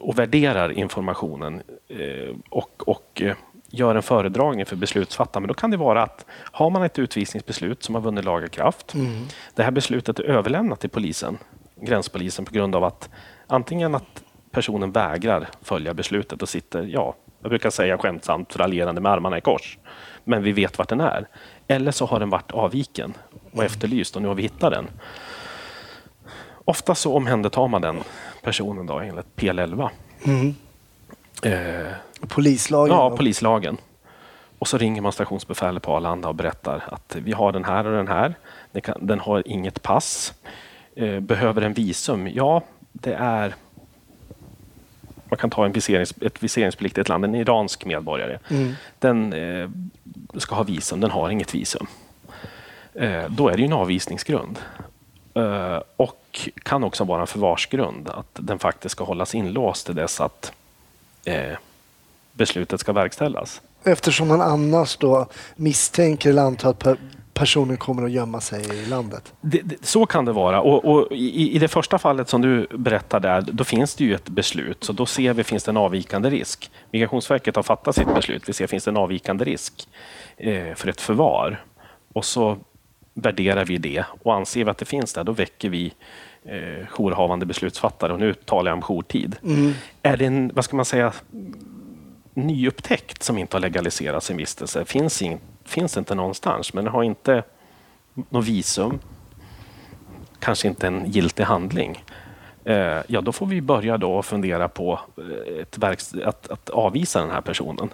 och 0.00 0.18
värderar 0.18 0.72
informationen 0.72 1.62
eh, 1.88 2.36
och, 2.50 2.88
och 2.88 3.22
eh, 3.22 3.36
gör 3.70 3.94
en 3.94 4.02
föredragning 4.02 4.66
för 4.66 4.76
beslutsfattare. 4.76 5.40
Men 5.40 5.48
då 5.48 5.54
kan 5.54 5.70
det 5.70 5.76
vara 5.76 6.02
att 6.02 6.26
har 6.30 6.70
man 6.70 6.82
ett 6.82 6.98
utvisningsbeslut 6.98 7.82
som 7.82 7.94
har 7.94 8.02
vunnit 8.02 8.24
laga 8.24 8.48
kraft. 8.48 8.92
Det 9.54 9.62
här 9.62 9.70
beslutet 9.70 10.18
är 10.18 10.24
överlämnat 10.24 10.80
till 10.80 10.90
polisen, 10.90 11.38
gränspolisen 11.76 12.44
på 12.44 12.52
grund 12.52 12.76
av 12.76 12.84
att 12.84 13.10
antingen 13.46 13.94
att 13.94 14.22
personen 14.50 14.92
vägrar 14.92 15.48
följa 15.62 15.94
beslutet 15.94 16.42
och 16.42 16.48
sitter, 16.48 16.82
ja, 16.82 17.14
jag 17.40 17.50
brukar 17.50 17.70
säga 17.70 17.98
skämtsamt 17.98 18.56
raljerande 18.56 19.00
med 19.00 19.12
armarna 19.12 19.38
i 19.38 19.40
kors. 19.40 19.78
Men 20.24 20.42
vi 20.42 20.52
vet 20.52 20.78
vart 20.78 20.88
den 20.88 21.00
är. 21.00 21.28
Eller 21.66 21.90
så 21.90 22.06
har 22.06 22.20
den 22.20 22.30
varit 22.30 22.50
avviken 22.50 23.14
och 23.52 23.64
efterlyst 23.64 24.16
och 24.16 24.22
nu 24.22 24.28
har 24.28 24.34
vi 24.34 24.42
hittat 24.42 24.72
den. 24.72 24.86
Ofta 26.68 26.94
så 26.94 27.16
omhändertar 27.16 27.68
man 27.68 27.82
den 27.82 28.00
personen 28.42 28.86
då 28.86 28.98
enligt 28.98 29.26
PL11. 29.36 29.90
Eh, 31.42 31.92
Polislagen. 32.28 32.96
Ja, 32.96 33.08
då. 33.10 33.16
polislagen. 33.16 33.76
Och 34.58 34.68
så 34.68 34.78
ringer 34.78 35.02
man 35.02 35.12
stationsbefälet 35.12 35.82
på 35.82 35.96
Arlanda 35.96 36.28
och 36.28 36.34
berättar 36.34 36.84
att 36.86 37.16
vi 37.20 37.32
har 37.32 37.52
den 37.52 37.64
här 37.64 37.86
och 37.86 37.92
den 37.92 38.08
här. 38.08 38.34
Den, 38.72 38.82
kan, 38.82 39.06
den 39.06 39.20
har 39.20 39.42
inget 39.46 39.82
pass. 39.82 40.34
Eh, 40.96 41.20
behöver 41.20 41.62
en 41.62 41.72
visum? 41.72 42.28
Ja, 42.28 42.62
det 42.92 43.14
är... 43.14 43.54
Man 45.24 45.38
kan 45.38 45.50
ta 45.50 45.64
en 45.64 45.72
viserings, 45.72 46.14
ett 46.20 46.42
viseringspliktigt 46.42 47.08
land, 47.08 47.24
en 47.24 47.34
iransk 47.34 47.84
medborgare. 47.84 48.38
Den 48.98 49.32
eh, 49.32 49.70
ska 50.36 50.54
ha 50.54 50.62
visum, 50.62 51.00
den 51.00 51.10
har 51.10 51.30
inget 51.30 51.54
visum. 51.54 51.86
Eh, 52.94 53.24
då 53.28 53.48
är 53.48 53.52
det 53.52 53.58
ju 53.58 53.66
en 53.66 53.72
avvisningsgrund. 53.72 54.58
Eh, 55.38 55.82
och 55.96 56.48
kan 56.62 56.84
också 56.84 57.04
vara 57.04 57.20
en 57.20 57.26
förvarsgrund, 57.26 58.08
att 58.08 58.28
den 58.32 58.58
faktiskt 58.58 58.92
ska 58.92 59.04
hållas 59.04 59.34
inlåst 59.34 59.86
till 59.86 59.94
dess 59.94 60.20
att 60.20 60.52
eh, 61.24 61.56
beslutet 62.32 62.80
ska 62.80 62.92
verkställas. 62.92 63.62
Eftersom 63.84 64.28
man 64.28 64.40
annars 64.40 64.96
då 64.96 65.26
misstänker 65.56 66.30
eller 66.30 66.42
antar 66.42 66.70
att 66.70 66.78
per- 66.78 66.98
personen 67.34 67.76
kommer 67.76 68.02
att 68.04 68.10
gömma 68.10 68.40
sig 68.40 68.82
i 68.82 68.86
landet. 68.86 69.32
Det, 69.40 69.60
det, 69.64 69.86
så 69.86 70.06
kan 70.06 70.24
det 70.24 70.32
vara. 70.32 70.60
Och, 70.60 70.84
och 70.84 71.12
i, 71.12 71.56
I 71.56 71.58
det 71.58 71.68
första 71.68 71.98
fallet 71.98 72.28
som 72.28 72.42
du 72.42 72.66
berättade, 72.70 73.28
där, 73.28 73.40
då 73.40 73.64
finns 73.64 73.94
det 73.94 74.04
ju 74.04 74.14
ett 74.14 74.28
beslut. 74.28 74.84
Så 74.84 74.92
då 74.92 75.06
ser 75.06 75.34
vi, 75.34 75.44
finns 75.44 75.64
det 75.64 75.70
en 75.70 75.76
avvikande 75.76 76.30
risk? 76.30 76.70
Migrationsverket 76.90 77.56
har 77.56 77.62
fattat 77.62 77.94
sitt 77.94 78.14
beslut. 78.14 78.48
Vi 78.48 78.52
ser, 78.52 78.66
finns 78.66 78.84
det 78.84 78.90
en 78.90 78.96
avvikande 78.96 79.44
risk 79.44 79.88
eh, 80.36 80.74
för 80.74 80.88
ett 80.88 81.00
förvar? 81.00 81.64
Och 82.12 82.24
så 82.24 82.56
värderar 83.22 83.64
vi 83.64 83.78
det 83.78 84.04
och 84.22 84.34
anser 84.34 84.64
vi 84.64 84.70
att 84.70 84.78
det 84.78 84.84
finns 84.84 85.12
där, 85.12 85.24
då 85.24 85.32
väcker 85.32 85.68
vi 85.68 85.92
eh, 86.44 86.86
jourhavande 86.88 87.46
beslutsfattare. 87.46 88.12
Och 88.12 88.20
nu 88.20 88.34
talar 88.34 88.70
jag 88.70 88.76
om 88.76 88.82
jourtid. 88.82 89.36
Är 90.02 90.16
det 90.16 90.26
en, 90.26 90.50
vad 90.54 90.64
ska 90.64 90.76
man 90.76 90.84
säga, 90.84 91.12
nyupptäckt 92.34 93.22
som 93.22 93.38
inte 93.38 93.56
har 93.56 93.60
legaliserat 93.60 94.24
sin 94.24 94.36
vistelse? 94.36 94.84
Finns, 94.84 95.22
in, 95.22 95.38
finns 95.64 95.96
inte 95.96 96.14
någonstans, 96.14 96.74
men 96.74 96.86
har 96.86 97.02
inte 97.02 97.42
något 98.28 98.44
visum, 98.44 98.98
kanske 100.38 100.68
inte 100.68 100.86
en 100.86 101.10
giltig 101.10 101.44
handling. 101.44 102.04
Eh, 102.64 103.00
ja, 103.06 103.20
då 103.20 103.32
får 103.32 103.46
vi 103.46 103.60
börja 103.60 103.98
då 103.98 104.22
fundera 104.22 104.68
på 104.68 105.00
eh, 105.16 105.62
ett 105.62 105.78
verks- 105.78 106.24
att, 106.24 106.50
att 106.50 106.70
avvisa 106.70 107.20
den 107.20 107.30
här 107.30 107.40
personen. 107.40 107.88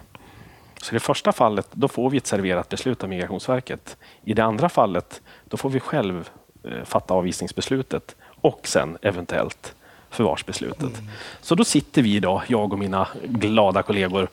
Så 0.85 0.91
i 0.91 0.95
det 0.95 0.99
första 0.99 1.31
fallet, 1.31 1.67
då 1.71 1.87
får 1.87 2.09
vi 2.09 2.17
ett 2.17 2.27
serverat 2.27 2.69
beslut 2.69 3.03
av 3.03 3.09
Migrationsverket. 3.09 3.97
I 4.23 4.33
det 4.33 4.43
andra 4.43 4.69
fallet, 4.69 5.21
då 5.45 5.57
får 5.57 5.69
vi 5.69 5.79
själv 5.79 6.29
eh, 6.63 6.83
fatta 6.83 7.13
avvisningsbeslutet 7.13 8.15
och 8.23 8.59
sen 8.63 8.97
eventuellt 9.01 9.75
förvarsbeslutet. 10.09 11.01
Så 11.41 11.55
då 11.55 11.63
sitter 11.63 12.01
vi 12.01 12.15
idag, 12.15 12.41
jag 12.47 12.73
och 12.73 12.79
mina 12.79 13.07
glada 13.23 13.83
kollegor, 13.83 14.27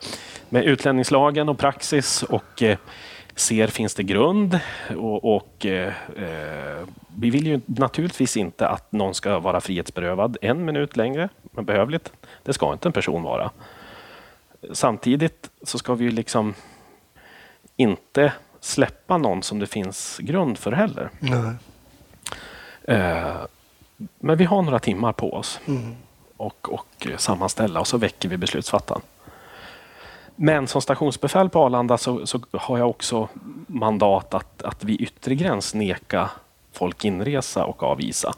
med 0.48 0.64
utlänningslagen 0.64 1.48
och 1.48 1.58
praxis 1.58 2.22
och 2.22 2.62
eh, 2.62 2.78
ser 3.34 3.66
finns 3.66 3.94
det 3.94 4.02
grund. 4.02 4.60
Och, 4.96 5.36
och 5.36 5.66
eh, 5.66 5.92
eh, 6.16 6.86
vi 7.16 7.30
vill 7.30 7.46
ju 7.46 7.60
naturligtvis 7.66 8.36
inte 8.36 8.68
att 8.68 8.92
någon 8.92 9.14
ska 9.14 9.38
vara 9.38 9.60
frihetsberövad 9.60 10.36
en 10.42 10.64
minut 10.64 10.96
längre 10.96 11.28
än 11.56 11.64
behövligt. 11.64 12.12
Det 12.42 12.52
ska 12.52 12.72
inte 12.72 12.88
en 12.88 12.92
person 12.92 13.22
vara. 13.22 13.50
Samtidigt 14.72 15.51
så 15.62 15.79
ska 15.79 15.94
vi 15.94 16.05
ju 16.05 16.11
liksom 16.11 16.55
inte 17.77 18.33
släppa 18.61 19.18
någon 19.18 19.42
som 19.42 19.59
det 19.59 19.66
finns 19.66 20.18
grund 20.18 20.59
för 20.59 20.72
heller. 20.72 21.11
Nej. 21.18 21.55
Eh, 22.85 23.37
men 24.18 24.37
vi 24.37 24.44
har 24.44 24.62
några 24.62 24.79
timmar 24.79 25.12
på 25.12 25.33
oss 25.35 25.61
Mm. 25.66 25.96
och, 26.37 26.72
och 26.72 27.07
sammanställa 27.16 27.81
och 27.81 27.87
så 27.87 27.98
väcker 27.98 28.29
vi 28.29 28.37
beslutsfattaren. 28.37 29.03
Men 30.37 30.66
som 30.66 30.83
stationsbefäl 30.83 31.48
på 31.51 31.64
Arlanda 31.64 31.98
så, 31.98 32.27
så 32.27 32.40
har 32.53 32.79
jag 32.79 32.90
också 32.90 33.29
mandat 33.66 34.35
att, 34.35 34.62
att 34.62 34.85
vid 34.85 35.01
yttre 35.01 35.35
gräns 35.35 35.75
neka 35.75 36.31
folk 36.72 37.05
inresa 37.05 37.64
och 37.64 37.83
avvisa. 37.83 38.35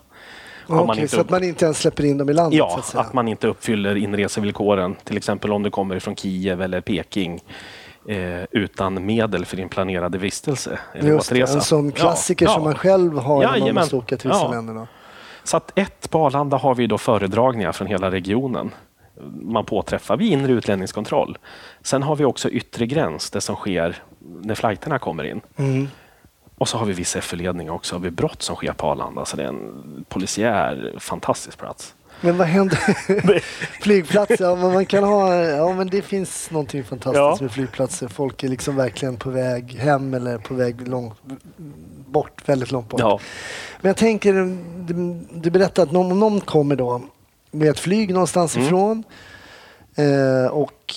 Om 0.67 0.87
man 0.87 0.99
inte 0.99 1.15
så 1.15 1.21
att 1.21 1.31
man 1.31 1.45
inte 1.45 1.65
ens 1.65 1.79
släpper 1.79 2.05
in 2.05 2.19
dem 2.19 2.31
i 2.31 2.33
landet? 2.33 2.59
Ja, 2.59 2.79
att 2.79 2.95
att 2.95 3.13
man 3.13 3.29
inte 3.29 3.47
uppfyller 3.49 3.97
inresevillkoren. 3.97 4.95
Till 5.05 5.17
exempel 5.17 5.53
om 5.53 5.63
du 5.63 5.71
kommer 5.71 5.99
från 5.99 6.17
Kiev 6.17 6.63
eller 6.63 6.81
Peking 6.81 7.41
eh, 8.09 8.45
utan 8.51 9.07
medel 9.07 9.45
för 9.45 9.57
din 9.57 9.69
planerade 9.69 10.19
vistelse 10.19 10.79
eller 10.93 11.11
Just 11.11 11.31
det, 11.31 11.41
en 11.41 11.61
sån 11.61 11.93
klassiker 11.93 12.47
Ja, 12.47 12.53
som 12.53 12.63
ja. 12.63 12.69
man 12.69 12.75
själv 12.75 13.19
har 13.19 13.43
när 13.43 13.61
man 13.61 13.75
måste 13.75 13.97
åka 13.97 14.17
till 14.17 14.31
vissa 14.31 14.43
Ja. 14.45 14.51
länder. 14.51 14.87
Så 15.45 15.57
att 15.57 15.79
ett, 15.79 16.11
på 16.11 16.27
Arlanda 16.27 16.57
har 16.57 16.75
vi 16.75 16.87
då 16.87 16.99
föredragningar 16.99 17.73
från 17.73 17.87
hela 17.89 18.11
regionen. 18.11 18.71
Man 19.43 19.65
påträffar 19.65 20.17
vid 20.17 20.33
inre 20.33 20.53
utlänningskontroll. 20.53 21.39
Sen 21.83 22.03
har 22.03 22.17
vi 22.17 22.25
också 22.25 22.51
yttre 22.51 22.87
gräns, 22.87 23.31
det 23.31 23.41
som 23.41 23.57
sker 23.57 23.97
när 24.43 24.55
flighterna 24.55 24.99
kommer 24.99 25.25
in. 25.25 25.41
Mm. 25.57 25.89
Och 26.59 26.69
så 26.69 26.79
har 26.79 26.87
vi 26.87 26.93
viss 26.93 27.17
efterledning 27.17 27.71
också 27.71 27.99
vid 27.99 28.13
brott 28.13 28.43
som 28.43 28.57
sker 28.57 28.73
på 28.73 28.87
Arlanda. 28.87 29.25
Så 29.25 29.37
det 29.37 29.43
är 29.43 29.49
en 29.49 30.05
polisiär 30.09 30.95
fantastisk 30.99 31.59
plats. 31.59 31.95
Men 32.21 32.37
vad 32.39 32.47
händer? 32.47 32.79
flygplatser, 33.83 34.45
ja, 34.45 34.55
men 34.57 34.73
man 34.73 34.87
kan 34.87 35.05
ha, 35.05 35.35
ja 35.35 35.73
men 35.73 35.87
det 35.87 36.03
finns 36.03 36.51
någonting 36.51 36.85
fantastiskt 36.85 37.17
Ja. 37.17 37.37
med 37.41 37.53
flygplatser. 37.53 38.09
Folk 38.09 38.43
är 38.43 38.49
liksom 38.49 38.77
verkligen 38.77 39.17
på 39.17 39.31
väg 39.31 39.73
hem 39.75 40.15
eller 40.15 40.39
på 40.39 40.55
väg 40.55 40.89
långt 40.89 41.15
bort, 42.07 42.49
väldigt 42.49 42.71
långt 42.71 42.89
bort. 42.89 43.01
Ja. 43.01 43.21
Men 43.81 43.89
jag 43.89 43.97
tänker, 43.97 44.33
du, 44.87 45.21
du 45.41 45.51
berättade 45.51 45.83
att 45.87 45.93
någon, 45.93 46.21
någon 46.21 46.41
kommer 46.41 46.77
då 46.77 47.03
med 47.51 47.69
ett 47.69 47.79
flyg 47.81 48.13
någonstans 48.13 48.57
Mm. 48.57 48.67
ifrån 48.67 49.05
eh, 49.97 50.51
och 50.53 50.95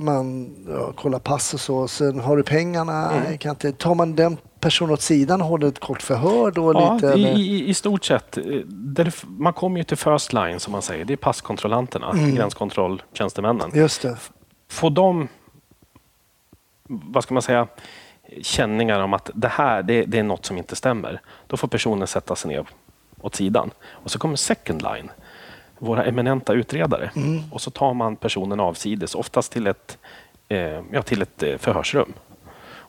man 0.00 0.56
ja, 0.68 0.92
kollar 0.92 1.18
pass 1.18 1.54
och 1.54 1.60
så. 1.60 1.88
Sen 1.88 2.20
har 2.20 2.36
du 2.36 2.42
pengarna. 2.42 3.10
Mm. 3.10 3.38
Kan 3.38 3.50
inte, 3.50 3.72
tar 3.72 3.94
man 3.94 4.14
den 4.16 4.36
personen 4.60 4.92
åt 4.92 5.00
sidan 5.00 5.40
och 5.42 5.46
håller 5.48 5.68
ett 5.68 5.78
kort 5.80 6.02
förhör 6.02 6.50
då? 6.50 6.72
Ja, 6.72 6.94
lite, 6.94 7.06
i, 7.06 7.22
i, 7.40 7.68
i 7.68 7.74
stort 7.74 8.04
sett. 8.04 8.36
eh, 8.38 8.44
Där 8.66 9.14
man 9.26 9.52
kommer 9.52 9.78
ju 9.78 9.84
till 9.84 9.96
first 9.96 10.32
line 10.32 10.60
som 10.60 10.72
man 10.72 10.82
säger. 10.82 11.04
Det 11.04 11.12
är 11.12 11.16
passkontrollanterna, 11.16 12.12
gränskontrolltjänstemännen. 12.34 13.70
Just 13.74 14.02
det. 14.02 14.16
Får 14.70 14.90
de, 14.90 15.28
vad 16.88 17.22
ska 17.22 17.34
man 17.34 17.42
säga, 17.42 17.66
känningar 18.42 19.00
om 19.00 19.14
att 19.14 19.30
det 19.34 19.48
här 19.48 19.82
det, 19.82 20.04
det 20.04 20.18
är 20.18 20.22
något 20.22 20.46
som 20.46 20.58
inte 20.58 20.76
stämmer. 20.76 21.20
Då 21.46 21.56
får 21.56 21.68
personen 21.68 22.06
sätta 22.06 22.36
sig 22.36 22.50
ner 22.50 22.66
åt 23.20 23.34
sidan. 23.34 23.70
Och 23.84 24.10
så 24.10 24.18
kommer 24.18 24.36
second 24.36 24.82
line, 24.82 25.10
våra 25.80 26.04
eminenta 26.04 26.52
utredare. 26.52 27.10
Och 27.50 27.60
så 27.60 27.70
tar 27.70 27.94
man 27.94 28.16
personen 28.16 28.60
avsides, 28.60 29.14
oftast 29.14 29.52
till 29.52 29.66
ett, 29.66 29.98
eh, 30.48 30.80
ja, 30.92 31.02
till 31.02 31.22
ett 31.22 31.42
eh, 31.42 31.56
förhörsrum. 31.56 32.12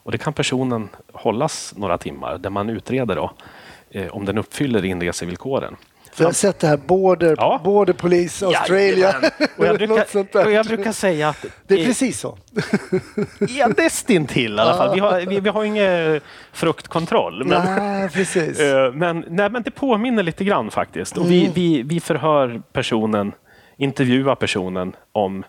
Och 0.04 0.12
det 0.12 0.18
kan 0.18 0.32
personen 0.32 0.88
hållas 1.12 1.74
några 1.76 1.98
timmar 1.98 2.38
där 2.38 2.50
man 2.50 2.70
utreder 2.70 3.16
då, 3.16 3.32
eh, 3.90 4.08
om 4.08 4.24
den 4.24 4.38
uppfyller 4.38 4.84
inresevillkoren. 4.84 5.76
För 6.12 6.24
jag 6.24 6.28
har 6.28 6.32
sett 6.32 6.58
det 6.58 6.66
här 6.66 6.76
Border, 6.76 7.34
Ja. 7.38 7.60
Border 7.64 7.92
Police 7.92 8.46
Australia. 8.46 8.98
Jajamän. 8.98 9.30
Och 9.56 9.66
jag, 9.66 9.76
brukar, 9.78 10.46
och 10.46 10.52
jag 10.52 10.66
brukar 10.66 10.92
säga 10.92 11.28
att 11.28 11.44
Det 11.66 11.74
är 11.74 11.78
eh, 11.78 11.84
precis 11.86 12.20
så. 12.20 12.38
Ja, 13.48 13.68
nästintill 13.76 14.56
i 14.56 14.58
alla 14.60 14.76
fall. 14.76 14.94
Vi 14.94 15.00
har, 15.00 15.20
vi, 15.20 15.40
vi 15.40 15.48
har 15.48 15.64
ingen 15.64 16.20
fruktkontroll. 16.52 17.44
Men, 17.44 17.76
Nej, 17.76 18.08
precis. 18.08 18.60
eh, 18.60 18.92
men, 18.92 19.24
nej, 19.28 19.50
men 19.50 19.62
det 19.62 19.70
påminner 19.70 20.22
lite 20.22 20.44
grann 20.44 20.70
faktiskt. 20.70 21.16
Och 21.16 21.30
vi, 21.30 21.50
vi, 21.54 21.82
vi 21.82 22.00
förhör 22.00 22.62
personen, 22.72 23.32
intervjuar 23.76 24.34
personen 24.34 24.96
om 25.12 25.44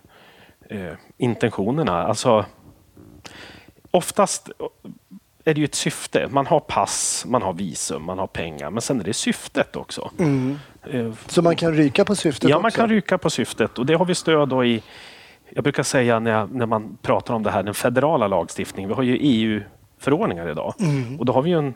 eh, 0.69 0.93
intentionerna. 1.17 2.03
Alltså, 2.03 2.45
oftast 3.91 4.49
är 5.45 5.53
det 5.53 5.59
ju 5.59 5.65
ett 5.65 5.75
syfte. 5.75 6.27
Man 6.31 6.47
har 6.47 6.59
pass, 6.59 7.25
man 7.27 7.41
har 7.41 7.53
visum, 7.53 8.03
man 8.03 8.19
har 8.19 8.27
pengar. 8.27 8.69
Men 8.69 8.81
sen 8.81 8.99
är 8.99 9.03
det 9.03 9.13
syftet 9.13 9.75
också. 9.75 10.11
Eh, 10.91 11.11
Så 11.27 11.41
man 11.41 11.55
kan 11.55 11.73
ryka 11.73 12.05
på 12.05 12.15
syftet 12.15 12.49
Ja, 12.49 12.55
också? 12.55 12.61
man 12.61 12.71
kan 12.71 12.89
ryka 12.89 13.17
på 13.17 13.29
syftet 13.29 13.79
och 13.79 13.85
det 13.85 13.93
har 13.93 14.05
vi 14.05 14.15
stöd 14.15 14.49
då 14.49 14.65
i 14.65 14.83
jag 15.55 15.63
brukar 15.63 15.83
säga 15.83 16.19
när, 16.19 16.31
jag, 16.31 16.51
när 16.55 16.65
man 16.65 16.97
pratar 17.01 17.33
om 17.33 17.43
det 17.43 17.51
här, 17.51 17.63
den 17.63 17.73
federala 17.73 18.27
lagstiftningen. 18.27 18.89
Vi 18.89 18.95
har 18.95 19.03
ju 19.03 19.17
EU-förordningar 19.21 20.49
idag 20.49 20.73
och 21.19 21.25
då 21.25 21.33
har 21.33 21.41
vi 21.41 21.49
ju 21.49 21.57
en 21.57 21.73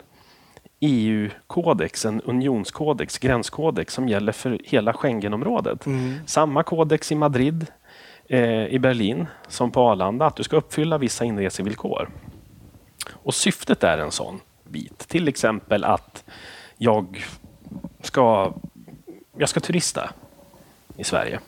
EU-kodex, 0.79 2.05
en 2.05 2.21
unionskodex, 2.21 3.17
gränskodex 3.17 3.93
som 3.93 4.07
gäller 4.09 4.31
för 4.31 4.59
hela 4.63 4.93
Schengenområdet. 4.93 5.85
Samma 6.25 6.63
kodex 6.63 7.11
i 7.11 7.15
Madrid, 7.15 7.65
eh, 8.29 8.65
i 8.67 8.79
Berlin 8.79 9.25
som 9.47 9.71
på 9.71 9.81
Arlanda, 9.81 10.25
att 10.25 10.35
du 10.35 10.43
ska 10.43 10.55
uppfylla 10.57 10.97
vissa 10.97 11.25
inresevillkor. 11.25 12.09
Och 13.13 13.35
syftet 13.35 13.83
är 13.83 13.97
en 13.97 14.11
sån 14.11 14.39
bit. 14.63 15.07
Till 15.07 15.27
exempel 15.27 15.83
att 15.83 16.23
jag 16.77 17.25
ska, 18.01 18.53
jag 19.37 19.49
ska 19.49 19.59
turista 19.59 20.09
i 20.97 21.03
Sverige. 21.03 21.39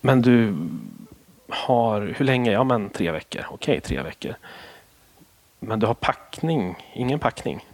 Men 0.00 0.22
du 0.22 0.54
har, 1.48 2.00
hur 2.16 2.24
länge? 2.24 2.52
Ja 2.52 2.64
men 2.64 2.90
tre 2.90 3.10
veckor. 3.10 3.46
Okej, 3.50 3.80
tre 3.80 4.02
veckor. 4.02 4.34
Men 5.60 5.80
du 5.80 5.86
har 5.86 5.94
packning, 5.94 6.90
ingen 6.94 7.18
packning. 7.18 7.66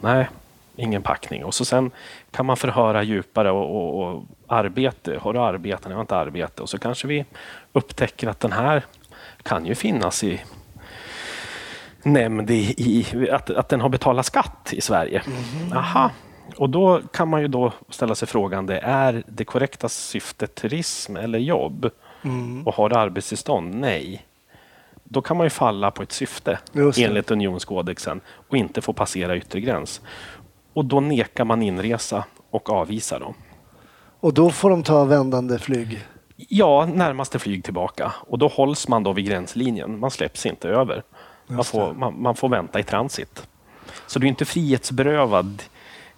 Nej, 0.00 0.28
ingen 0.76 1.02
packning. 1.02 1.44
Och 1.44 1.54
så 1.54 1.64
sen 1.64 1.90
kan 2.30 2.46
man 2.46 2.56
förhöra 2.56 3.02
djupare 3.02 3.50
och, 3.50 3.76
och, 3.76 4.14
och 4.14 4.22
arbete. 4.46 5.18
Har 5.22 5.32
du 5.32 5.40
arbete? 5.40 5.82
Nej, 5.84 5.90
jag 5.90 5.96
har 5.96 6.00
inte 6.00 6.16
arbete. 6.16 6.62
Och 6.62 6.68
så 6.68 6.78
kanske 6.78 7.06
vi 7.06 7.24
upptäcker 7.72 8.28
att 8.28 8.40
den 8.40 8.52
här 8.52 8.82
kan 9.42 9.66
ju 9.66 9.74
finnas 9.74 10.24
i 10.24 10.40
nämnd 12.02 12.50
i, 12.50 12.74
i 12.76 13.30
att, 13.30 13.50
att 13.50 13.68
den 13.68 13.80
har 13.80 13.88
betalat 13.88 14.26
skatt 14.26 14.68
i 14.72 14.80
Sverige. 14.80 15.22
Aha. 15.74 16.10
Och 16.56 16.70
då 16.70 17.00
kan 17.12 17.28
man 17.28 17.40
ju 17.40 17.48
då 17.48 17.72
ställa 17.88 18.14
sig 18.14 18.28
frågan, 18.28 18.66
det 18.66 18.78
är 18.78 19.22
det 19.26 19.44
korrekta 19.44 19.88
syftet 19.88 20.54
turism 20.54 21.16
eller 21.16 21.38
jobb? 21.38 21.90
Och 22.64 22.74
har 22.74 22.88
du 22.88 22.96
arbetstillstånd? 22.96 23.74
Nej. 23.74 24.26
Då 25.04 25.22
kan 25.22 25.36
man 25.36 25.46
ju 25.46 25.50
falla 25.50 25.90
på 25.90 26.02
ett 26.02 26.12
syfte 26.12 26.58
enligt 26.96 27.30
unionskodexen 27.30 28.20
och 28.48 28.56
inte 28.56 28.82
få 28.82 28.92
passera 28.92 29.36
yttre 29.36 29.60
gräns. 29.60 30.00
Och 30.72 30.84
då 30.84 31.00
nekar 31.00 31.44
man 31.44 31.62
inresa 31.62 32.24
och 32.50 32.70
avvisar 32.70 33.20
dem. 33.20 33.34
Och 34.20 34.34
då 34.34 34.50
får 34.50 34.70
de 34.70 34.82
ta 34.82 35.04
vändande 35.04 35.58
flyg. 35.58 36.06
Ja, 36.36 36.86
närmaste 36.94 37.38
flyg 37.38 37.64
tillbaka. 37.64 38.12
Och 38.20 38.38
då 38.38 38.48
hålls 38.48 38.88
man 38.88 39.02
då 39.02 39.12
vid 39.12 39.26
gränslinjen. 39.26 40.00
Man 40.00 40.10
släpps 40.10 40.46
inte 40.46 40.68
över. 40.68 41.02
Man 41.46 41.64
får, 41.64 41.94
man, 41.94 42.22
man 42.22 42.34
får 42.34 42.48
vänta 42.48 42.80
i 42.80 42.82
transit. 42.82 43.48
Så 44.06 44.18
du 44.18 44.26
är 44.26 44.28
inte 44.28 44.44
frihetsberövad, 44.44 45.62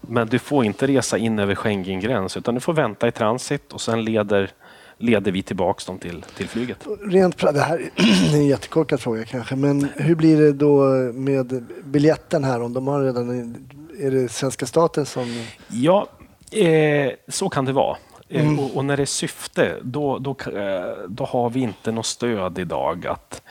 men 0.01 0.27
du 0.27 0.39
får 0.39 0.65
inte 0.65 0.87
resa 0.87 1.19
in 1.19 1.39
över 1.39 1.55
Schengengräns, 1.55 2.37
utan 2.37 2.55
du 2.55 2.61
får 2.61 2.73
vänta 2.73 3.09
i 3.09 3.13
transit 3.13 3.73
och 3.73 3.81
sen 3.81 4.05
leder, 4.05 4.51
leder 4.99 5.33
vi 5.33 5.43
tillbaks 5.43 5.87
dem 5.87 5.99
till, 5.99 6.25
till 6.37 6.49
flyget. 6.49 6.87
Rent 7.03 7.39
det 7.39 7.61
här 7.61 7.79
är 8.33 8.35
en 8.35 8.47
jättekorkad 8.47 9.01
fråga 9.01 9.25
kanske, 9.25 9.57
men 9.57 9.89
hur 9.97 10.15
blir 10.15 10.41
det 10.41 10.53
då 10.53 10.85
med 11.13 11.65
biljetten 11.85 12.45
här? 12.45 12.63
Om 12.63 12.73
de 12.73 12.87
har 12.87 13.03
redan, 13.05 13.55
är 14.01 14.11
det 14.11 14.29
svenska 14.29 14.67
staten 14.67 15.07
som... 15.07 15.47
Ja, 15.69 16.07
eh, 16.53 17.13
så 17.29 17.49
kan 17.49 17.65
det 17.65 17.73
vara. 17.73 17.97
Eh, 18.29 18.61
och, 18.61 18.77
och 18.77 18.85
när 18.85 18.97
det 18.97 19.03
är 19.03 19.07
syfte, 19.07 19.79
då, 19.83 20.19
då, 20.19 20.31
eh, 20.31 20.97
då 21.09 21.25
har 21.25 21.51
vi 21.51 21.61
inte 21.61 21.93
något 21.93 22.07
stöd 22.07 22.59
idag 22.59 23.07
att, 23.07 23.43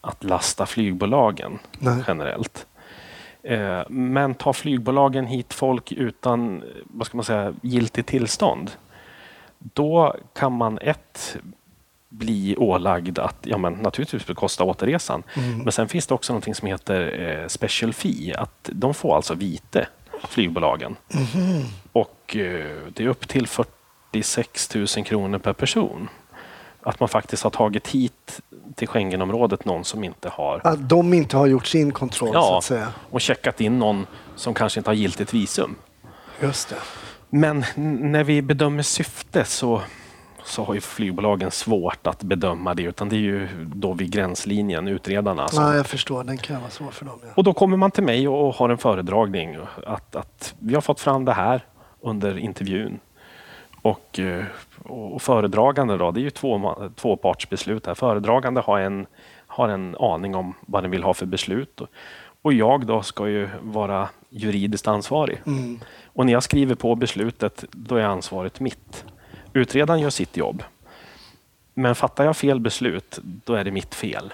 att 0.00 0.24
lasta 0.24 0.66
flygbolagen 0.66 1.58
Nej. 1.78 2.04
generellt. 2.08 2.66
Eh, 3.42 3.82
men 3.88 4.34
tar 4.34 4.52
flygbolagen 4.52 5.26
hit 5.26 5.54
folk 5.54 5.92
utan 5.92 6.62
vad 6.84 7.06
ska 7.06 7.16
man 7.16 7.24
säga, 7.24 7.54
giltigt 7.62 8.08
tillstånd, 8.08 8.70
då 9.58 10.16
kan 10.34 10.52
man 10.52 10.78
ett 10.78 11.36
bli 12.08 12.56
ålagd 12.56 13.18
att 13.18 13.36
ja, 13.42 13.58
men 13.58 13.72
naturligtvis 13.72 14.26
bekosta 14.26 14.64
återresan. 14.64 15.22
Men 15.62 15.72
sen 15.72 15.88
finns 15.88 16.06
det 16.06 16.14
också 16.14 16.34
något 16.34 16.56
som 16.56 16.68
heter 16.68 17.20
eh, 17.20 17.48
special 17.48 17.92
fee. 17.92 18.34
Att 18.36 18.70
de 18.72 18.94
får 18.94 19.16
alltså 19.16 19.34
vite, 19.34 19.88
flygbolagen. 20.28 20.96
Och 21.92 22.36
eh, 22.36 22.76
det 22.94 23.04
är 23.04 23.08
upp 23.08 23.28
till 23.28 23.46
46 24.22 24.74
000 24.74 24.86
kronor 25.04 25.38
per 25.38 25.52
person. 25.52 26.08
Att 26.82 27.00
man 27.00 27.08
faktiskt 27.08 27.42
har 27.42 27.50
tagit 27.50 27.88
hit 27.88 28.40
till 28.74 28.88
Schengenområdet 28.88 29.64
någon 29.64 29.84
som 29.84 30.04
inte 30.04 30.28
har 30.28 30.60
Att 30.64 30.88
de 30.88 31.14
inte 31.14 31.36
har 31.36 31.46
gjort 31.46 31.66
sin 31.66 31.92
kontroll 31.92 32.28
så 32.32 32.34
Ja, 32.34 32.58
att 32.58 32.64
säga. 32.64 32.88
och 33.10 33.20
checkat 33.20 33.60
in 33.60 33.78
någon 33.78 34.06
som 34.36 34.54
kanske 34.54 34.80
inte 34.80 34.90
har 34.90 34.94
giltigt 34.94 35.34
visum. 35.34 35.74
Just 36.40 36.68
det. 36.68 36.76
Men 37.30 37.64
när 38.12 38.24
vi 38.24 38.42
bedömer 38.42 38.82
syfte 38.82 39.44
så, 39.44 39.80
så 40.44 40.64
har 40.64 40.74
ju 40.74 40.80
flygbolagen 40.80 41.50
svårt 41.50 42.06
att 42.06 42.22
bedöma 42.22 42.74
det. 42.74 42.82
Utan 42.82 43.08
det 43.08 43.16
är 43.16 43.20
ju 43.20 43.48
då 43.74 43.92
vid 43.92 44.10
gränslinjen, 44.12 44.88
utredarna. 44.88 45.48
som- 45.48 45.64
Ja, 45.64 45.74
jag 45.76 45.86
förstår, 45.86 46.24
den 46.24 46.38
kan 46.38 46.60
vara 46.60 46.70
svår 46.70 46.90
för 46.90 47.04
dem. 47.04 47.18
Ja. 47.22 47.28
Och 47.34 47.44
då 47.44 47.52
kommer 47.52 47.76
man 47.76 47.90
till 47.90 48.04
mig 48.04 48.28
och 48.28 48.54
har 48.54 48.68
en 48.70 48.78
föredragning. 48.78 49.56
Att, 49.86 50.16
att 50.16 50.54
vi 50.58 50.74
har 50.74 50.80
fått 50.80 51.00
fram 51.00 51.24
det 51.24 51.32
här 51.32 51.64
under 52.00 52.38
intervjun. 52.38 52.98
Och, 53.82 54.18
eh, 54.18 54.44
och 54.84 55.22
föredragande 55.22 55.96
då, 55.96 56.10
det 56.10 56.20
är 56.20 56.22
ju 56.22 56.30
två, 56.30 56.74
tvåpartsbeslut 56.96 57.86
här. 57.86 57.94
Föredragande 57.94 58.60
har 58.60 58.80
en, 58.80 59.06
har 59.46 59.68
en 59.68 59.96
aning 60.00 60.34
om 60.34 60.54
vad 60.66 60.84
den 60.84 60.90
vill 60.90 61.02
ha 61.02 61.14
för 61.14 61.26
beslut. 61.26 61.80
Och- 61.80 62.52
jag 62.52 62.86
då 62.86 63.02
ska 63.02 63.28
ju 63.28 63.48
vara 63.62 64.08
juridiskt 64.30 64.88
ansvarig. 64.88 65.42
Och 66.06 66.26
när 66.26 66.32
jag 66.32 66.42
skriver 66.42 66.74
på 66.74 66.94
beslutet, 66.94 67.64
då 67.70 67.96
är 67.96 68.02
ansvaret 68.04 68.60
mitt. 68.60 69.04
Utredaren 69.52 70.00
gör 70.00 70.10
sitt 70.10 70.36
jobb. 70.36 70.62
Men 71.74 71.94
fattar 71.94 72.24
jag 72.24 72.36
fel 72.36 72.60
beslut, 72.60 73.18
då 73.22 73.54
är 73.54 73.64
det 73.64 73.70
mitt 73.70 73.94
fel. 73.94 74.32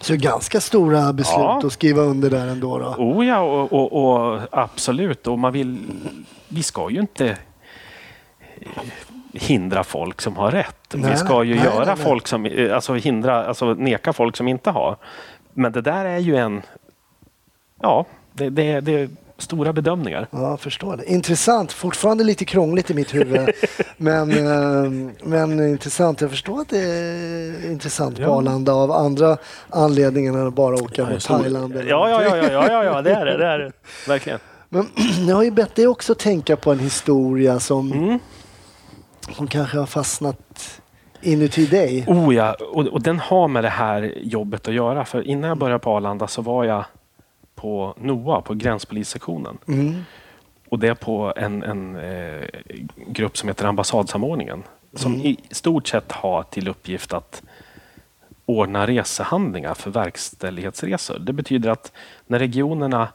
Så 0.00 0.16
ganska 0.16 0.60
stora 0.60 1.12
beslut 1.12 1.38
Ja. 1.38 1.60
att 1.66 1.72
skriva 1.72 2.02
under 2.02 2.30
där 2.30 2.46
ändå. 2.46 2.78
Då. 2.78 2.86
Oh 2.98 3.26
ja, 3.26 3.40
och, 3.40 3.72
och, 3.72 3.92
och 4.32 4.40
absolut. 4.52 5.26
Och 5.26 5.38
man 5.38 5.52
vill, 5.52 5.78
vi 6.48 6.62
ska 6.62 6.90
ju 6.90 7.00
inte 7.00 7.38
hindra 9.32 9.84
folk 9.84 10.20
som 10.20 10.36
har 10.36 10.50
rätt. 10.50 10.94
Nej, 10.94 11.10
vi 11.10 11.16
ska 11.16 11.44
ju 11.44 11.54
nej, 11.54 11.64
göra 11.64 11.84
nej, 11.84 12.04
folk 12.04 12.28
som, 12.28 12.46
eh, 12.46 12.74
alltså 12.74 12.94
hindra, 12.94 13.46
alltså 13.46 13.74
neka 13.74 14.12
folk 14.12 14.36
som 14.36 14.48
inte 14.48 14.70
har. 14.70 14.96
Men 15.54 15.72
det 15.72 15.80
där 15.80 16.04
är 16.04 16.18
ju 16.18 16.36
en, 16.36 16.62
ja, 17.82 18.06
det, 18.32 18.50
det, 18.50 18.80
det 18.80 18.92
är 18.92 19.08
stora 19.38 19.72
bedömningar. 19.72 20.26
Ja, 20.30 20.50
jag 20.50 20.60
förstår 20.60 20.96
det. 20.96 21.12
Intressant. 21.12 21.72
Fortfarande 21.72 22.24
lite 22.24 22.44
krångligt 22.44 22.90
i 22.90 22.94
mitt 22.94 23.14
huvud. 23.14 23.50
men, 23.96 24.30
eh, 24.30 24.90
men 25.22 25.68
intressant. 25.68 26.20
Jag 26.20 26.30
förstår 26.30 26.60
att 26.60 26.68
det 26.68 26.78
är 26.78 27.70
intressant 27.70 28.16
på 28.16 28.22
Ja. 28.22 28.38
Arlanda 28.38 28.72
av 28.72 28.92
andra 28.92 29.36
anledningar 29.70 30.32
än 30.32 30.46
att 30.46 30.54
bara 30.54 30.74
åka 30.74 31.04
mot 31.06 31.24
Thailand. 31.24 31.74
Ja, 31.76 31.82
ja, 32.10 32.22
ja, 32.22 32.36
ja, 32.36 32.70
ja, 32.70 32.84
ja, 32.84 33.02
det 33.02 33.14
är 33.14 33.24
det. 33.24 33.36
det, 33.36 33.46
är 33.46 33.58
det. 33.58 33.72
Verkligen. 34.08 34.38
Men 34.68 34.86
jag 35.28 35.36
har 35.36 35.42
ju 35.42 35.50
bett 35.50 35.74
dig 35.74 35.86
också 35.86 36.14
tänka 36.14 36.56
på 36.56 36.72
en 36.72 36.78
historia 36.78 37.60
som, 37.60 37.92
Mm. 37.92 38.18
Som 39.32 39.46
kanske 39.46 39.78
har 39.78 39.86
fastnat 39.86 40.80
inuti 41.20 41.66
dig. 41.66 42.04
Oh 42.06 42.34
ja, 42.34 42.56
och, 42.72 42.86
och 42.86 43.02
den 43.02 43.18
har 43.18 43.48
med 43.48 43.64
det 43.64 43.68
här 43.68 44.14
jobbet 44.16 44.68
att 44.68 44.74
göra. 44.74 45.04
För 45.04 45.22
innan 45.22 45.48
jag 45.48 45.58
började 45.58 45.78
på 45.78 45.90
Arlanda 45.90 46.26
så 46.26 46.42
var 46.42 46.64
jag 46.64 46.84
på 47.54 47.94
NOA, 47.98 48.40
på 48.40 48.54
gränspolissektionen. 48.54 49.58
Mm. 49.68 50.04
Och 50.68 50.78
det 50.78 50.88
är 50.88 50.94
på 50.94 51.32
en, 51.36 51.62
en 51.62 51.96
eh, 51.96 52.46
grupp 53.06 53.36
som 53.36 53.48
heter 53.48 53.64
Ambassadsamordningen. 53.64 54.62
Som 54.94 55.14
i 55.14 55.36
stort 55.50 55.88
sett 55.88 56.12
har 56.12 56.42
till 56.42 56.68
uppgift 56.68 57.12
att 57.12 57.42
ordna 58.46 58.86
resehandlingar 58.86 59.74
för 59.74 59.90
verkställighetsresor. 59.90 61.18
Det 61.18 61.32
betyder 61.32 61.70
att 61.70 61.92
när 62.26 62.38
regionerna 62.38 63.08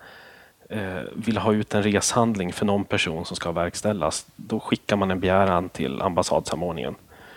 vill 1.13 1.37
ha 1.37 1.53
ut 1.53 1.73
en 1.73 1.83
reshandling 1.83 2.53
för 2.53 2.65
någon 2.65 2.83
person 2.83 3.25
som 3.25 3.35
ska 3.35 3.51
verkställas, 3.51 4.25
då 4.35 4.59
skickar 4.59 4.95
man 4.95 5.11
en 5.11 5.19
begäran 5.19 5.69
till 5.69 6.01
ambassadsamordningen. 6.01 6.95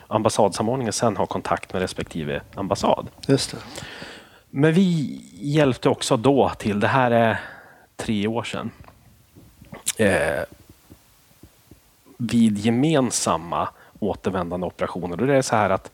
Ambassadsamordningen 0.08 0.92
sen 0.92 1.16
har 1.16 1.26
kontakt 1.26 1.72
med 1.72 1.82
respektive 1.82 2.40
ambassad. 2.54 3.08
Just 3.28 3.50
det. 3.50 3.58
Men 4.50 4.72
vi 4.72 5.20
hjälpte 5.32 5.88
också 5.88 6.16
då 6.16 6.52
till, 6.58 6.80
det 6.80 6.88
här 6.88 7.10
är 7.10 7.40
tre 7.96 8.26
år 8.26 8.42
sedan, 8.42 8.70
eh, 9.98 10.42
vid 12.18 12.58
gemensamma 12.58 13.68
återvändande 13.98 14.66
operationer. 14.66 15.20
Och 15.20 15.26
det 15.26 15.36
är 15.36 15.42
så 15.42 15.56
här 15.56 15.70
att 15.70 15.90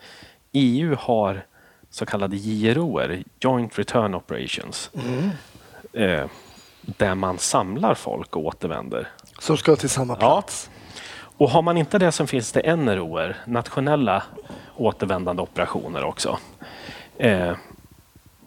EU 0.52 0.96
har 0.98 1.44
så 1.90 2.06
kallade 2.06 2.36
JROer, 2.36 3.22
Joint 3.40 3.78
Return 3.78 4.14
Operations, 4.14 4.90
eh, 5.92 6.26
där 6.82 7.14
man 7.14 7.38
samlar 7.38 7.94
folk 7.94 8.36
och 8.36 8.44
återvänder. 8.46 9.08
Som 9.38 9.56
ska 9.56 9.76
till 9.76 9.88
samma 9.90 10.16
plats. 10.16 10.70
Och 11.36 11.50
har 11.50 11.62
man 11.62 11.76
inte 11.76 11.98
det 11.98 12.12
så 12.12 12.26
finns 12.26 12.52
det 12.52 12.76
NROer, 12.76 13.36
nationella 13.46 14.22
återvändande 14.76 15.42
operationer 15.42 16.04
också. 16.04 16.38
Eh, 17.18 17.52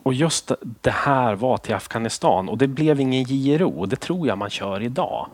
och 0.04 0.14
just 0.14 0.52
det 0.82 0.92
här 0.92 1.36
var 1.36 1.58
till 1.58 1.76
Afghanistan 1.76 2.50
och 2.50 2.58
det 2.58 2.68
blev 2.68 3.00
ingen 3.00 3.24
JRO, 3.24 3.86
det 3.86 3.96
tror 3.96 4.28
jag 4.28 4.38
man 4.38 4.50
kör 4.50 4.82
idag. 4.82 5.28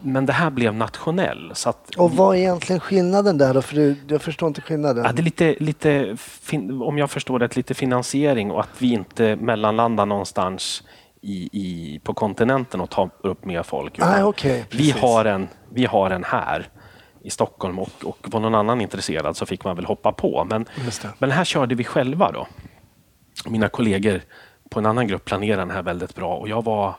Men 0.00 0.26
det 0.26 0.32
här 0.32 0.50
blev 0.50 0.74
nationell. 0.74 1.52
Så 1.54 1.70
att, 1.70 1.94
Och 1.96 2.10
vad 2.10 2.36
är 2.36 2.40
egentligen 2.40 2.80
skillnaden 2.80 3.38
där 3.38 3.54
då? 3.54 3.62
För 3.62 3.76
du, 3.76 3.96
jag 4.08 4.22
förstår 4.22 4.48
inte 4.48 4.60
skillnaden. 4.60 5.04
ja, 5.04 5.12
det 5.12 5.20
är 5.20 5.24
lite, 5.24 5.56
lite 5.60 6.16
fin, 6.16 6.82
om 6.82 6.98
jag 6.98 7.10
förstår 7.10 7.38
det, 7.38 7.56
lite 7.56 7.74
finansiering 7.74 8.50
och 8.50 8.60
att 8.60 8.70
vi 8.78 8.92
inte 8.92 9.36
mellanlandar 9.36 10.06
någonstans 10.06 10.82
i, 11.22 11.48
i, 11.52 11.98
på 11.98 12.14
kontinenten 12.14 12.80
och 12.80 12.90
tar 12.90 13.10
upp 13.20 13.44
mer 13.44 13.62
folk. 13.62 13.98
Ah, 13.98 14.24
okej, 14.24 14.64
vi, 14.70 14.90
har 14.90 15.24
en, 15.24 15.48
vi 15.68 15.86
har 15.86 16.10
en 16.10 16.24
här 16.24 16.68
i 17.22 17.30
Stockholm 17.30 17.78
och, 17.78 17.90
och 18.04 18.18
var 18.22 18.40
någon 18.40 18.54
annan 18.54 18.80
intresserad 18.80 19.36
så 19.36 19.46
fick 19.46 19.64
man 19.64 19.76
väl 19.76 19.84
hoppa 19.84 20.12
på. 20.12 20.46
Men, 20.50 20.66
men 21.18 21.30
här 21.30 21.44
körde 21.44 21.74
vi 21.74 21.84
själva 21.84 22.32
då. 22.32 22.46
Mina 23.46 23.68
kollegor 23.68 24.22
på 24.70 24.78
en 24.78 24.86
annan 24.86 25.06
grupp 25.06 25.24
planerade 25.24 25.62
den 25.62 25.70
här 25.70 25.82
väldigt 25.82 26.14
bra 26.14 26.36
och 26.36 26.48
jag 26.48 26.64
var 26.64 26.94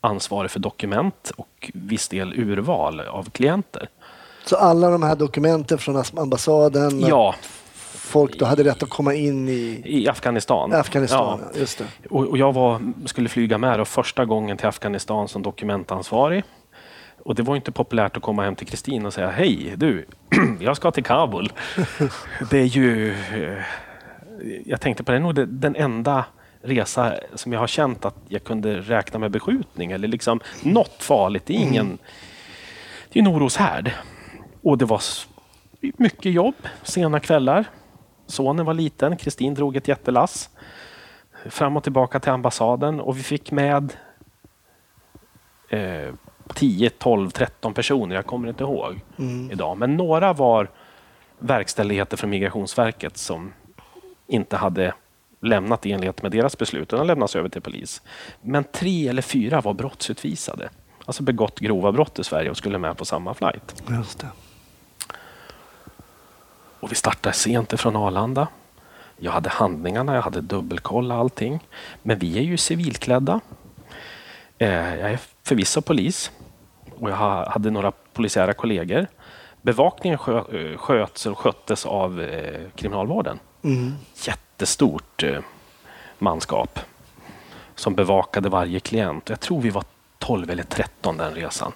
ansvarig 0.00 0.50
för 0.50 0.60
dokument 0.60 1.32
och 1.36 1.70
viss 1.74 2.08
del 2.08 2.32
urval 2.32 3.00
av 3.00 3.30
klienter. 3.30 3.88
Så 4.44 4.56
alla 4.56 4.90
de 4.90 5.02
här 5.02 5.16
dokumenten 5.16 5.78
från 5.78 6.02
ambassaden, 6.16 7.00
Ja, 7.00 7.34
folk 7.92 8.38
då 8.38 8.44
hade 8.44 8.64
rätt 8.64 8.82
att 8.82 8.90
komma 8.90 9.14
in 9.14 9.48
i 9.48 9.82
i 9.84 10.08
Afghanistan. 10.08 10.72
Afghanistan. 10.72 11.40
Ja. 11.52 11.58
Just 11.60 11.78
det. 11.78 11.84
Och, 12.10 12.24
och 12.26 12.38
jag 12.38 12.52
var, 12.52 12.80
skulle 13.06 13.28
flyga 13.28 13.58
med 13.58 13.78
då 13.78 13.84
första 13.84 14.24
gången 14.24 14.56
till 14.56 14.66
Afghanistan 14.66 15.28
som 15.28 15.42
dokumentansvarig. 15.42 16.44
Och 17.24 17.34
det 17.34 17.42
var 17.42 17.56
inte 17.56 17.72
populärt 17.72 18.16
att 18.16 18.22
komma 18.22 18.44
hem 18.44 18.54
till 18.56 18.66
Kristin 18.66 19.06
och 19.06 19.12
säga 19.14 19.30
Hej 19.30 19.74
du, 19.76 20.06
jag 20.60 20.76
ska 20.76 20.90
till 20.90 21.04
Kabul. 21.04 21.52
det 22.50 22.58
är 22.58 22.64
ju... 22.64 23.10
eh, 23.12 23.62
Jag 24.66 24.80
tänkte 24.80 25.04
på 25.04 25.12
det, 25.12 25.18
det 25.18 25.20
är 25.20 25.44
nog 25.44 25.48
den 25.48 25.76
enda 25.76 26.24
resa 26.62 27.14
som 27.34 27.52
jag 27.52 27.60
har 27.60 27.66
känt 27.66 28.04
att 28.04 28.16
jag 28.28 28.44
kunde 28.44 28.80
räkna 28.80 29.18
med 29.18 29.30
beskjutning 29.30 29.92
eller 29.92 30.08
liksom 30.08 30.40
något 30.62 30.96
farligt. 31.02 31.46
Det 31.46 31.52
är 31.56 31.58
ingen... 31.60 31.98
Det 33.12 33.18
är 33.18 33.22
en 33.22 33.28
oroshärd. 33.28 33.90
Och 34.62 34.78
det 34.78 34.84
var 34.84 35.00
mycket 35.96 36.32
jobb, 36.32 36.54
sena 36.82 37.20
kvällar. 37.20 37.64
Sonen 38.32 38.66
var 38.66 38.74
liten, 38.74 39.16
Kristin 39.16 39.54
drog 39.54 39.76
ett 39.76 39.88
jättelass 39.88 40.50
fram 41.46 41.76
och 41.76 41.82
tillbaka 41.82 42.20
till 42.20 42.30
ambassaden 42.30 43.00
och 43.00 43.18
vi 43.18 43.22
fick 43.22 43.50
med 43.50 43.92
eh, 45.68 46.14
10, 46.54 46.90
12, 46.90 47.30
13 47.30 47.74
personer. 47.74 48.14
Jag 48.14 48.26
kommer 48.26 48.48
inte 48.48 48.64
ihåg 48.64 49.00
idag. 49.52 49.78
Men 49.78 49.96
några 49.96 50.32
var 50.32 50.70
verkställigheter 51.38 52.16
från 52.16 52.30
Migrationsverket 52.30 53.16
som 53.16 53.52
inte 54.26 54.56
hade 54.56 54.94
lämnat 55.40 55.86
i 55.86 55.92
enlighet 55.92 56.22
med 56.22 56.32
deras 56.32 56.58
beslut 56.58 56.92
utan 56.92 57.06
lämnats 57.06 57.36
över 57.36 57.48
till 57.48 57.62
polis. 57.62 58.02
Men 58.40 58.64
tre 58.64 59.08
eller 59.08 59.22
fyra 59.22 59.60
var 59.60 59.74
brottsutvisade. 59.74 60.70
Alltså 61.04 61.22
begått 61.22 61.60
grova 61.60 61.92
brott 61.92 62.18
i 62.18 62.24
Sverige 62.24 62.50
och 62.50 62.56
skulle 62.56 62.78
med 62.78 62.96
på 62.96 63.04
samma 63.04 63.34
flight. 63.34 63.82
Just 63.88 64.18
det. 64.18 64.28
Och 66.82 66.90
vi 66.90 66.94
startade 66.94 67.32
sent 67.34 67.72
ifrån 67.72 67.96
Arlanda. 67.96 68.48
Jag 69.16 69.32
hade 69.32 69.50
handlingarna, 69.50 70.14
jag 70.14 70.22
hade 70.22 70.40
dubbelkollat 70.40 71.18
allting. 71.18 71.60
Men 72.02 72.18
vi 72.18 72.38
är 72.38 72.42
ju 72.42 72.56
civilklädda. 72.56 73.40
Eh, 74.58 74.94
jag 74.96 75.12
är 75.12 75.18
förvisso 75.42 75.80
polis 75.82 76.30
och 76.98 77.10
jag 77.10 77.16
ha- 77.16 77.50
hade 77.50 77.70
några 77.70 77.92
polisiära 78.12 78.52
kollegor. 78.52 79.06
Bevakningen 79.62 80.18
skö, 80.18 80.38
eh, 80.38 80.76
sköts 80.78 81.26
och 81.26 81.38
sköttes 81.38 81.86
av 81.86 82.20
eh, 82.20 82.60
kriminalvården. 82.76 83.38
Mm. 83.64 83.92
Jättestort 84.26 85.22
eh, 85.22 85.40
manskap 86.18 86.78
som 87.74 87.94
bevakade 87.94 88.48
varje 88.48 88.80
klient. 88.80 89.28
Jag 89.28 89.40
tror 89.40 89.60
vi 89.60 89.70
var 89.70 89.84
12 90.18 90.50
eller 90.50 90.62
13 90.62 91.16
den 91.16 91.34
resan. 91.34 91.72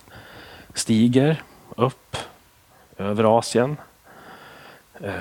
Stiger 0.74 1.42
upp 1.76 2.16
över 2.96 3.38
Asien. 3.38 3.76
Eh, 5.00 5.12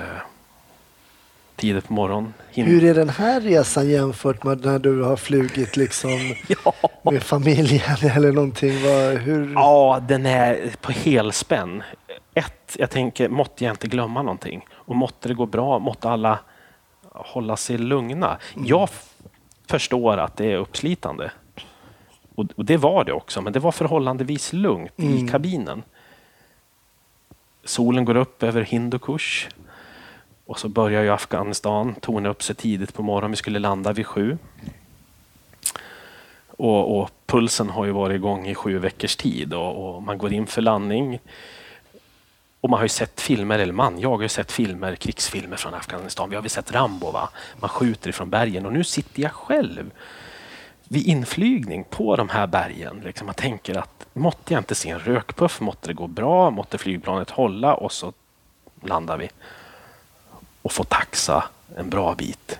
tidigt 1.56 1.86
på 1.88 1.92
morgonen. 1.92 2.34
Hur 2.48 2.84
är 2.84 2.94
den 2.94 3.08
här 3.08 3.40
resan 3.40 3.88
jämfört 3.88 4.44
med 4.44 4.64
när 4.64 4.78
du 4.78 5.02
har 5.02 5.16
flugit 5.16 5.76
liksom 5.76 6.10
Ja. 6.64 6.72
med 7.12 7.22
familjen 7.22 7.96
eller 8.14 8.32
någonting? 8.32 8.82
Vad, 8.82 9.14
hur? 9.18 9.52
ja, 9.54 10.00
den 10.08 10.26
är 10.26 10.74
på 10.80 10.92
helspänn. 10.92 11.82
Ett, 12.34 12.76
jag 12.78 12.90
tänker, 12.90 13.28
måtte 13.28 13.64
jag 13.64 13.72
inte 13.72 13.88
glömma 13.88 14.22
någonting. 14.22 14.66
Och 14.72 14.96
måtte 14.96 15.28
det 15.28 15.34
gå 15.34 15.46
bra, 15.46 15.78
måtte 15.78 16.08
alla 16.10 16.38
hålla 17.12 17.56
sig 17.56 17.78
lugna. 17.78 18.38
Jag 18.64 18.82
f- 18.92 19.12
förstår 19.66 20.16
att 20.16 20.36
det 20.36 20.52
är 20.52 20.56
uppslitande. 20.56 21.30
Och, 22.34 22.44
och 22.56 22.64
det 22.64 22.76
var 22.76 23.04
det 23.04 23.12
också, 23.12 23.42
men 23.42 23.52
det 23.52 23.58
var 23.60 23.72
förhållandevis 23.72 24.52
lugnt 24.52 24.92
i 24.96 25.28
kabinen. 25.28 25.82
Solen 27.64 28.04
går 28.04 28.16
upp 28.16 28.42
över 28.42 28.62
Hindukush. 28.62 29.48
Och 30.46 30.58
så 30.58 30.68
börjar 30.68 31.02
ju 31.02 31.10
Afghanistan 31.10 31.94
torna 31.94 32.28
upp 32.28 32.42
sig 32.42 32.54
tidigt 32.54 32.94
på 32.94 33.02
morgonen. 33.02 33.30
Vi 33.30 33.36
skulle 33.36 33.58
landa 33.58 33.92
vid 33.92 34.06
sju. 34.06 34.38
Och, 36.46 37.00
och 37.00 37.10
pulsen 37.26 37.70
har 37.70 37.84
ju 37.84 37.92
varit 37.92 38.14
igång 38.14 38.46
i 38.46 38.54
sju 38.54 38.78
veckors 38.78 39.16
tid 39.16 39.54
och, 39.54 39.96
och 39.96 40.02
man 40.02 40.18
går 40.18 40.32
in 40.32 40.46
för 40.46 40.62
landning. 40.62 41.20
Och 42.60 42.70
man 42.70 42.78
har 42.78 42.84
ju 42.84 42.88
sett 42.88 43.20
filmer, 43.20 43.58
eller 43.58 43.72
man, 43.72 44.00
jag 44.00 44.10
har 44.10 44.22
ju 44.22 44.28
sett 44.28 44.52
filmer, 44.52 44.96
krigsfilmer 44.96 45.56
från 45.56 45.74
Afghanistan. 45.74 46.30
Vi 46.30 46.36
har 46.36 46.42
väl 46.42 46.50
sett 46.50 46.72
Rambo, 46.72 47.10
va? 47.10 47.28
Man 47.60 47.70
skjuter 47.70 48.10
ifrån 48.10 48.30
bergen 48.30 48.66
och 48.66 48.72
nu 48.72 48.84
sitter 48.84 49.22
jag 49.22 49.32
själv 49.32 49.90
vid 50.88 51.06
inflygning 51.06 51.84
på 51.84 52.16
de 52.16 52.28
här 52.28 52.46
bergen. 52.46 53.00
Liksom, 53.04 53.26
jag 53.26 53.36
tänker 53.36 53.78
att 53.78 54.06
måtte 54.12 54.54
jag 54.54 54.60
inte 54.60 54.74
se 54.74 54.90
en 54.90 54.98
rökpuff, 54.98 55.60
måtte 55.60 55.88
det 55.88 55.94
gå 55.94 56.06
bra, 56.06 56.50
måtte 56.50 56.78
flygplanet 56.78 57.30
hålla 57.30 57.74
och 57.74 57.92
så 57.92 58.12
landar 58.82 59.18
vi 59.18 59.30
och 60.66 60.72
får 60.72 60.84
taxa 60.84 61.44
en 61.76 61.90
bra 61.90 62.14
bit. 62.14 62.58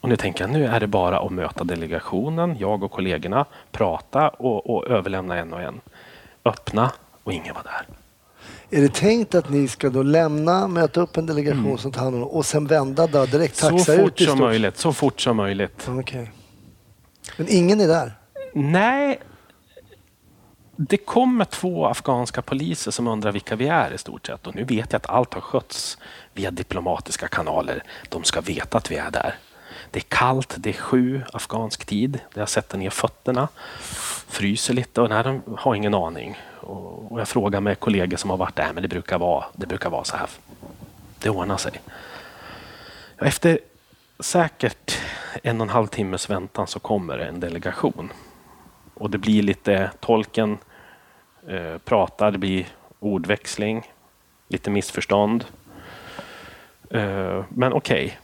Och 0.00 0.08
nu 0.08 0.16
tänker 0.16 0.44
jag, 0.44 0.50
nu 0.50 0.66
är 0.66 0.80
det 0.80 0.86
bara 0.86 1.18
att 1.18 1.32
möta 1.32 1.64
delegationen, 1.64 2.56
jag 2.58 2.82
och 2.82 2.90
kollegorna, 2.90 3.44
prata 3.72 4.28
och, 4.28 4.70
och 4.70 4.86
överlämna 4.86 5.38
en 5.38 5.52
och 5.52 5.60
en. 5.60 5.80
Öppna 6.44 6.92
och 7.22 7.32
ingen 7.32 7.54
var 7.54 7.62
där. 7.62 7.86
Är 8.78 8.82
det 8.82 8.94
tänkt 8.94 9.34
att 9.34 9.50
ni 9.50 9.68
ska 9.68 9.90
då 9.90 10.02
lämna, 10.02 10.68
möta 10.68 11.00
upp 11.00 11.16
en 11.16 11.26
delegation 11.26 11.78
som 11.78 11.92
tar 11.92 12.02
hand 12.02 12.16
om 12.16 12.22
och 12.22 12.46
sen 12.46 12.66
vända 12.66 13.06
då 13.06 13.26
direkt 13.26 13.62
Mm. 13.62 13.78
Så 13.78 13.84
taxa 13.84 14.02
fort 14.02 14.20
ut 14.20 14.28
som 14.28 14.38
möjligt, 14.38 14.76
så 14.78 14.92
fort 14.92 15.20
som 15.20 15.36
möjligt. 15.36 15.88
Okej. 15.88 16.30
Men 17.36 17.46
ingen 17.48 17.80
är 17.80 17.88
där? 17.88 18.12
Nej, 18.54 19.20
det 20.76 20.96
kommer 20.96 21.44
två 21.44 21.86
afghanska 21.86 22.42
poliser 22.42 22.90
som 22.90 23.06
undrar 23.06 23.32
vilka 23.32 23.56
vi 23.56 23.68
är 23.68 23.92
i 23.92 23.98
stort 23.98 24.26
sett. 24.26 24.46
Och 24.46 24.54
nu 24.54 24.64
vet 24.64 24.92
jag 24.92 24.98
att 24.98 25.10
allt 25.10 25.34
har 25.34 25.40
skötts 25.40 25.98
via 26.32 26.50
diplomatiska 26.50 27.28
kanaler. 27.28 27.82
De 28.08 28.24
ska 28.24 28.40
veta 28.40 28.78
att 28.78 28.90
vi 28.90 28.96
är 28.96 29.10
där. 29.10 29.34
Det 29.90 29.98
är 29.98 30.04
kallt, 30.08 30.54
det 30.58 30.70
är 30.70 30.74
sju 30.74 31.22
afghansk 31.32 31.84
tid. 31.84 32.20
Jag 32.34 32.48
sätter 32.48 32.78
ner 32.78 32.90
fötterna, 32.90 33.48
fryser 34.28 34.74
lite 34.74 35.00
och 35.00 35.08
nej, 35.08 35.24
de 35.24 35.42
har 35.58 35.74
ingen 35.74 35.94
aning. 35.94 36.38
Och 36.60 37.20
jag 37.20 37.28
frågar 37.28 37.60
med 37.60 37.80
kollegor 37.80 38.16
som 38.16 38.30
har 38.30 38.36
varit 38.36 38.56
där, 38.56 38.72
men 38.72 38.82
det 38.82 38.88
brukar 38.88 39.18
vara, 39.18 39.44
det 39.52 39.66
brukar 39.66 39.90
vara 39.90 40.04
så 40.04 40.16
här. 40.16 40.28
Det 41.18 41.30
ordnar 41.30 41.56
sig. 41.56 41.72
Efter 43.18 43.58
säkert 44.20 44.98
en 45.42 45.60
och 45.60 45.64
en 45.64 45.70
halv 45.70 45.86
timmes 45.86 46.30
väntan 46.30 46.66
så 46.66 46.80
kommer 46.80 47.18
en 47.18 47.40
delegation. 47.40 48.12
Och 49.02 49.10
det 49.10 49.18
blir 49.18 49.42
lite, 49.42 49.90
tolken 50.00 50.58
eh, 51.48 51.78
pratar, 51.78 52.30
det 52.30 52.38
blir 52.38 52.66
ordväxling, 52.98 53.82
lite 54.48 54.70
missförstånd. 54.70 55.44
Eh, 56.90 57.44
men 57.48 57.72
okej, 57.72 58.18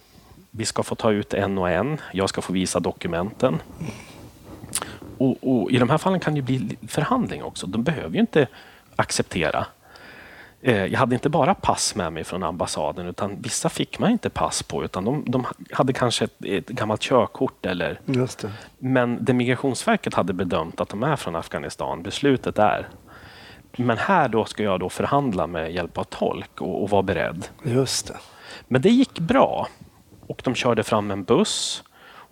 vi 0.50 0.64
ska 0.64 0.82
få 0.82 0.94
ta 0.94 1.10
ut 1.12 1.34
en 1.34 1.58
och 1.58 1.70
en. 1.70 2.00
Jag 2.12 2.28
ska 2.28 2.40
få 2.40 2.52
visa 2.52 2.80
dokumenten. 2.80 3.62
Och, 5.18 5.36
och 5.40 5.70
I 5.70 5.78
de 5.78 5.90
här 5.90 5.98
fallen 5.98 6.20
kan 6.20 6.34
det 6.34 6.42
bli 6.42 6.76
förhandling 6.88 7.42
också. 7.42 7.66
De 7.66 7.82
behöver 7.82 8.14
ju 8.14 8.20
inte 8.20 8.46
acceptera. 8.96 9.66
Eh, 10.62 10.84
Jag 10.86 10.98
hade 10.98 11.14
inte 11.14 11.28
bara 11.28 11.54
pass 11.54 11.94
med 11.94 12.12
mig 12.12 12.24
från 12.24 12.42
ambassaden 12.42 13.06
utan 13.06 13.42
vissa 13.42 13.68
fick 13.68 13.98
man 13.98 14.10
inte 14.10 14.30
pass 14.30 14.62
på 14.62 14.84
utan 14.84 15.04
de, 15.04 15.24
de 15.26 15.46
hade 15.72 15.92
kanske 15.92 16.24
ett, 16.24 16.44
ett 16.44 16.68
gammalt 16.68 17.00
körkort 17.00 17.66
eller 17.66 18.00
Just 18.06 18.38
det. 18.38 18.52
men 18.78 19.24
det 19.24 19.32
Migrationsverket 19.32 20.14
hade 20.14 20.32
bedömt 20.32 20.80
att 20.80 20.88
de 20.88 21.02
är 21.02 21.16
från 21.16 21.36
Afghanistan, 21.36 22.02
beslutet 22.02 22.58
är. 22.58 22.88
Men 23.76 23.98
här 23.98 24.28
då 24.28 24.44
ska 24.44 24.62
jag 24.62 24.80
då 24.80 24.88
förhandla 24.88 25.46
med 25.46 25.72
hjälp 25.72 25.98
av 25.98 26.04
tolk 26.04 26.60
och, 26.60 26.82
och 26.82 26.90
vara 26.90 27.02
beredd. 27.02 27.48
Just 27.62 28.06
det. 28.06 28.16
Men 28.68 28.82
det 28.82 28.88
gick 28.90 29.18
bra. 29.18 29.68
Och 30.26 30.40
de 30.44 30.54
körde 30.54 30.82
fram 30.82 31.10
en 31.10 31.24
buss. 31.24 31.82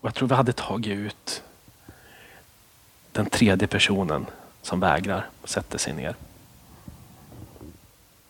Och 0.01 0.07
jag 0.09 0.15
tror 0.15 0.29
vi 0.29 0.35
hade 0.35 0.53
tagit 0.53 0.93
ut 0.93 1.43
den 3.13 3.27
tredje 3.27 3.69
personen 3.69 4.27
som 4.63 4.81
vägrar, 4.81 5.27
sätter 5.45 5.79
sig 5.79 5.93
ner. 5.93 6.15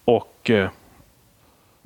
Och 0.07 0.51
eh, 0.51 0.71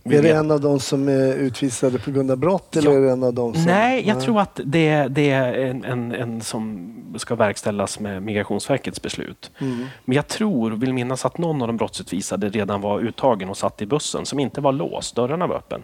Är 0.04 0.22
det 0.22 0.30
en 0.30 0.50
av 0.50 0.60
de 0.60 0.80
som 0.80 1.08
är 1.08 1.34
utvisade 1.34 1.98
på 1.98 2.10
grund 2.10 2.30
av 2.30 2.36
brott 2.36 2.76
eller 2.76 2.90
Ja. 2.90 2.96
är 2.96 3.00
det 3.00 3.10
en 3.10 3.22
av 3.22 3.34
de 3.34 3.54
som... 3.54 3.64
Nej, 3.64 4.08
jag 4.08 4.20
tror 4.20 4.40
att 4.40 4.60
det, 4.64 5.08
det 5.08 5.30
är 5.30 5.52
en, 5.52 5.84
en, 5.84 6.12
en 6.12 6.40
som 6.40 6.96
ska 7.18 7.34
verkställas 7.34 8.00
med 8.00 8.22
Migrationsverkets 8.22 9.02
beslut. 9.02 9.50
Mm. 9.58 9.86
Men 10.04 10.16
jag 10.16 10.28
tror, 10.28 10.70
vill 10.70 10.92
minnas 10.94 11.24
att 11.24 11.38
någon 11.38 11.62
av 11.62 11.68
de 11.68 11.76
brottsutvisade 11.76 12.48
redan 12.48 12.80
var 12.80 13.00
uttagen 13.00 13.48
och 13.48 13.56
satt 13.56 13.82
i 13.82 13.86
bussen 13.86 14.26
som 14.26 14.38
inte 14.38 14.60
var 14.60 14.72
låst. 14.72 15.16
Dörrarna 15.16 15.46
var 15.46 15.56
öppen. 15.56 15.82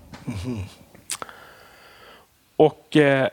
Och 2.56 2.96
eh, 2.96 3.28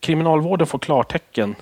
Kriminalvården 0.00 0.66
får 0.66 0.78
klartecken 0.78 1.54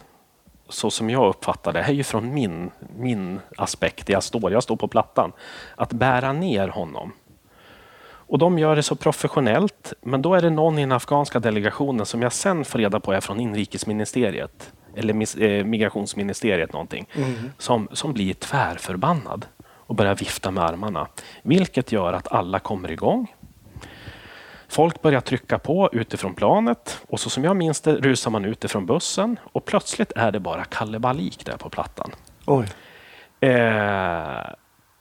så 0.69 0.91
som 0.91 1.11
jag 1.11 1.29
uppfattar 1.29 1.73
det, 1.73 1.83
här 1.83 1.93
är 1.93 1.97
ju 1.97 2.05
från 2.05 2.35
min, 2.35 2.71
min 2.97 3.41
aspekt, 3.57 4.09
jag 4.09 4.23
står, 4.23 4.53
jag 4.53 4.63
står 4.63 4.77
på 4.77 4.89
plattan, 4.89 5.33
att 5.77 5.93
bära 5.93 6.33
ner 6.33 6.69
honom. 6.69 7.13
Och 8.29 8.39
de 8.39 8.59
gör 8.59 8.77
det 8.77 8.83
så 8.83 8.97
professionellt, 8.97 9.93
men 10.03 10.23
då 10.23 10.35
är 10.35 10.43
det 10.43 10.51
någon 10.51 10.79
i 10.79 10.81
den 10.81 10.93
afghanska 10.93 11.41
delegationen 11.41 12.07
som 12.07 12.23
jag 12.23 12.33
sen 12.33 12.65
får 12.65 12.79
reda 12.79 13.01
på 13.01 13.13
är 13.13 13.21
från 13.21 13.41
inrikesministeriet, 13.41 14.73
eller 14.97 15.43
eh, 15.43 15.65
migrationsministeriet 15.65 16.73
någonting, 16.73 17.09
som, 17.59 17.89
som 17.93 18.13
blir 18.13 18.35
tvärförbannad 18.35 19.47
och 19.61 19.95
börjar 19.95 20.15
vifta 20.15 20.51
med 20.51 20.65
armarna. 20.65 21.09
Vilket 21.43 21.93
gör 21.93 22.13
att 22.13 22.33
alla 22.33 22.59
kommer 22.59 22.91
igång. 22.91 23.35
Folk 24.69 25.03
börjar 25.03 25.21
trycka 25.21 25.59
på 25.59 25.89
utifrån 25.93 26.35
planet 26.35 27.01
och 27.09 27.21
så 27.21 27.31
som 27.31 27.45
jag 27.45 27.57
minns 27.57 27.81
det 27.81 27.97
rusar 27.97 28.31
man 28.31 28.45
utifrån 28.45 28.87
bussen 28.87 29.39
och 29.53 29.65
plötsligt 29.65 30.13
är 30.17 30.33
det 30.33 30.41
bara 30.41 30.65
kalabalik 30.65 31.47
där 31.47 31.57
på 31.57 31.71
plattan. 31.71 32.11
Oj. 32.47 32.67
Eh, 33.41 34.51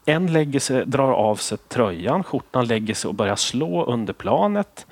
en 0.05 0.33
lägger 0.33 0.59
sig, 0.59 0.85
drar 0.85 1.11
av 1.11 1.35
sig 1.35 1.57
tröjan, 1.57 2.23
skjortan 2.23 2.67
lägger 2.67 2.93
sig 2.93 3.07
och 3.09 3.15
börjar 3.15 3.35
slå 3.35 3.85
under 3.85 4.13
planet. 4.13 4.87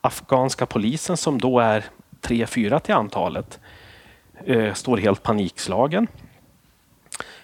Afghanska 0.00 0.66
polisen 0.66 1.16
som 1.16 1.38
då 1.38 1.60
är 1.60 1.84
tre, 2.20 2.46
fyra 2.46 2.80
till 2.80 2.94
antalet 2.94 3.60
eh, 4.44 4.74
står 4.74 4.96
helt 4.96 5.22
panikslagen. 5.22 6.06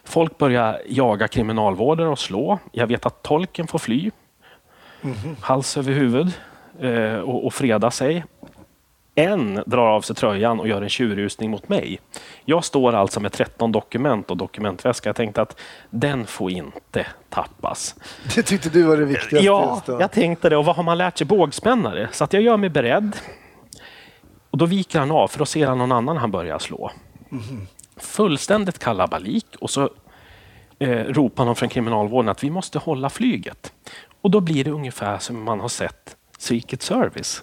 Folk 0.04 0.38
börjar 0.38 0.82
jaga 0.88 1.28
kriminalvårdare 1.28 2.08
och 2.08 2.18
slå. 2.18 2.58
Jag 2.72 2.86
vet 2.86 3.06
att 3.06 3.22
tolken 3.22 3.66
får 3.66 3.78
fly. 3.78 4.10
Hals 5.40 5.76
över 5.76 5.92
huvud 5.92 6.32
eh, 6.80 7.18
och, 7.18 7.46
och 7.46 7.54
freda 7.54 7.90
sig. 7.90 8.24
En 9.14 9.62
drar 9.66 9.86
av 9.86 10.00
sig 10.00 10.16
tröjan 10.16 10.60
och 10.60 10.68
gör 10.68 10.82
en 10.82 10.88
tjurrusning 10.88 11.50
mot 11.50 11.68
mig. 11.68 12.00
Jag 12.44 12.64
står 12.64 12.92
alltså 12.92 13.20
med 13.20 13.32
13 13.32 13.72
dokument 13.72 14.30
och 14.30 14.36
dokumentväska. 14.36 15.08
Jag 15.08 15.16
tänkte 15.16 15.42
att 15.42 15.60
den 15.90 16.26
får 16.26 16.50
inte 16.50 17.06
tappas. 17.28 17.94
Det 18.34 18.42
tyckte 18.42 18.68
du 18.68 18.82
var 18.82 18.96
det 18.96 19.04
viktigaste 19.04 19.46
Ja, 19.46 19.82
jag 19.86 20.12
tänkte 20.12 20.48
det. 20.48 20.56
Och 20.56 20.64
vad 20.64 20.76
har 20.76 20.82
man 20.82 20.98
lärt 20.98 21.18
sig? 21.18 21.26
Bågspännare. 21.26 22.08
Så 22.12 22.24
att 22.24 22.32
jag 22.32 22.42
gör 22.42 22.56
mig 22.56 22.70
beredd. 22.70 23.16
Och 24.50 24.58
då 24.58 24.66
viker 24.66 24.98
han 24.98 25.10
av, 25.10 25.28
för 25.28 25.38
då 25.38 25.46
ser 25.46 25.66
han 25.66 25.78
någon 25.78 25.92
annan 25.92 26.16
han 26.16 26.30
börjar 26.30 26.58
slå. 26.58 26.90
Fullständigt 27.96 28.78
kalabalik 28.78 29.46
och 29.60 29.70
så 29.70 29.90
eh, 30.78 30.88
ropar 30.88 31.44
någon 31.44 31.56
från 31.56 31.68
kriminalvården 31.68 32.28
att 32.28 32.44
vi 32.44 32.50
måste 32.50 32.78
hålla 32.78 33.10
flyget. 33.10 33.72
Och 34.20 34.30
då 34.30 34.40
blir 34.40 34.64
det 34.64 34.70
ungefär 34.70 35.18
som 35.18 35.44
man 35.44 35.60
har 35.60 35.68
sett 35.68 36.16
Secret 36.44 36.82
Service. 36.82 37.42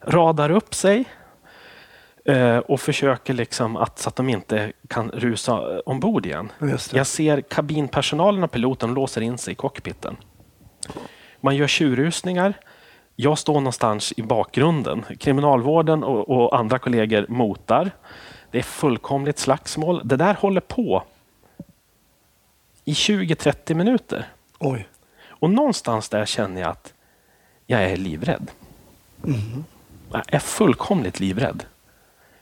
Radar 0.00 0.50
upp 0.50 0.74
sig 0.74 1.04
eh, 2.24 2.58
och 2.58 2.80
försöker 2.80 3.34
liksom 3.34 3.76
att, 3.76 3.98
så 3.98 4.08
att 4.08 4.16
de 4.16 4.28
inte 4.28 4.72
kan 4.88 5.10
rusa 5.10 5.80
ombord 5.80 6.26
igen. 6.26 6.52
Jag 6.92 7.06
ser 7.06 7.40
kabinpersonalen 7.40 8.44
och 8.44 8.50
piloten 8.50 8.94
låser 8.94 9.20
in 9.20 9.38
sig 9.38 9.52
i 9.52 9.54
cockpiten. 9.54 10.16
Man 11.40 11.56
gör 11.56 11.66
tjurrusningar. 11.66 12.54
Jag 13.16 13.38
står 13.38 13.54
någonstans 13.54 14.12
i 14.16 14.22
bakgrunden. 14.22 15.04
Kriminalvården 15.18 16.04
och, 16.04 16.28
och 16.28 16.58
andra 16.58 16.78
kollegor 16.78 17.26
motar. 17.28 17.90
Det 18.50 18.58
är 18.58 18.62
fullkomligt 18.62 19.38
slagsmål. 19.38 20.00
Det 20.04 20.16
där 20.16 20.34
håller 20.34 20.60
på 20.60 21.02
i 22.84 22.92
20-30 22.92 23.74
minuter. 23.74 24.28
Oj. 24.58 24.88
Och 25.28 25.50
någonstans 25.50 26.08
där 26.08 26.26
känner 26.26 26.60
jag 26.60 26.70
att 26.70 26.94
jag 27.70 27.82
är 27.82 27.96
livrädd. 27.96 28.50
Jag 30.12 30.22
är 30.26 30.38
fullkomligt 30.38 31.20
livrädd. 31.20 31.64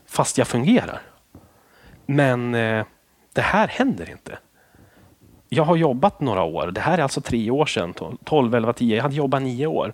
Fast 0.07 0.39
jag 0.39 0.49
fungerar. 0.49 1.03
Men 2.07 2.55
eh, 2.55 2.85
det 3.33 3.41
här 3.41 3.69
händer 3.69 4.11
inte. 4.11 4.39
Jag 5.49 5.65
har 5.65 5.77
jobbat 5.77 6.21
några 6.21 6.43
år. 6.43 6.67
Det 6.67 6.81
här 6.81 6.99
är 6.99 7.03
alltså 7.03 7.21
tre 7.21 7.51
år 7.51 7.67
sedan. 7.67 7.95
12, 8.25 8.55
11, 8.55 8.73
10. 8.73 8.97
Jag 8.97 9.03
hade 9.03 9.15
jobbat 9.15 9.43
nio 9.43 9.67
år. 9.67 9.93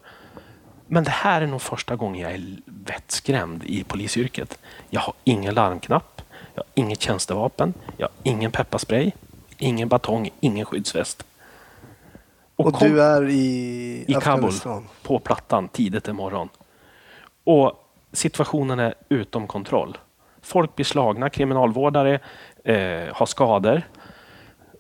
Men 0.87 1.05
det 1.05 1.11
här 1.11 1.43
är 1.43 1.47
nog 1.47 1.63
första 1.63 1.97
gången 1.97 2.21
jag 2.21 2.33
är 2.33 2.57
vettskrämd 2.65 3.65
i 3.65 3.85
polisyrket. 3.85 4.59
Jag 4.91 5.01
har 5.01 5.15
ingen 5.25 5.55
larmknapp. 5.55 6.23
Jag 6.55 6.63
har 6.63 6.69
inget 6.75 7.01
tjänstevapen. 7.01 7.75
Jag 7.97 8.07
har 8.07 8.15
ingen 8.23 8.51
pepparspray. 8.51 9.11
Ingen 9.59 9.89
batong. 9.89 10.31
Ingen 10.41 10.67
skyddsväst. 10.67 11.25
Och 12.57 12.75
kom- 12.75 12.89
du 12.89 13.03
är 13.03 13.29
i, 13.29 14.05
i 14.09 14.15
Kabul 14.23 14.53
på 15.03 15.19
plattan 15.19 15.69
tidigt 15.69 16.09
en 16.09 16.17
morgon. 16.17 16.49
Och 17.45 17.73
situationen 18.13 18.79
är 18.79 18.95
utom 19.09 19.47
kontroll. 19.47 19.99
Folk 20.43 20.77
blir 20.77 20.85
slagna, 20.87 21.31
kriminalvårdare 21.31 22.21
eh, 22.65 23.15
har 23.15 23.27
skador. 23.27 23.83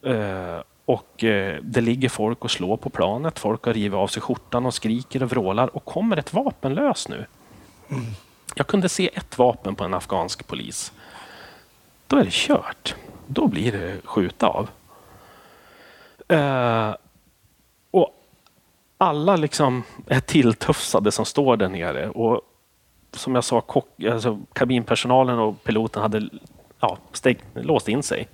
Eh, 0.02 0.60
och 0.84 1.24
eh, 1.24 1.58
det 1.62 1.80
ligger 1.80 2.08
folk 2.08 2.44
och 2.44 2.50
slår 2.50 2.76
på 2.76 2.90
planet. 2.90 3.38
Folk 3.38 3.64
har 3.64 3.72
rivit 3.74 3.96
av 3.96 4.06
sig 4.06 4.22
skjortan 4.22 4.66
och 4.66 4.74
skriker 4.74 5.22
och 5.22 5.30
vrålar. 5.30 5.76
Och 5.76 5.84
kommer 5.84 6.16
ett 6.16 6.32
vapenlös 6.32 7.08
nu. 7.08 7.26
Jag 8.54 8.66
kunde 8.66 8.88
se 8.88 9.10
ett 9.14 9.38
vapen 9.38 9.74
på 9.74 9.84
en 9.84 9.94
afghansk 9.94 10.46
polis. 10.46 10.92
Då 12.06 12.16
är 12.16 12.24
det 12.24 12.32
kört. 12.32 12.94
Då 13.26 13.46
blir 13.46 13.72
det 13.72 13.96
skjuta 14.04 14.46
av. 14.46 14.68
Alla 18.98 19.36
liksom 19.36 19.82
är 20.06 20.20
tilltufsade 20.20 21.12
som 21.12 21.24
står 21.24 21.56
där 21.56 21.68
nere. 21.68 22.08
Och 22.08 22.40
som 23.12 23.34
jag 23.34 23.44
sa, 23.44 23.60
kock, 23.60 24.04
alltså, 24.04 24.40
kabinpersonalen 24.52 25.38
och 25.38 25.64
piloten 25.64 26.02
hade 26.02 26.28
ja, 26.80 26.98
steg, 27.12 27.38
låst 27.54 27.88
in 27.88 28.02
sig. 28.02 28.28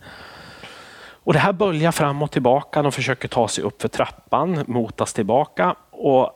Och 1.23 1.33
det 1.33 1.39
här 1.39 1.53
böljar 1.53 1.93
fram 1.93 2.23
och 2.23 2.31
tillbaka. 2.31 2.83
De 2.83 2.93
försöker 2.93 3.29
ta 3.29 3.49
sig 3.49 3.65
upp 3.65 3.83
för 3.83 3.89
trappan, 3.89 4.65
motas 4.67 5.13
tillbaka. 5.13 5.75
Och 5.91 6.31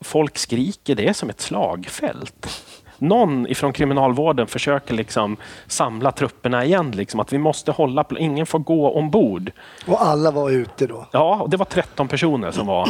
folk 0.00 0.38
skriker. 0.38 0.94
Det 0.94 1.08
är 1.08 1.12
som 1.12 1.30
ett 1.30 1.40
slagfält. 1.40 2.64
Någon 2.98 3.46
ifrån 3.46 3.72
kriminalvården 3.72 4.46
försöker 4.46 4.94
liksom 4.94 5.36
samla 5.66 6.12
trupperna 6.12 6.64
igen. 6.64 6.90
Liksom, 6.90 7.20
att 7.20 7.32
vi 7.32 7.38
måste 7.38 7.72
hålla, 7.72 8.04
ingen 8.18 8.46
får 8.46 8.58
gå 8.58 8.90
ombord. 8.90 9.50
Och 9.86 10.02
alla 10.06 10.30
var 10.30 10.50
ute 10.50 10.86
då? 10.86 11.06
Ja, 11.12 11.36
och 11.42 11.50
det 11.50 11.56
var 11.56 11.66
13 11.66 12.08
personer 12.08 12.50
som 12.50 12.66
var... 12.66 12.88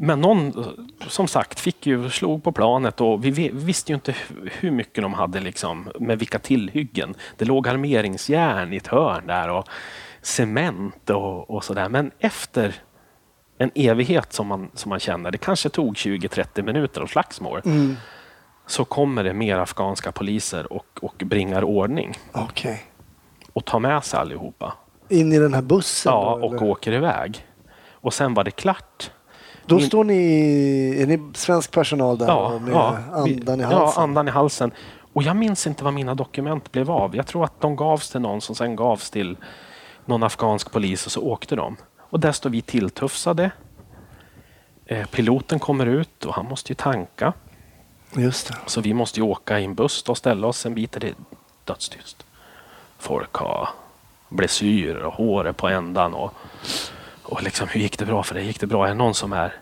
Men 0.00 0.20
någon, 0.20 0.64
som 1.08 1.28
sagt, 1.28 1.60
fick 1.60 1.86
ju, 1.86 2.10
slog 2.10 2.42
på 2.44 2.52
planet 2.52 3.00
och 3.00 3.24
vi 3.24 3.30
vi 3.30 3.50
visste 3.52 3.92
ju 3.92 3.94
inte 3.94 4.12
hu- 4.12 4.50
hur 4.60 4.70
mycket 4.70 5.02
de 5.02 5.14
hade 5.14 5.40
liksom, 5.40 5.90
med 6.00 6.18
vilka 6.18 6.38
tillhyggen. 6.38 7.14
Det 7.36 7.44
låg 7.44 7.68
armeringsjärn 7.68 8.72
i 8.72 8.76
ett 8.76 8.86
hörn 8.86 9.26
där 9.26 9.50
och 9.50 9.68
cement 10.22 11.10
och, 11.10 11.50
och 11.50 11.64
sådär. 11.64 11.88
Men 11.88 12.10
efter 12.18 12.74
en 13.58 13.70
evighet 13.74 14.32
som 14.32 14.46
man, 14.46 14.70
som 14.74 14.88
man 14.90 15.00
känner, 15.00 15.30
det 15.30 15.38
kanske 15.38 15.68
tog 15.68 15.94
20-30 15.94 16.62
minuter 16.62 17.00
av 17.00 17.06
slagsmål, 17.06 17.62
så 18.66 18.84
kommer 18.84 19.24
det 19.24 19.32
mer 19.32 19.58
afghanska 19.58 20.12
poliser 20.12 20.72
och, 20.72 20.86
och 21.02 21.14
bringar 21.26 21.64
ordning 21.64 22.14
Okej. 22.32 22.82
och 23.52 23.64
tar 23.64 23.78
med 23.80 24.04
sig 24.04 24.20
allihopa. 24.20 24.72
In 25.08 25.32
i 25.32 25.38
den 25.38 25.54
här 25.54 25.62
bussen? 25.62 26.12
Ja, 26.12 26.38
då, 26.40 26.46
och 26.46 26.54
eller? 26.54 26.64
åker 26.70 26.92
iväg. 26.92 27.46
Och 27.92 28.14
sen 28.14 28.34
var 28.34 28.44
det 28.44 28.50
klart. 28.50 29.10
Då 29.66 29.76
min- 29.76 29.86
står 29.86 30.04
ni... 30.04 30.96
Är 31.02 31.06
ni 31.06 31.30
svensk 31.34 31.70
personal 31.70 32.18
där 32.18 32.36
och 32.36 32.62
med 32.62 32.76
andan 32.76 33.60
i 33.60 33.62
halsen? 33.64 33.70
Ja, 33.70 33.92
andan 33.96 34.28
i 34.28 34.30
halsen. 34.30 34.70
Och 35.12 35.22
jag 35.22 35.36
minns 35.36 35.66
inte 35.66 35.84
vad 35.84 35.94
mina 35.94 36.14
dokument 36.14 36.72
blev 36.72 36.90
av. 36.90 37.16
Jag 37.16 37.26
tror 37.26 37.44
att 37.44 37.60
de 37.60 37.76
gavs 37.76 38.10
till 38.10 38.20
någon 38.20 38.40
som 38.40 38.54
sen 38.54 38.76
gavs 38.76 39.10
till 39.10 39.36
någon 40.04 40.22
afghansk 40.22 40.72
polis 40.72 41.06
och 41.06 41.12
så 41.12 41.22
åkte 41.22 41.56
de. 41.56 41.76
Och 42.10 42.20
där 42.20 42.32
står 42.32 42.50
vi 42.50 42.62
tilltufsade. 42.62 43.50
Eh, 44.86 45.06
piloten 45.06 45.58
kommer 45.58 45.86
ut 45.86 46.24
och 46.24 46.34
han 46.34 46.46
måste 46.46 46.72
ju 46.72 46.74
tanka. 46.74 47.32
Just 48.16 48.48
det. 48.48 48.54
Så 48.66 48.80
vi 48.80 48.94
måste 48.94 49.20
ju 49.20 49.26
åka 49.26 49.60
i 49.60 49.64
en 49.64 49.74
buss 49.74 50.02
och 50.02 50.18
ställa 50.18 50.46
oss 50.46 50.66
en 50.66 50.74
bit. 50.74 50.96
är 50.96 51.00
Det 51.00 51.14
dödstyst. 51.64 52.26
Folk 52.98 53.34
har 53.34 53.68
blessyrer 54.28 55.02
och 55.02 55.12
håret 55.12 55.56
på 55.56 55.68
ändan. 55.68 56.14
Och, 56.14 56.34
och 57.22 57.42
liksom, 57.42 57.68
hur 57.68 57.80
gick 57.80 57.98
det 57.98 58.04
bra 58.06 58.22
för 58.22 58.34
dig? 58.34 58.46
Gick 58.46 58.60
det 58.60 58.66
bra? 58.66 58.84
Är 58.84 58.88
det 58.88 58.94
någon 58.94 59.14
som 59.14 59.32
är... 59.32 59.54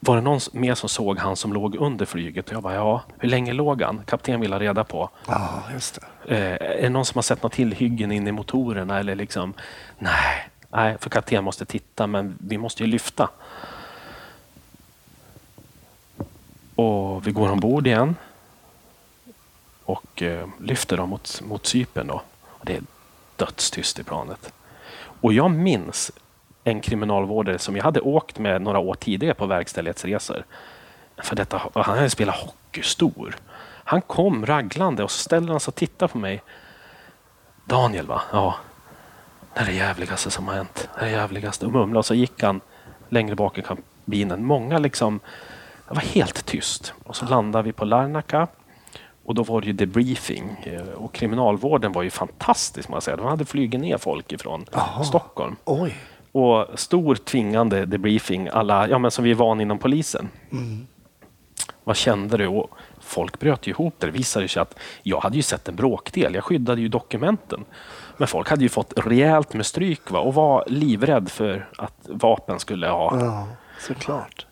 Var 0.00 0.16
det 0.16 0.22
någon 0.22 0.40
mer 0.52 0.74
som 0.74 0.88
såg 0.88 1.18
han 1.18 1.36
som 1.36 1.52
låg 1.52 1.76
under 1.76 2.06
flyget? 2.06 2.48
Och 2.48 2.54
jag 2.54 2.62
bara, 2.62 2.74
ja. 2.74 3.02
Hur 3.18 3.28
länge 3.28 3.52
låg 3.52 3.82
han? 3.82 4.02
Kapten 4.06 4.40
ville 4.40 4.54
ha 4.54 4.60
reda 4.60 4.84
på. 4.84 5.10
Ja, 5.26 5.62
just 5.72 6.00
det. 6.24 6.34
Eh, 6.36 6.76
är 6.78 6.82
det 6.82 6.88
någon 6.88 7.04
som 7.04 7.18
har 7.18 7.22
sett 7.22 7.42
något 7.42 7.52
tillhyggen 7.52 8.12
in 8.12 8.26
i 8.26 8.32
motorerna? 8.32 8.98
Eller 8.98 9.14
liksom, 9.14 9.54
nej, 9.98 10.48
Nej, 10.70 10.98
för 10.98 11.10
kapten 11.10 11.44
måste 11.44 11.64
titta, 11.64 12.06
men 12.06 12.38
vi 12.40 12.58
måste 12.58 12.82
ju 12.82 12.86
lyfta. 12.86 13.30
Och 16.74 17.26
vi 17.26 17.32
går 17.32 17.50
ombord 17.50 17.86
igen 17.86 18.16
och 19.84 20.22
eh, 20.22 20.48
lyfter 20.60 20.96
dem 20.96 21.08
mot, 21.08 21.40
mot 21.44 21.66
sypen 21.66 22.06
då. 22.06 22.22
Och 22.46 22.64
det 22.64 22.76
är 22.76 22.82
dödstyst 23.36 23.98
i 23.98 24.04
planet. 24.04 24.52
Och 25.20 25.32
jag 25.32 25.50
minns 25.50 26.10
en 26.64 26.80
kriminalvårdare 26.80 27.58
som 27.58 27.76
jag 27.76 27.84
hade 27.84 28.00
åkt 28.00 28.38
med 28.38 28.62
några 28.62 28.78
år 28.78 28.94
tidigare 28.94 29.34
på 29.34 29.46
verkställighetsresor. 29.46 30.44
För 31.16 31.36
detta, 31.36 31.62
han 31.74 31.96
hade 31.96 32.10
spelat 32.10 32.36
hockey 32.36 32.82
stor. 32.82 33.36
Han 33.84 34.02
kom 34.02 34.46
raglande 34.46 35.04
och 35.04 35.10
så 35.10 35.18
ställer 35.18 35.58
sig 35.58 35.70
och 35.70 35.74
tittar 35.74 36.08
på 36.08 36.18
mig. 36.18 36.42
Daniel, 37.64 38.06
va? 38.06 38.22
Ja. 38.32 38.54
Det 39.58 39.62
är 39.62 39.66
det 39.66 39.72
jävligaste 39.72 40.30
som 40.30 40.48
har 40.48 40.54
hänt. 40.54 40.88
Det 40.94 41.00
är 41.00 41.04
det 41.04 41.10
jävligaste. 41.10 41.66
Och 41.66 41.72
mumlade 41.72 41.98
och 41.98 42.06
så 42.06 42.14
gick 42.14 42.42
han 42.42 42.60
längre 43.08 43.34
bak 43.34 43.58
i 43.58 43.62
kabinen. 43.62 44.44
Många 44.44 44.78
liksom, 44.78 45.20
det 45.88 45.94
var 45.94 46.02
helt 46.02 46.46
tyst. 46.46 46.92
Och 47.04 47.16
så 47.16 47.24
landade 47.26 47.64
vi 47.64 47.72
på 47.72 47.84
Larnaca. 47.84 48.48
Och 49.24 49.34
då 49.34 49.42
var 49.42 49.60
det 49.60 49.66
ju 49.66 49.72
debriefing. 49.72 50.56
Eh, 50.62 50.80
Och 50.94 51.12
kriminalvården 51.14 51.92
var 51.92 52.02
ju 52.02 52.10
fantastisk. 52.10 52.88
Man 52.88 53.00
säga. 53.02 53.16
De 53.16 53.26
hade 53.26 53.44
flugit 53.44 53.80
ner 53.80 53.98
folk 53.98 54.32
ifrån 54.32 54.64
Jaha. 54.72 55.04
Stockholm. 55.04 55.56
Oj. 55.64 55.94
Och 56.32 56.66
stor 56.74 57.14
tvingande 57.14 57.86
debriefing, 57.86 58.48
alla, 58.48 58.88
ja, 58.88 58.98
men 58.98 59.10
som 59.10 59.24
vi 59.24 59.30
är 59.30 59.34
vana 59.34 59.62
inom 59.62 59.78
polisen. 59.78 60.28
Vad 61.84 61.96
kände 61.96 62.36
du? 62.36 62.46
Och 62.46 62.70
folk 63.00 63.38
bröt 63.38 63.66
ihop. 63.66 63.94
Det 63.98 64.10
visade 64.10 64.48
sig 64.48 64.60
att 64.62 64.78
jag 65.02 65.20
hade 65.20 65.36
ju 65.36 65.42
sett 65.42 65.68
en 65.68 65.76
bråkdel. 65.76 66.34
Jag 66.34 66.44
skyddade 66.44 66.80
ju 66.80 66.88
dokumenten. 66.88 67.64
Men 68.18 68.28
folk 68.28 68.48
hade 68.50 68.62
ju 68.62 68.68
fått 68.68 68.92
rejält 68.96 69.54
med 69.54 69.66
stryk 69.66 70.10
va? 70.10 70.18
och 70.18 70.34
var 70.34 70.64
livrädd 70.66 71.28
för 71.30 71.68
att 71.78 71.94
vapen 72.08 72.60
skulle 72.60 72.86
ha, 72.88 73.20
Ja, 73.20 73.48
såklart. 73.80 74.46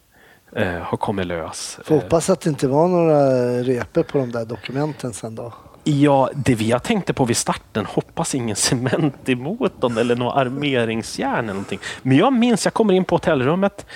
eh, 0.56 0.68
ha 0.78 0.96
kommit 0.96 1.26
lös. 1.26 1.78
Får 1.84 1.94
hoppas 1.94 2.30
att 2.30 2.40
det 2.40 2.50
inte 2.50 2.68
var 2.68 2.88
några 2.88 3.20
repor 3.62 4.02
på 4.02 4.18
de 4.18 4.32
där 4.32 4.44
dokumenten 4.44 5.12
sen 5.12 5.34
då. 5.34 5.52
Ja, 5.84 6.30
det 6.34 6.54
vi 6.54 6.68
jag 6.68 6.82
tänkte 6.82 7.12
på 7.12 7.24
vid 7.24 7.36
starten, 7.36 7.86
hoppas 7.86 8.34
ingen 8.34 8.56
cement 8.66 9.28
i 9.28 9.34
motorn 9.34 9.98
eller 9.98 10.16
något 10.16 10.36
armeringsjärn 10.36 11.34
eller 11.44 11.52
någonting. 11.52 11.78
Men 12.02 12.16
jag 12.16 12.32
minns, 12.32 12.64
jag 12.66 12.74
kommer 12.74 12.94
in 12.94 13.04
på 13.04 13.14
hotellrummet, 13.14 13.86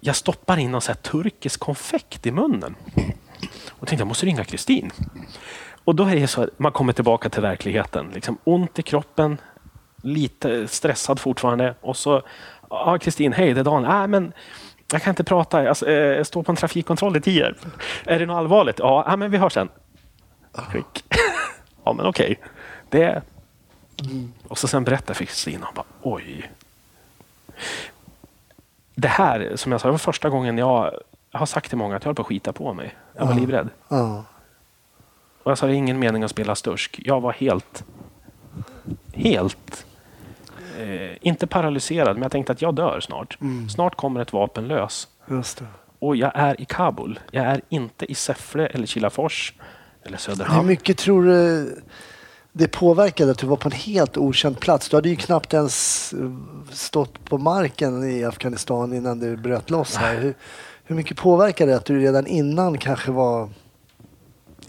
jag 0.00 0.16
stoppar 0.16 0.56
in 0.58 0.70
någon 0.70 0.80
så 0.80 0.92
här 0.92 0.96
turkisk 0.98 1.60
konfekt 1.60 2.26
i 2.26 2.30
munnen. 2.32 2.74
Och 3.70 3.88
tänkte 3.88 4.00
jag 4.02 4.08
måste 4.08 4.26
ringa 4.26 4.44
Kristin. 4.44 4.90
Och 5.84 5.94
då 5.94 6.04
är 6.04 6.16
det 6.16 6.26
så 6.26 6.42
att 6.42 6.58
man 6.58 6.72
kommer 6.72 6.92
tillbaka 6.92 7.28
till 7.28 7.42
verkligheten. 7.42 8.10
Liksom 8.14 8.38
ont 8.44 8.78
i 8.78 8.82
kroppen, 8.82 9.38
lite 10.02 10.68
stressad 10.68 11.20
fortfarande. 11.20 11.74
Och 11.80 11.96
så, 11.96 12.22
ja 12.70 12.98
Kristin, 12.98 13.32
hej 13.32 13.54
det 13.54 13.60
är 13.60 13.64
Dan. 13.64 13.84
Äh, 13.84 14.06
men 14.06 14.32
jag 14.92 15.02
kan 15.02 15.10
inte 15.10 15.24
prata, 15.24 15.62
jag, 15.62 15.76
eh, 15.86 15.92
jag 15.92 16.26
står 16.26 16.42
på 16.42 16.52
en 16.52 16.56
trafikkontroll 16.56 17.16
i 17.16 17.20
Tierp. 17.20 17.56
Är 18.04 18.18
det 18.18 18.26
något 18.26 18.36
allvarligt? 18.36 18.78
Ja, 18.78 19.06
äh, 19.08 19.16
men 19.16 19.30
vi 19.30 19.38
hörs 19.38 19.52
sen. 19.52 19.68
Klick. 20.70 21.04
ja, 21.84 21.92
men 21.92 22.06
okej. 22.06 22.40
Det... 22.88 23.22
Och 24.48 24.58
så 24.58 24.68
sen 24.68 24.84
berättar 24.84 25.14
för 25.14 25.24
Kristina, 25.24 25.66
och 25.66 25.74
bara, 25.74 25.86
oj. 26.02 26.50
Det 28.94 29.08
här, 29.08 29.52
som 29.56 29.72
jag 29.72 29.80
sa, 29.80 29.88
det 29.88 29.92
var 29.92 29.98
första 29.98 30.28
gången 30.28 30.58
jag, 30.58 30.94
jag 31.30 31.38
har 31.38 31.46
sagt 31.46 31.68
till 31.68 31.78
många 31.78 31.96
att 31.96 32.02
jag 32.02 32.08
höll 32.08 32.14
på 32.14 32.22
att 32.22 32.28
skita 32.28 32.52
på 32.52 32.74
mig. 32.74 32.96
Jag 33.16 33.26
var 33.26 33.34
livrädd. 33.34 33.68
Ja. 33.88 34.24
Och 35.42 35.50
jag 35.50 35.58
sa, 35.58 35.66
det 35.66 35.72
är 35.72 35.76
ingen 35.76 35.98
mening 35.98 36.22
att 36.22 36.30
spela 36.30 36.54
stursk. 36.54 37.00
Jag 37.04 37.20
var 37.20 37.32
helt, 37.32 37.84
helt, 39.14 39.86
eh, 40.80 41.16
inte 41.20 41.46
paralyserad, 41.46 42.16
men 42.16 42.22
jag 42.22 42.32
tänkte 42.32 42.52
att 42.52 42.62
jag 42.62 42.74
dör 42.74 43.00
snart. 43.00 43.38
Snart 43.74 43.94
kommer 43.94 44.20
ett 44.20 44.32
vapen 44.32 44.68
lös. 44.68 45.08
Och 45.98 46.16
jag 46.16 46.32
är 46.34 46.60
i 46.60 46.64
Kabul. 46.64 47.20
Jag 47.30 47.44
är 47.44 47.60
inte 47.68 48.12
i 48.12 48.14
Säffle 48.14 48.66
eller 48.66 48.86
Kilafors 48.86 49.54
eller 50.02 50.16
Hur 50.16 50.18
Söderhamn. 50.18 50.66
mycket 50.66 50.98
tror 50.98 51.24
du 51.24 51.70
det 52.52 52.68
påverkade 52.68 53.30
att 53.30 53.38
du 53.38 53.46
var 53.46 53.56
på 53.56 53.68
en 53.68 53.72
helt 53.72 54.16
okänd 54.16 54.60
plats? 54.60 54.88
Du 54.88 54.96
hade 54.96 55.08
ju 55.08 55.16
knappt 55.16 55.54
ens 55.54 56.12
eh, 56.12 56.30
stått 56.70 57.24
på 57.24 57.38
marken 57.38 58.04
i 58.10 58.24
Afghanistan 58.24 58.94
innan 58.94 59.18
du 59.18 59.36
bröt 59.36 59.70
loss 59.70 59.96
här. 59.96 60.14
Hur, 60.16 60.34
hur 60.84 60.96
mycket 60.96 61.16
påverkade 61.16 61.70
det 61.72 61.76
att 61.76 61.84
du 61.84 62.00
redan 62.00 62.26
innan 62.26 62.78
kanske 62.78 63.10
var 63.10 63.48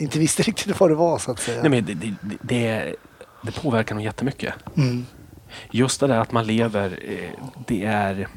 inte 0.03 0.19
visste 0.19 0.43
riktigt 0.43 0.79
vad 0.79 0.89
det 0.89 0.95
var 0.95 1.19
så 1.19 1.31
att 1.31 1.39
säga? 1.39 1.61
Nej, 1.61 1.69
men 1.69 1.85
det, 1.85 1.93
det, 1.93 2.13
det- 2.21 2.95
det, 3.41 3.51
påverkar 3.61 3.95
nog 3.95 4.03
jättemycket. 4.03 4.53
Mm. 4.77 5.05
Just 5.71 5.99
det 5.99 6.07
där 6.07 6.19
att 6.19 6.31
man 6.31 6.47
lever, 6.47 6.99
eh, 7.01 7.29
det 7.67 7.85
är, 7.85 8.27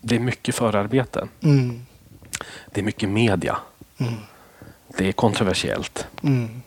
det 0.00 0.16
är 0.16 0.20
mycket 0.20 0.54
förarbete. 0.54 1.28
Mm. 1.40 1.86
Det 2.72 2.80
är 2.80 2.84
mycket 2.84 3.08
media. 3.08 3.56
Det 4.98 5.08
är 5.08 5.12
kontroversiellt. 5.12 6.06
Mm. 6.22 6.62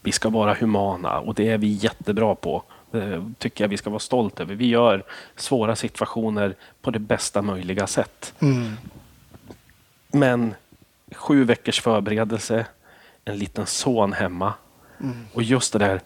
Vi 0.00 0.12
ska 0.12 0.28
vara 0.28 0.54
humana 0.54 1.18
och 1.18 1.34
det 1.34 1.48
är 1.48 1.58
vi 1.58 1.66
jättebra 1.66 2.34
på. 2.34 2.62
Det 2.90 3.24
tycker 3.38 3.64
jag 3.64 3.68
vi 3.68 3.76
ska 3.76 3.90
vara 3.90 4.00
stolta 4.00 4.42
över. 4.42 4.54
Vi 4.54 4.66
gör 4.66 5.04
svåra 5.36 5.76
situationer 5.76 6.54
på 6.82 6.90
det 6.90 6.98
bästa 6.98 7.42
möjliga 7.42 7.86
sätt. 7.86 8.34
Mm. 8.40 8.72
Men 10.12 10.54
sju 11.12 11.44
veckors 11.44 11.80
förberedelse, 11.80 12.66
en 13.30 13.38
liten 13.38 13.66
son 13.66 14.12
hemma 14.12 14.52
och 15.34 15.42
just 15.42 15.72
det 15.72 15.78
där 15.78 16.00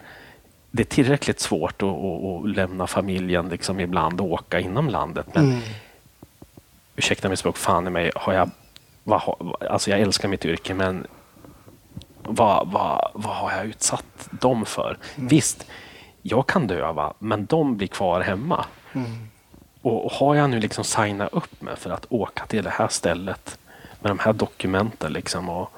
det 0.71 0.83
är 0.83 0.85
tillräckligt 0.85 1.41
svårt 1.41 1.83
att, 1.83 1.89
att, 1.89 2.25
att 2.25 2.49
lämna 2.57 2.87
familjen 2.87 3.49
liksom 3.49 3.81
ibland 3.81 4.21
och 4.21 4.33
åka 4.33 4.61
inom 4.61 4.89
landet. 4.89 5.27
Men 5.35 5.45
Mm. 5.45 5.61
ursäkta 6.97 7.29
mitt 7.29 7.39
språk, 7.39 7.57
fan 7.57 7.87
i 7.87 7.91
mig, 7.91 8.11
har 8.17 8.33
jag, 8.33 8.51
vad, 9.05 9.23
alltså 9.71 9.91
jag 9.91 10.01
älskar 10.01 10.29
mitt 10.29 10.45
yrke 10.45 10.75
men 10.75 11.07
vad, 12.23 12.69
vad, 12.69 13.11
vad 13.15 13.35
har 13.37 13.51
jag 13.53 13.67
utsatt 13.67 14.29
dem 14.31 14.67
för? 14.67 14.99
Visst, 15.17 15.67
jag 16.23 16.47
kan 16.47 16.67
döva, 16.67 17.13
men 17.19 17.47
de 17.47 17.77
blir 17.77 17.89
kvar 17.89 18.21
hemma. 18.21 18.65
Och, 19.83 20.05
och 20.05 20.13
har 20.13 20.35
jag 20.35 20.51
nu 20.51 20.61
liksom 20.61 20.85
signat 20.85 21.33
upp 21.33 21.63
mig 21.63 21.77
för 21.77 21.91
att 21.91 22.07
åka 22.09 22.47
till 22.47 22.65
det 22.65 22.71
här 22.71 22.89
stället 22.89 23.59
med 24.01 24.11
de 24.11 24.19
här 24.19 24.33
dokumenten 24.33 25.13
liksom 25.13 25.49
och, 25.49 25.71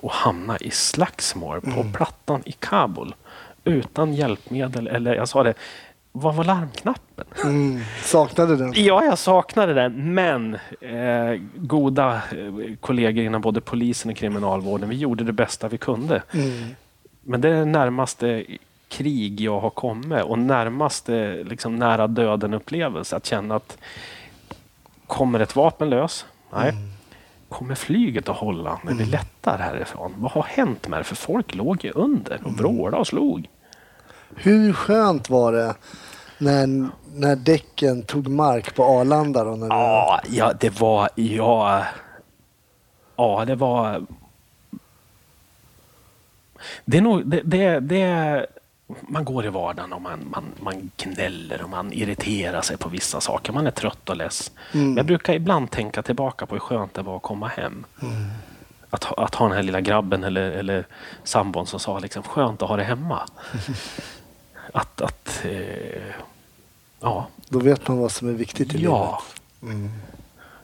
och 0.00 0.10
hamna 0.10 0.58
i 0.58 0.70
slagsmål 0.70 1.60
på 1.60 1.84
plattan 1.92 2.42
i 2.44 2.52
Kabul 2.52 3.14
utan 3.64 4.14
hjälpmedel 4.14 4.88
eller 4.88 5.14
jag 5.14 5.28
sa 5.28 5.42
det, 5.42 5.54
vad 6.12 6.34
var 6.34 6.44
larmknappen? 6.44 7.24
Mm. 7.44 7.80
Saknade 8.02 8.56
den? 8.56 8.72
Ja, 8.76 9.04
jag 9.04 9.18
saknade 9.18 9.74
det, 9.74 9.88
men 9.88 10.54
eh, 10.80 11.40
goda 11.56 12.14
eh, 12.14 12.74
kollegor 12.80 13.24
inom 13.24 13.40
både 13.40 13.60
polisen 13.60 14.10
och 14.10 14.16
kriminalvården, 14.16 14.88
vi 14.88 14.96
gjorde 14.96 15.24
det 15.24 15.32
bästa 15.32 15.68
vi 15.68 15.78
kunde. 15.78 16.22
Mm. 16.32 16.68
Men 17.22 17.40
det 17.40 17.48
är 17.48 17.52
det 17.52 17.64
närmaste 17.64 18.44
krig 18.88 19.40
jag 19.40 19.60
har 19.60 19.70
kommit 19.70 20.24
och 20.24 20.38
närmaste 20.38 21.44
liksom, 21.44 21.76
nära 21.76 22.06
döden-upplevelse. 22.06 23.16
Att 23.16 23.26
känna 23.26 23.56
att 23.56 23.78
kommer 25.06 25.40
ett 25.40 25.56
vapen 25.56 25.90
lös? 25.90 26.26
Nej. 26.52 26.74
Kommer 27.50 27.74
flyget 27.74 28.28
att 28.28 28.36
hålla 28.36 28.80
när 28.84 28.94
vi 28.94 29.04
lättar 29.04 29.58
härifrån? 29.58 30.14
Vad 30.16 30.32
har 30.32 30.42
hänt 30.42 30.88
med 30.88 31.00
det? 31.00 31.04
För 31.04 31.16
folk 31.16 31.54
låg 31.54 31.84
ju 31.84 31.90
under 31.90 32.40
och 32.44 32.52
vrålade 32.52 32.96
och 32.96 33.06
slog. 33.06 33.48
Hur 34.36 34.72
skönt 34.72 35.30
var 35.30 35.52
det 35.52 35.74
när, 36.38 36.88
när 37.14 37.36
däcken 37.36 38.02
tog 38.02 38.28
mark 38.28 38.74
på 38.74 38.84
Arlanda? 38.84 39.44
Då, 39.44 39.50
när 39.50 39.68
du... 39.68 39.74
Ja, 39.74 40.20
ja 40.28 40.52
det 40.60 40.80
var... 40.80 41.08
Ja, 41.14 41.84
ja, 43.16 43.44
det 43.46 43.54
var... 43.54 44.06
Det 46.84 46.96
är 46.96 47.02
nog... 47.02 47.26
Det, 47.26 47.40
det, 47.44 47.80
det, 47.80 48.46
man 49.00 49.24
går 49.24 49.46
i 49.46 49.48
vardagen 49.48 49.92
och 49.92 50.02
man, 50.02 50.20
man, 50.30 50.44
man 50.60 50.90
gnäller 50.96 51.62
och 51.62 51.68
man 51.70 51.92
irriterar 51.92 52.62
sig 52.62 52.76
på 52.76 52.88
vissa 52.88 53.20
saker. 53.20 53.52
Man 53.52 53.66
är 53.66 53.70
trött 53.70 54.08
och 54.10 54.16
less. 54.16 54.50
Men 54.72 54.96
jag 54.96 55.06
brukar 55.06 55.32
ibland 55.34 55.70
tänka 55.70 56.02
tillbaka 56.02 56.46
på 56.46 56.54
hur 56.54 56.60
skönt 56.60 56.94
det 56.94 57.02
var 57.02 57.16
att 57.16 57.22
komma 57.22 57.48
hem. 57.48 57.84
Att, 58.90 59.04
ha- 59.04 59.24
att 59.24 59.34
ha 59.34 59.46
den 59.46 59.56
här 59.56 59.62
lilla 59.62 59.80
grabben 59.80 60.24
eller, 60.24 60.50
eller 60.50 60.86
sambon 61.24 61.66
som 61.66 61.80
sa 61.80 61.98
liksom 61.98 62.22
skönt 62.22 62.62
att 62.62 62.68
ha 62.68 62.76
det 62.76 62.84
hemma. 62.84 63.20
att... 64.72 65.00
att 65.00 65.40
eh, 65.44 66.02
ja, 67.00 67.26
Då 67.48 67.58
vet 67.58 67.88
man 67.88 67.98
vad 67.98 68.12
som 68.12 68.28
är 68.28 68.32
viktigt 68.32 68.74
i 68.74 68.82
Ja. 68.82 69.22
livet. 69.62 69.90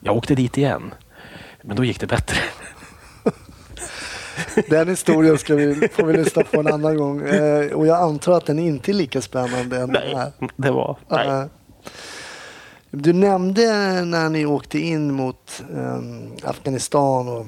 Jag 0.00 0.16
åkte 0.16 0.34
dit 0.34 0.58
igen. 0.58 0.94
Men 1.62 1.76
då 1.76 1.84
gick 1.84 2.00
det 2.00 2.06
bättre. 2.06 2.38
Den 4.68 4.88
historien 4.88 5.38
ska 5.38 5.54
vi, 5.54 5.88
får 5.88 6.02
vi 6.04 6.12
lyssna 6.16 6.42
på 6.42 6.60
en 6.60 6.66
annan 6.66 6.96
gång. 6.96 7.22
Eh, 7.28 7.72
och 7.72 7.86
jag 7.86 8.02
antar 8.02 8.32
att 8.32 8.46
den 8.46 8.58
inte 8.58 8.90
är 8.90 8.94
lika 8.94 9.20
spännande 9.20 9.76
än 9.76 9.92
den 9.92 10.16
här. 10.16 10.32
Nej, 10.40 10.50
det 10.56 10.70
var... 10.70 10.96
Nej. 11.08 11.28
Eh, 11.28 11.44
Du 12.90 13.12
nämnde 13.12 13.62
när 14.04 14.28
ni 14.28 14.46
åkte 14.46 14.78
in 14.78 15.12
mot 15.12 15.62
eh, 15.76 16.00
Afghanistan 16.50 17.28
och 17.28 17.46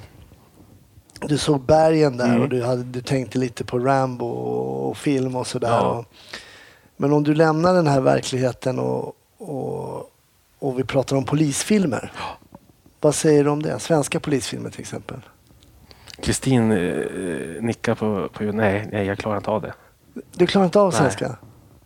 du 1.28 1.38
såg 1.38 1.60
bergen 1.60 2.16
där 2.16 2.28
Mm. 2.28 2.42
och 2.42 2.48
du, 2.48 2.62
hade, 2.64 2.82
du 2.82 3.00
tänkte 3.00 3.38
lite 3.38 3.64
på 3.64 3.78
Rambo 3.78 4.26
och 4.26 4.96
film 4.96 5.36
och 5.36 5.46
sådär. 5.46 5.68
Ja. 5.68 5.88
Och, 5.90 6.04
men 6.96 7.12
om 7.12 7.24
du 7.24 7.34
lämnar 7.34 7.74
den 7.74 7.86
här 7.86 8.00
verkligheten 8.00 8.78
och, 8.78 9.12
och, 9.38 10.10
och 10.58 10.78
vi 10.78 10.84
pratar 10.84 11.16
om 11.16 11.24
polisfilmer. 11.24 12.12
Vad 13.00 13.14
säger 13.14 13.44
du 13.44 13.50
om 13.50 13.62
det? 13.62 13.78
Svenska 13.78 14.20
polisfilmer 14.20 14.70
till 14.70 14.80
exempel. 14.80 15.20
Kristin 16.22 16.72
eh, 16.72 17.62
nickar 17.62 17.94
på, 17.94 18.28
på 18.28 18.44
nej, 18.44 18.88
nej, 18.92 19.06
jag 19.06 19.18
klarar 19.18 19.36
inte 19.36 19.50
av 19.50 19.62
det. 19.62 19.72
Du 20.32 20.46
klarar 20.46 20.64
inte 20.64 20.80
av 20.80 20.92
Nej. 20.92 21.00
svenska? 21.00 21.36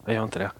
Jag 0.05 0.15
gör 0.15 0.25
inte 0.25 0.39
det. 0.39 0.51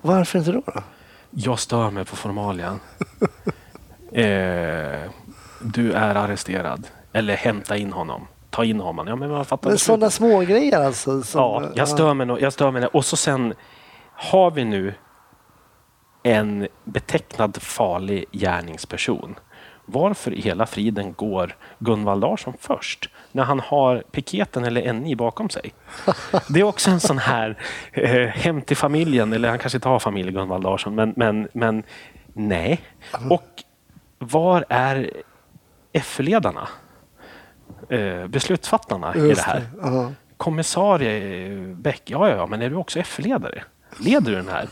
Varför 0.00 0.38
inte 0.38 0.52
då? 0.52 0.62
då? 0.66 0.82
Jag 1.30 1.58
stör 1.58 1.90
mig 1.90 2.04
på 2.04 2.16
formalian. 2.16 2.80
eh, 4.12 5.10
du 5.62 5.92
är 5.92 6.14
arresterad. 6.14 6.86
Eller 7.12 7.36
hämta 7.36 7.76
in 7.76 7.92
honom. 7.92 8.26
Ta 8.50 8.64
in 8.64 8.80
honom. 8.80 9.06
Ja, 9.06 9.16
men 9.16 9.30
man 9.30 9.44
fattar 9.44 9.68
Men 9.68 9.78
sådana 9.78 10.10
små 10.10 10.40
grejer 10.40 10.80
alltså? 10.86 11.22
Som, 11.22 11.40
Ja, 11.40 11.70
jag 11.74 11.88
stör 11.88 12.14
mig. 12.14 12.36
Jag 12.40 12.52
stör 12.52 12.70
mig 12.70 12.86
och 12.86 13.04
så 13.04 13.16
sen 13.16 13.54
har 14.12 14.50
vi 14.50 14.64
nu 14.64 14.94
en 16.22 16.68
betecknad 16.84 17.62
farlig 17.62 18.24
gärningsperson. 18.32 19.34
Varför 19.86 20.34
i 20.34 20.40
hela 20.40 20.66
friden 20.66 21.12
går 21.12 21.56
Gunvald 21.78 22.20
Larsson 22.20 22.54
först 22.60 23.08
när 23.32 23.42
han 23.42 23.60
har 23.60 24.02
piketen 24.12 24.64
eller 24.64 24.92
NI 24.92 25.16
bakom 25.16 25.50
sig? 25.50 25.74
Det 26.48 26.60
är 26.60 26.64
också 26.64 26.90
en 26.90 27.00
sån 27.00 27.18
här 27.18 27.58
eh, 27.92 28.28
hem 28.28 28.62
till 28.62 28.76
familjen, 28.76 29.32
eller 29.32 29.48
han 29.48 29.58
kanske 29.58 29.76
inte 29.76 29.88
har 29.88 29.98
familj 29.98 30.32
Gunvald 30.32 30.64
Larsson, 30.64 30.94
men, 30.94 31.12
men, 31.16 31.48
men 31.52 31.82
nej. 32.32 32.80
Och 33.30 33.62
var 34.18 34.64
är 34.68 35.10
F-ledarna? 35.92 36.68
Eh, 37.88 38.26
beslutsfattarna 38.26 39.14
i 39.14 39.18
Just 39.18 39.44
det 39.44 39.50
här? 39.50 39.60
det, 39.60 39.66
ja. 39.82 40.12
Kommissarie 40.36 41.74
Bäck, 41.74 42.02
ja, 42.04 42.28
ja, 42.28 42.36
ja, 42.36 42.46
men 42.46 42.62
är 42.62 42.70
du 42.70 42.76
också 42.76 42.98
F-ledare? 42.98 43.62
Leder 43.98 44.30
du 44.30 44.36
den 44.36 44.48
här? 44.48 44.68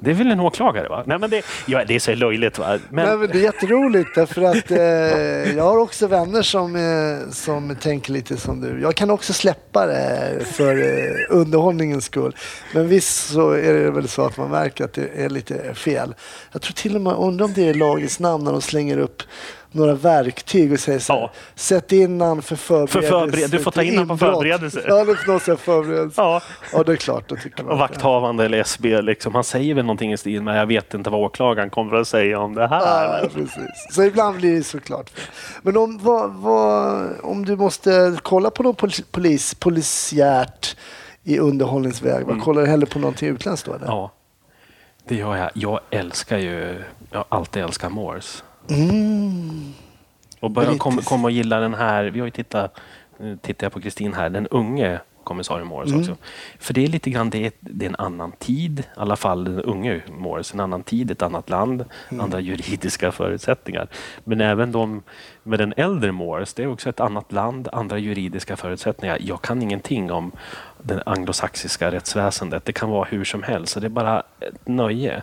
Det 0.00 0.10
är 0.10 0.14
väl 0.14 0.30
en 0.30 0.40
åklagare? 0.40 0.88
va? 0.88 1.02
Nej, 1.06 1.18
men 1.18 1.30
det, 1.30 1.44
ja, 1.66 1.84
det 1.84 1.94
är 1.94 1.98
så 1.98 2.14
löjligt. 2.14 2.58
Va? 2.58 2.78
Men, 2.90 3.06
Nej, 3.06 3.16
men 3.16 3.28
det 3.28 3.38
är 3.38 3.42
jätteroligt 3.42 4.14
därför 4.14 4.42
att 4.42 4.70
eh, 4.70 5.56
jag 5.56 5.64
har 5.64 5.78
också 5.78 6.06
vänner 6.06 6.42
som, 6.42 6.76
eh, 6.76 7.30
som 7.30 7.76
tänker 7.76 8.12
lite 8.12 8.36
som 8.36 8.60
du. 8.60 8.80
Jag 8.80 8.94
kan 8.94 9.10
också 9.10 9.32
släppa 9.32 9.86
det 9.86 10.44
för 10.52 10.76
eh, 10.76 11.36
underhållningens 11.36 12.04
skull. 12.04 12.36
Men 12.74 12.88
visst 12.88 13.32
så 13.32 13.50
är 13.50 13.74
det 13.74 13.90
väl 13.90 14.08
så 14.08 14.26
att 14.26 14.36
man 14.36 14.50
märker 14.50 14.84
att 14.84 14.92
det 14.92 15.08
är 15.14 15.28
lite 15.28 15.74
fel. 15.74 16.14
Jag 16.52 16.62
tror 16.62 16.72
till 16.72 16.96
och 16.96 17.02
med, 17.02 17.12
undrar 17.12 17.44
om 17.44 17.52
det 17.52 17.68
är 17.68 17.74
lagets 17.74 18.20
namn 18.20 18.44
när 18.44 18.52
de 18.52 18.62
slänger 18.62 18.98
upp 18.98 19.22
några 19.76 19.94
verktyg 19.94 20.72
och 20.72 20.80
säger 20.80 20.98
så 20.98 21.12
här, 21.12 21.20
Ja. 21.20 21.30
sätt 21.54 21.92
in 21.92 22.20
han 22.20 22.42
för 22.42 22.56
förberedelse. 22.56 23.08
För 23.08 23.18
förbered- 23.20 23.50
du 23.50 23.58
får 23.58 23.70
ta 23.70 23.82
in 23.82 23.98
han 23.98 24.08
på 24.08 24.14
inbrott." 24.14 24.32
förberedelse. 24.34 24.82
Ja, 24.88 25.04
det 25.04 25.14
får 25.16 25.38
säga 25.38 25.56
förberedelse. 25.56 26.20
Ja. 26.22 26.42
ja, 26.72 26.82
det 26.82 26.92
är 26.92 26.96
klart. 26.96 27.28
Då 27.28 27.36
tycker 27.36 27.62
man 27.64 27.72
och 27.72 27.78
vakthavande 27.78 28.44
eller 28.44 28.58
SB, 28.58 29.02
liksom, 29.02 29.34
han 29.34 29.44
säger 29.44 29.74
väl 29.74 29.84
någonting 29.84 30.12
i 30.12 30.16
stil 30.16 30.42
med 30.42 30.58
jag 30.60 30.66
vet 30.66 30.94
inte 30.94 31.10
vad 31.10 31.20
åklagaren 31.20 31.70
kommer 31.70 31.96
att 31.96 32.08
säga 32.08 32.38
om 32.40 32.54
det 32.54 32.68
här. 32.68 33.20
Ja, 33.22 33.28
precis. 33.34 33.86
Så 33.90 34.02
ibland 34.02 34.36
blir 34.36 34.56
det 34.56 34.62
såklart. 34.64 35.10
Men 35.62 35.76
om, 35.76 35.98
vad, 36.02 36.34
vad, 36.34 37.06
om 37.22 37.44
du 37.44 37.56
måste 37.56 38.16
kolla 38.22 38.50
på 38.50 38.62
något 38.62 38.76
polis, 38.78 39.02
polis, 39.10 39.54
polisiärt 39.54 40.76
i 41.24 41.38
underhållningsväg, 41.38 42.24
vad 42.26 42.42
kollar 42.42 42.62
du 42.62 42.68
hellre 42.68 42.86
på 42.86 42.98
någonting 42.98 43.28
utländskt 43.28 43.66
då? 43.68 43.74
Eller? 43.74 43.86
Mm. 43.86 43.96
Ja, 43.96 44.12
det 45.08 45.14
gör 45.16 45.36
jag. 45.36 45.50
Jag 45.54 45.80
älskar 45.90 46.38
ju, 46.38 46.82
jag 47.10 47.18
har 47.18 47.26
alltid 47.28 47.62
älskat 47.62 47.92
Morse. 47.92 48.42
Mm. 48.70 49.72
Och 50.40 50.50
börja 50.50 50.66
Brittisk. 50.68 50.82
kom, 50.82 50.96
kom 50.98 51.24
och 51.24 51.30
gilla 51.30 51.60
den 51.60 51.74
här, 51.74 52.04
vi 52.04 52.20
har 52.20 52.26
ju 52.26 52.30
tittat, 52.30 52.80
tittar 53.42 53.64
jag 53.66 53.72
på 53.72 53.80
Kristin 53.80 54.14
här, 54.14 54.30
den 54.30 54.46
unge 54.46 55.00
kommissarie 55.24 55.64
Morris 55.64 55.88
Mm. 55.90 56.00
också. 56.00 56.16
För 56.58 56.74
det 56.74 56.84
är 56.84 56.88
lite 56.88 57.10
grann, 57.10 57.30
det 57.30 57.46
är, 57.46 57.52
det 57.60 57.84
är 57.84 57.88
en 57.88 57.96
annan 57.98 58.32
tid, 58.32 58.78
i 58.80 58.84
alla 58.96 59.16
fall 59.16 59.44
den 59.44 59.60
unge 59.60 60.02
Morris, 60.18 60.54
en 60.54 60.60
annan 60.60 60.82
tid, 60.82 61.10
ett 61.10 61.22
annat 61.22 61.50
land, 61.50 61.84
Mm. 62.08 62.24
andra 62.24 62.40
juridiska 62.40 63.12
förutsättningar. 63.12 63.88
Men 64.24 64.40
även 64.40 64.72
de 64.72 65.02
med 65.42 65.58
den 65.58 65.74
äldre 65.76 66.12
Morris, 66.12 66.54
det 66.54 66.62
är 66.62 66.66
också 66.72 66.88
ett 66.88 67.00
annat 67.00 67.32
land, 67.32 67.68
andra 67.72 67.98
juridiska 67.98 68.56
förutsättningar. 68.56 69.18
Jag 69.20 69.42
kan 69.42 69.62
ingenting 69.62 70.12
om 70.12 70.32
det 70.82 71.02
anglosaxiska 71.06 71.90
rättsväsendet, 71.90 72.64
det 72.64 72.72
kan 72.72 72.90
vara 72.90 73.04
hur 73.04 73.24
som 73.24 73.42
helst, 73.42 73.72
så 73.72 73.80
det 73.80 73.86
är 73.86 73.90
bara 73.90 74.22
ett 74.40 74.68
nöje. 74.68 75.22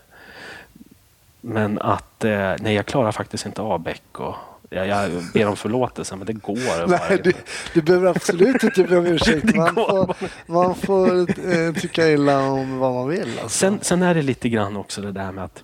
Men 1.46 1.82
att, 1.82 2.24
eh, 2.24 2.54
nej 2.60 2.74
jag 2.74 2.86
klarar 2.86 3.12
faktiskt 3.12 3.46
inte 3.46 3.62
av 3.62 3.80
Beck 3.80 4.20
och 4.20 4.36
jag, 4.70 4.88
jag 4.88 5.12
ber 5.34 5.48
om 5.48 5.56
förlåtelse 5.56 6.16
men 6.16 6.28
det 6.28 6.34
går 6.34 6.88
Nej, 7.10 7.22
du, 7.24 7.34
du 7.74 7.82
behöver 7.82 8.10
absolut 8.10 8.64
inte 8.64 8.84
be 8.84 8.98
om 8.98 9.06
ursäkt. 9.06 9.44
Man 9.56 9.76
får, 9.76 10.16
man 10.46 10.76
får 10.76 11.20
eh, 11.54 11.74
tycka 11.74 12.10
illa 12.10 12.40
om 12.40 12.78
vad 12.78 12.94
man 12.94 13.08
vill. 13.08 13.40
Alltså. 13.42 13.58
Sen, 13.58 13.80
sen 13.82 14.02
är 14.02 14.14
det 14.14 14.22
lite 14.22 14.50
grann 14.50 14.78
också 14.78 15.02
det 15.02 15.12
där 15.12 15.32
med 15.32 15.44
att 15.44 15.64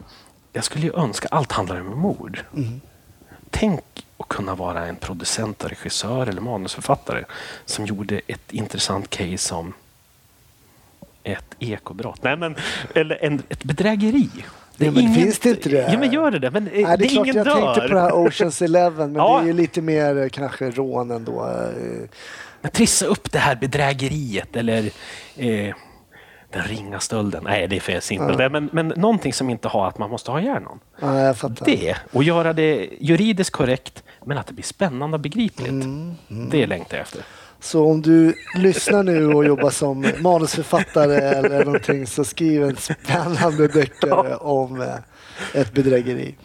jag 0.54 0.64
skulle 0.64 0.86
ju 0.86 0.94
önska, 0.94 1.28
allt 1.32 1.52
handlar 1.52 1.82
om 1.82 2.00
mord. 2.00 2.40
Tänk 3.50 3.82
att 4.18 4.28
kunna 4.28 4.56
vara 4.56 4.86
en 4.86 4.96
producent, 4.96 5.66
regissör 5.66 6.28
eller 6.28 6.42
manusförfattare 6.42 7.26
som 7.66 7.86
gjorde 7.86 8.22
ett 8.28 8.52
intressant 8.52 9.10
case 9.10 9.56
om 9.56 9.74
ett 11.24 11.56
ekobrott. 11.60 12.24
Nej, 12.24 12.38
men, 12.38 12.56
eller 12.96 13.24
en, 13.26 13.42
ett 13.50 13.64
bedrägeri. 13.64 14.30
Det 14.80 14.86
Ja, 14.86 14.92
men 14.92 15.14
finns 15.14 15.40
det 15.40 15.50
inte 15.50 15.70
det? 15.70 15.90
Ja, 15.94 16.00
men 16.00 16.12
gör 16.12 16.32
det 16.32 16.40
det. 16.40 16.52
Men 16.52 16.68
eh, 16.68 16.74
Nej, 16.74 16.84
det 16.84 16.92
är 16.94 16.98
det 16.98 17.06
är 17.06 17.10
klart 17.10 17.26
ingen 17.26 17.36
jag 17.38 17.46
dör. 17.46 17.54
tänkte 17.74 17.88
på 17.88 17.94
det 17.94 18.02
här 18.02 18.14
Oceans 18.14 18.62
Eleven, 18.62 19.12
men 19.12 19.16
Ja. 19.16 19.38
det 19.40 19.44
är 19.44 19.48
ju 19.48 19.54
lite 19.54 19.82
mer 19.82 20.18
eh, 20.24 20.30
kanske 20.30 20.70
rån 20.72 21.12
ändå. 21.12 21.46
eh. 21.46 22.10
Men 22.62 22.72
trissa 22.72 23.06
upp 23.06 23.32
det 23.32 23.40
här 23.40 23.56
bedrägeriet 23.56 24.56
eller 24.56 24.84
eh, 25.38 25.76
den 26.52 26.64
ringa 26.64 27.00
stölden. 27.00 27.44
Nej, 27.44 27.68
det 27.68 27.76
är 27.76 27.80
för 27.80 28.00
simpelt. 28.00 28.52
Men, 28.52 28.70
men 28.74 28.88
någonting 28.88 29.34
som 29.34 29.50
inte 29.50 29.68
har 29.68 29.88
att 29.88 29.98
man 29.98 30.10
måste 30.10 30.32
ha 30.32 30.42
ihjäl 30.42 30.62
någon. 30.64 30.80
Ja, 31.02 31.20
jag 31.20 31.38
fattar. 31.38 31.66
Det 31.66 31.96
och 32.12 32.24
göra 32.24 32.54
det 32.54 32.90
juridiskt 33.00 33.52
korrekt 33.56 34.04
men 34.26 34.38
att 34.38 34.48
det 34.48 34.54
blir 34.54 34.64
spännande 34.66 35.16
och 35.16 35.22
begripligt. 35.22 35.70
Mm, 35.70 36.16
Det 36.52 36.68
längtar 36.68 36.98
jag 36.98 37.02
efter. 37.02 37.22
Så 37.62 37.86
om 37.86 38.02
du 38.02 38.34
lyssnar 38.56 39.04
nu 39.04 39.34
och 39.34 39.46
jobbar 39.46 39.70
som 39.70 40.06
manusförfattare 40.20 41.16
eller 41.16 41.66
någonting 41.66 42.08
så 42.08 42.24
skriv 42.24 42.64
en 42.64 42.76
spännande 42.78 43.68
deckare 43.68 44.36
om 44.36 44.82
eh, 44.82 45.62
ett 45.62 45.74
bedrägeri. 45.74 46.36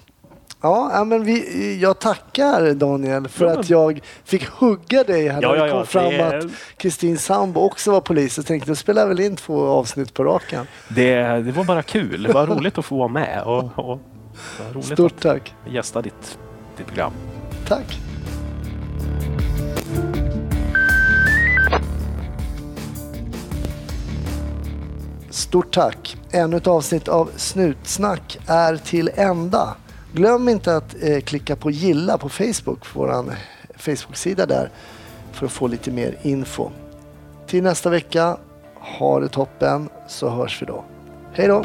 Ja, 0.62 0.91
ja, 0.95 1.05
men 1.05 1.25
vi, 1.25 1.79
jag 1.81 1.99
tackar 1.99 2.75
Daniel 2.75 3.29
för 3.29 3.45
Ja, 3.47 3.61
att 3.61 3.71
jag 3.71 4.01
fick 4.25 4.47
hugga 4.49 5.05
dig 5.05 5.29
här 5.29 5.43
Ja, 5.43 5.49
när 5.53 5.57
ja, 5.67 5.69
kom 5.71 5.79
ja, 5.79 5.85
fram 5.85 6.05
det 6.05 6.17
är- 6.19 6.39
att 6.39 6.45
Kristin 6.77 7.19
Sambo 7.19 7.61
också 7.61 7.91
var 7.91 8.01
polis. 8.01 8.37
Jag 8.37 8.47
tänkte, 8.47 8.71
då 8.71 8.75
spelar 8.75 9.03
jag 9.03 9.09
väl 9.09 9.21
in 9.21 9.37
två 9.37 9.67
avsnitt 9.67 10.15
på 10.15 10.25
raken. 10.25 10.67
Det, 10.89 11.17
det 11.23 11.53
var 11.53 11.65
bara 11.65 11.83
kul. 11.83 12.23
Det 12.23 12.33
var 12.33 12.47
roligt 12.47 12.79
att 12.79 12.85
få 12.85 12.97
vara 12.99 13.09
med 13.09 13.43
och, 13.43 13.79
och 13.79 14.01
Stort 14.85 15.21
tack. 15.21 15.55
gästa 15.67 16.03
ditt, 16.03 16.39
ditt 16.77 16.87
program. 16.87 17.12
Tack. 17.69 17.99
Stort 25.35 25.74
tack. 25.74 26.16
Ännu 26.30 26.57
ett 26.57 26.66
avsnitt 26.66 27.09
av 27.09 27.30
Snutsnack 27.37 28.39
är 28.47 28.76
till 28.76 29.11
ända. 29.14 29.76
Glöm 30.12 30.49
inte 30.49 30.76
att 30.76 30.95
eh, 31.03 31.20
klicka 31.20 31.57
på 31.57 31.70
gilla 31.70 32.18
på 32.18 32.28
Facebook, 32.28 32.87
vår 32.95 33.24
Facebook-sida 33.76 34.47
där, 34.47 34.70
för 35.32 35.47
att 35.47 35.53
få 35.53 35.66
lite 35.66 35.91
mer 35.91 36.18
info. 36.22 36.70
Till 37.47 37.62
nästa 37.62 37.91
vecka, 37.91 38.37
ha 38.99 39.20
det 39.20 39.28
toppen 39.28 39.89
så 40.09 40.28
hörs 40.28 40.62
vi 40.62 40.66
då. 40.66 40.85
Hej 41.32 41.49
då! 41.49 41.64